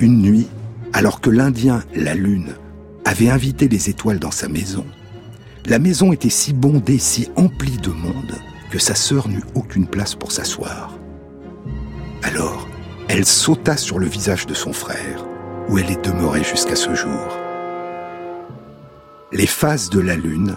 Une 0.00 0.20
nuit, 0.20 0.48
alors 0.92 1.22
que 1.22 1.30
l'Indien, 1.30 1.82
la 1.94 2.14
Lune, 2.14 2.56
avait 3.06 3.30
invité 3.30 3.68
les 3.68 3.88
étoiles 3.88 4.18
dans 4.18 4.30
sa 4.30 4.48
maison, 4.48 4.84
la 5.64 5.78
maison 5.78 6.12
était 6.12 6.28
si 6.28 6.52
bondée, 6.52 6.98
si 6.98 7.30
emplie 7.36 7.78
de 7.78 7.90
monde, 7.90 8.34
que 8.70 8.78
sa 8.78 8.94
sœur 8.94 9.28
n'eut 9.28 9.44
aucune 9.54 9.86
place 9.86 10.14
pour 10.14 10.30
s'asseoir. 10.30 10.98
Alors, 12.22 12.63
elle 13.08 13.26
sauta 13.26 13.76
sur 13.76 13.98
le 13.98 14.06
visage 14.06 14.46
de 14.46 14.54
son 14.54 14.72
frère, 14.72 15.24
où 15.68 15.78
elle 15.78 15.90
est 15.90 16.04
demeurée 16.04 16.44
jusqu'à 16.44 16.76
ce 16.76 16.94
jour. 16.94 17.38
Les 19.32 19.46
phases 19.46 19.90
de 19.90 20.00
la 20.00 20.16
Lune, 20.16 20.56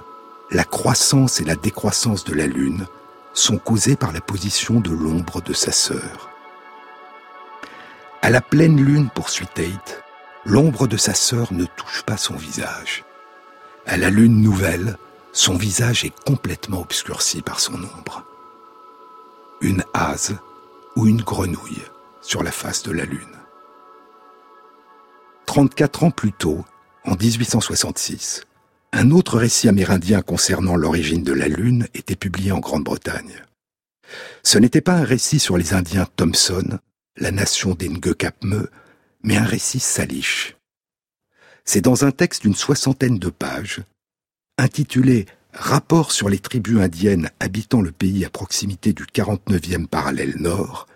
la 0.51 0.63
croissance 0.63 1.41
et 1.41 1.43
la 1.43 1.55
décroissance 1.55 2.23
de 2.23 2.33
la 2.33 2.47
Lune, 2.47 2.85
sont 3.33 3.57
causées 3.57 3.95
par 3.95 4.13
la 4.13 4.21
position 4.21 4.79
de 4.79 4.91
l'ombre 4.91 5.41
de 5.41 5.53
sa 5.53 5.71
sœur. 5.71 6.29
À 8.21 8.29
la 8.29 8.41
pleine 8.41 8.83
lune, 8.83 9.09
poursuit 9.13 9.47
Tate, 9.47 10.03
l'ombre 10.45 10.87
de 10.87 10.97
sa 10.97 11.13
sœur 11.13 11.53
ne 11.53 11.65
touche 11.65 12.03
pas 12.03 12.17
son 12.17 12.35
visage. 12.35 13.03
À 13.85 13.95
la 13.95 14.09
lune 14.09 14.41
nouvelle, 14.41 14.97
son 15.33 15.55
visage 15.55 16.03
est 16.03 16.23
complètement 16.25 16.81
obscurci 16.81 17.41
par 17.41 17.59
son 17.59 17.75
ombre. 17.75 18.23
Une 19.61 19.83
hase 19.93 20.35
ou 20.95 21.07
une 21.07 21.21
grenouille 21.21 21.83
sur 22.27 22.43
la 22.43 22.51
face 22.51 22.83
de 22.83 22.91
la 22.91 23.05
lune. 23.05 23.37
34 25.45 26.03
ans 26.03 26.11
plus 26.11 26.33
tôt, 26.33 26.65
en 27.05 27.15
1866, 27.15 28.43
un 28.91 29.11
autre 29.11 29.37
récit 29.37 29.69
amérindien 29.69 30.21
concernant 30.21 30.75
l'origine 30.75 31.23
de 31.23 31.31
la 31.31 31.47
Lune 31.47 31.87
était 31.93 32.17
publié 32.17 32.51
en 32.51 32.59
Grande-Bretagne. 32.59 33.43
Ce 34.43 34.57
n'était 34.57 34.81
pas 34.81 34.95
un 34.95 35.03
récit 35.05 35.39
sur 35.39 35.57
les 35.57 35.73
Indiens 35.73 36.07
Thompson, 36.17 36.79
la 37.15 37.31
nation 37.31 37.75
des 37.75 37.87
Ngekapme, 37.87 38.67
mais 39.23 39.37
un 39.37 39.45
récit 39.45 39.79
salish. 39.79 40.57
C'est 41.63 41.81
dans 41.81 42.03
un 42.03 42.11
texte 42.11 42.43
d'une 42.43 42.55
soixantaine 42.55 43.19
de 43.19 43.29
pages, 43.29 43.81
intitulé 44.57 45.27
Rapport 45.53 46.11
sur 46.11 46.29
les 46.29 46.39
tribus 46.39 46.79
indiennes 46.79 47.31
habitant 47.39 47.81
le 47.81 47.91
pays 47.91 48.25
à 48.25 48.29
proximité 48.29 48.93
du 48.93 49.05
49e 49.05 49.87
parallèle 49.87 50.35
nord, 50.37 50.87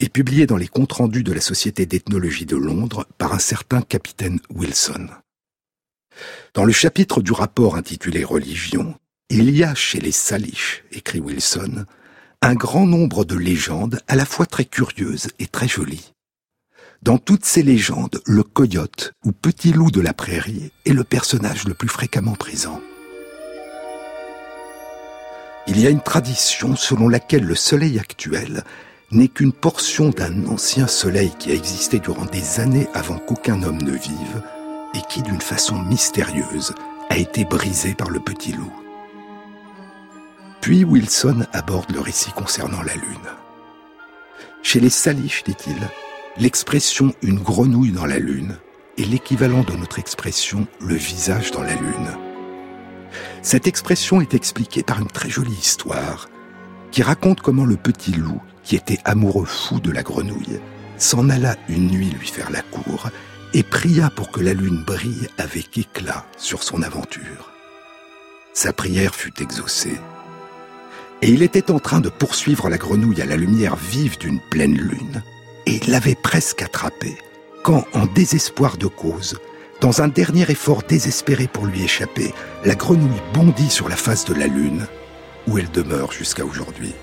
et 0.00 0.08
publié 0.08 0.46
dans 0.46 0.56
les 0.56 0.66
comptes 0.66 0.92
rendus 0.92 1.22
de 1.22 1.32
la 1.32 1.40
Société 1.40 1.86
d'ethnologie 1.86 2.46
de 2.46 2.56
Londres 2.56 3.06
par 3.18 3.34
un 3.34 3.38
certain 3.38 3.82
capitaine 3.82 4.40
Wilson. 4.50 5.08
Dans 6.54 6.64
le 6.64 6.72
chapitre 6.72 7.22
du 7.22 7.32
rapport 7.32 7.76
intitulé 7.76 8.24
Religion, 8.24 8.94
il 9.28 9.50
y 9.50 9.62
a 9.62 9.74
chez 9.74 10.00
les 10.00 10.12
Salish, 10.12 10.84
écrit 10.90 11.20
Wilson, 11.20 11.84
un 12.42 12.54
grand 12.54 12.86
nombre 12.86 13.24
de 13.24 13.36
légendes 13.36 14.00
à 14.08 14.16
la 14.16 14.24
fois 14.24 14.46
très 14.46 14.64
curieuses 14.64 15.28
et 15.38 15.46
très 15.46 15.68
jolies. 15.68 16.12
Dans 17.02 17.18
toutes 17.18 17.44
ces 17.44 17.62
légendes, 17.62 18.20
le 18.26 18.42
coyote 18.42 19.12
ou 19.24 19.32
petit 19.32 19.72
loup 19.72 19.90
de 19.90 20.00
la 20.00 20.12
prairie 20.12 20.72
est 20.84 20.92
le 20.92 21.04
personnage 21.04 21.64
le 21.64 21.74
plus 21.74 21.88
fréquemment 21.88 22.34
présent. 22.34 22.80
Il 25.66 25.78
y 25.78 25.86
a 25.86 25.90
une 25.90 26.02
tradition 26.02 26.74
selon 26.76 27.08
laquelle 27.08 27.44
le 27.44 27.54
soleil 27.54 27.98
actuel 27.98 28.64
n'est 29.12 29.28
qu'une 29.28 29.52
portion 29.52 30.10
d'un 30.10 30.46
ancien 30.46 30.86
soleil 30.86 31.32
qui 31.38 31.50
a 31.50 31.54
existé 31.54 31.98
durant 31.98 32.26
des 32.26 32.60
années 32.60 32.88
avant 32.94 33.18
qu'aucun 33.18 33.62
homme 33.62 33.82
ne 33.82 33.92
vive 33.92 34.42
et 34.94 35.00
qui, 35.08 35.22
d'une 35.22 35.40
façon 35.40 35.80
mystérieuse, 35.82 36.74
a 37.08 37.16
été 37.16 37.44
brisé 37.44 37.94
par 37.94 38.10
le 38.10 38.20
petit 38.20 38.52
loup. 38.52 38.72
Puis 40.60 40.84
Wilson 40.84 41.46
aborde 41.52 41.90
le 41.92 42.00
récit 42.00 42.32
concernant 42.32 42.82
la 42.82 42.94
Lune. 42.94 43.28
Chez 44.62 44.78
les 44.78 44.90
Salish, 44.90 45.42
dit-il, 45.42 45.76
l'expression 46.36 47.14
une 47.22 47.40
grenouille 47.40 47.92
dans 47.92 48.06
la 48.06 48.18
Lune 48.18 48.58
est 48.98 49.04
l'équivalent 49.04 49.62
de 49.62 49.72
notre 49.72 49.98
expression 49.98 50.66
le 50.80 50.94
visage 50.94 51.50
dans 51.50 51.62
la 51.62 51.74
Lune. 51.74 52.16
Cette 53.42 53.66
expression 53.66 54.20
est 54.20 54.34
expliquée 54.34 54.82
par 54.82 55.00
une 55.00 55.08
très 55.08 55.30
jolie 55.30 55.50
histoire 55.50 56.28
qui 56.90 57.02
raconte 57.02 57.40
comment 57.40 57.64
le 57.64 57.76
petit 57.76 58.12
loup, 58.12 58.40
qui 58.70 58.76
était 58.76 59.00
amoureux 59.04 59.46
fou 59.46 59.80
de 59.80 59.90
la 59.90 60.04
grenouille, 60.04 60.60
s'en 60.96 61.28
alla 61.28 61.56
une 61.68 61.88
nuit 61.88 62.10
lui 62.10 62.28
faire 62.28 62.52
la 62.52 62.62
cour 62.62 63.10
et 63.52 63.64
pria 63.64 64.10
pour 64.10 64.30
que 64.30 64.40
la 64.40 64.54
lune 64.54 64.84
brille 64.86 65.26
avec 65.38 65.76
éclat 65.76 66.24
sur 66.36 66.62
son 66.62 66.84
aventure. 66.84 67.50
Sa 68.52 68.72
prière 68.72 69.12
fut 69.12 69.42
exaucée. 69.42 69.98
Et 71.20 71.30
il 71.30 71.42
était 71.42 71.72
en 71.72 71.80
train 71.80 71.98
de 71.98 72.10
poursuivre 72.10 72.68
la 72.68 72.78
grenouille 72.78 73.20
à 73.20 73.26
la 73.26 73.34
lumière 73.34 73.74
vive 73.74 74.18
d'une 74.18 74.38
pleine 74.38 74.76
lune, 74.76 75.24
et 75.66 75.80
il 75.82 75.90
l'avait 75.90 76.14
presque 76.14 76.62
attrapée, 76.62 77.18
quand, 77.64 77.84
en 77.92 78.06
désespoir 78.06 78.76
de 78.76 78.86
cause, 78.86 79.36
dans 79.80 80.00
un 80.00 80.06
dernier 80.06 80.48
effort 80.48 80.84
désespéré 80.84 81.48
pour 81.48 81.66
lui 81.66 81.82
échapper, 81.82 82.32
la 82.64 82.76
grenouille 82.76 83.20
bondit 83.34 83.68
sur 83.68 83.88
la 83.88 83.96
face 83.96 84.26
de 84.26 84.34
la 84.34 84.46
lune, 84.46 84.86
où 85.48 85.58
elle 85.58 85.72
demeure 85.72 86.12
jusqu'à 86.12 86.44
aujourd'hui. 86.44 86.94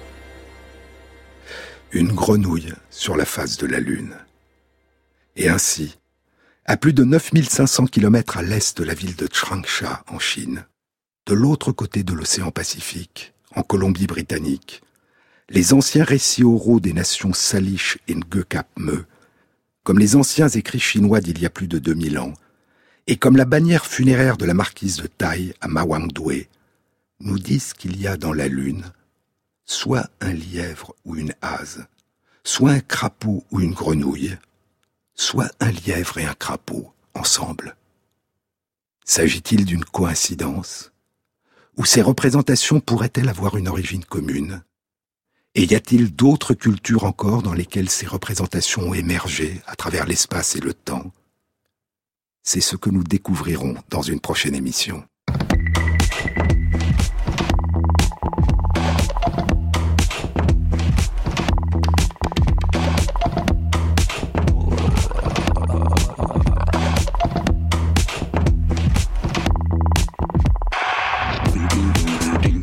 Une 1.94 2.12
grenouille 2.12 2.74
sur 2.90 3.16
la 3.16 3.24
face 3.24 3.56
de 3.56 3.66
la 3.66 3.80
lune. 3.80 4.14
Et 5.38 5.48
ainsi, 5.48 5.98
à 6.66 6.76
plus 6.76 6.92
de 6.92 7.06
9500 7.06 7.88
km 7.88 8.38
à 8.38 8.42
l'est 8.42 8.78
de 8.78 8.84
la 8.84 8.94
ville 8.94 9.16
de 9.16 9.30
Changsha, 9.32 10.04
en 10.08 10.20
Chine, 10.20 10.66
de 11.28 11.34
l'autre 11.34 11.72
côté 11.72 12.04
de 12.04 12.12
l'océan 12.12 12.52
Pacifique, 12.52 13.34
en 13.56 13.64
Colombie-Britannique, 13.64 14.82
les 15.50 15.74
anciens 15.74 16.04
récits 16.04 16.44
oraux 16.44 16.82
des 16.82 16.92
nations 16.92 17.32
Salish 17.32 18.00
et 18.10 18.16
Ngekap-me, 18.16 19.06
comme 19.84 20.00
les 20.00 20.18
anciens 20.18 20.50
écrits 20.50 20.82
chinois 20.82 21.22
d'il 21.22 21.40
y 21.40 21.46
a 21.46 21.50
plus 21.50 21.70
de 21.70 21.80
2000 21.80 22.20
ans, 22.20 22.34
et 23.08 23.16
comme 23.16 23.38
la 23.38 23.46
bannière 23.46 23.86
funéraire 23.86 24.36
de 24.36 24.46
la 24.46 24.54
marquise 24.54 24.98
de 24.98 25.08
Tai 25.08 25.54
à 25.62 25.70
Mawangdwe, 25.70 26.48
nous 27.22 27.40
disent 27.40 27.72
qu'il 27.72 27.98
y 28.00 28.08
a 28.08 28.18
dans 28.18 28.34
la 28.34 28.50
lune 28.50 28.84
soit 29.68 30.09
un 30.22 30.34
lièvre 30.34 30.95
ou 31.05 31.15
une 31.15 31.36
hase, 31.41 31.86
soit 32.43 32.72
un 32.72 32.80
crapaud 32.80 33.43
ou 33.51 33.59
une 33.59 33.74
grenouille, 33.74 34.38
soit 35.13 35.51
un 35.59 35.70
lièvre 35.70 36.18
et 36.18 36.26
un 36.26 36.34
crapaud 36.34 36.91
ensemble. 37.13 37.76
S'agit-il 39.05 39.65
d'une 39.65 39.86
coïncidence? 39.86 40.91
Ou 41.76 41.86
ces 41.86 42.01
représentations 42.01 42.80
pourraient-elles 42.80 43.30
avoir 43.30 43.57
une 43.57 43.68
origine 43.68 44.05
commune? 44.05 44.63
Et 45.53 45.65
y 45.65 45.76
a-t-il 45.76 46.15
d'autres 46.15 46.53
cultures 46.53 47.03
encore 47.03 47.43
dans 47.43 47.53
lesquelles 47.53 47.89
ces 47.89 48.07
représentations 48.07 48.89
ont 48.89 48.93
émergé 48.93 49.61
à 49.65 49.76
travers 49.76 50.05
l'espace 50.05 50.55
et 50.55 50.59
le 50.59 50.74
temps? 50.74 51.11
C'est 52.41 52.61
ce 52.61 52.76
que 52.76 52.89
nous 52.89 53.03
découvrirons 53.03 53.76
dans 53.89 54.01
une 54.01 54.22
prochaine 54.22 54.55
émission. 54.55 55.05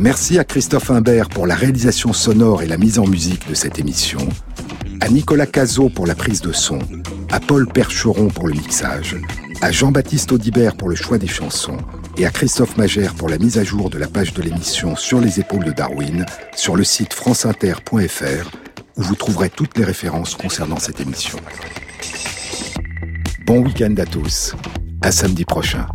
Merci 0.04 0.38
à 0.38 0.44
Christophe 0.44 0.90
Imbert 0.90 1.30
pour 1.30 1.46
la 1.46 1.54
réalisation 1.54 2.12
sonore 2.12 2.62
et 2.62 2.66
la 2.66 2.76
mise 2.76 2.98
en 2.98 3.06
musique 3.06 3.48
de 3.48 3.54
cette 3.54 3.78
émission, 3.78 4.18
à 5.00 5.08
Nicolas 5.08 5.46
Cazot 5.46 5.88
pour 5.88 6.06
la 6.06 6.14
prise 6.14 6.42
de 6.42 6.52
son, 6.52 6.78
à 7.32 7.40
Paul 7.40 7.66
Percheron 7.66 8.28
pour 8.28 8.46
le 8.46 8.52
mixage, 8.52 9.16
à 9.62 9.72
Jean-Baptiste 9.72 10.30
Audibert 10.30 10.76
pour 10.76 10.90
le 10.90 10.94
choix 10.94 11.16
des 11.16 11.26
chansons 11.26 11.78
et 12.18 12.26
à 12.26 12.30
Christophe 12.30 12.76
Magère 12.76 13.14
pour 13.14 13.30
la 13.30 13.38
mise 13.38 13.56
à 13.56 13.64
jour 13.64 13.88
de 13.88 13.96
la 13.96 14.06
page 14.06 14.34
de 14.34 14.42
l'émission 14.42 14.94
Sur 14.94 15.22
les 15.22 15.40
épaules 15.40 15.64
de 15.64 15.72
Darwin 15.72 16.26
sur 16.54 16.76
le 16.76 16.84
site 16.84 17.14
franceinter.fr 17.14 18.50
où 18.98 19.02
vous 19.02 19.14
trouverez 19.14 19.48
toutes 19.48 19.78
les 19.78 19.84
références 19.84 20.34
concernant 20.34 20.78
cette 20.78 21.00
émission. 21.00 21.38
Bon 23.46 23.60
week-end 23.60 23.94
à 23.96 24.04
tous. 24.04 24.54
À 25.00 25.10
samedi 25.10 25.46
prochain. 25.46 25.86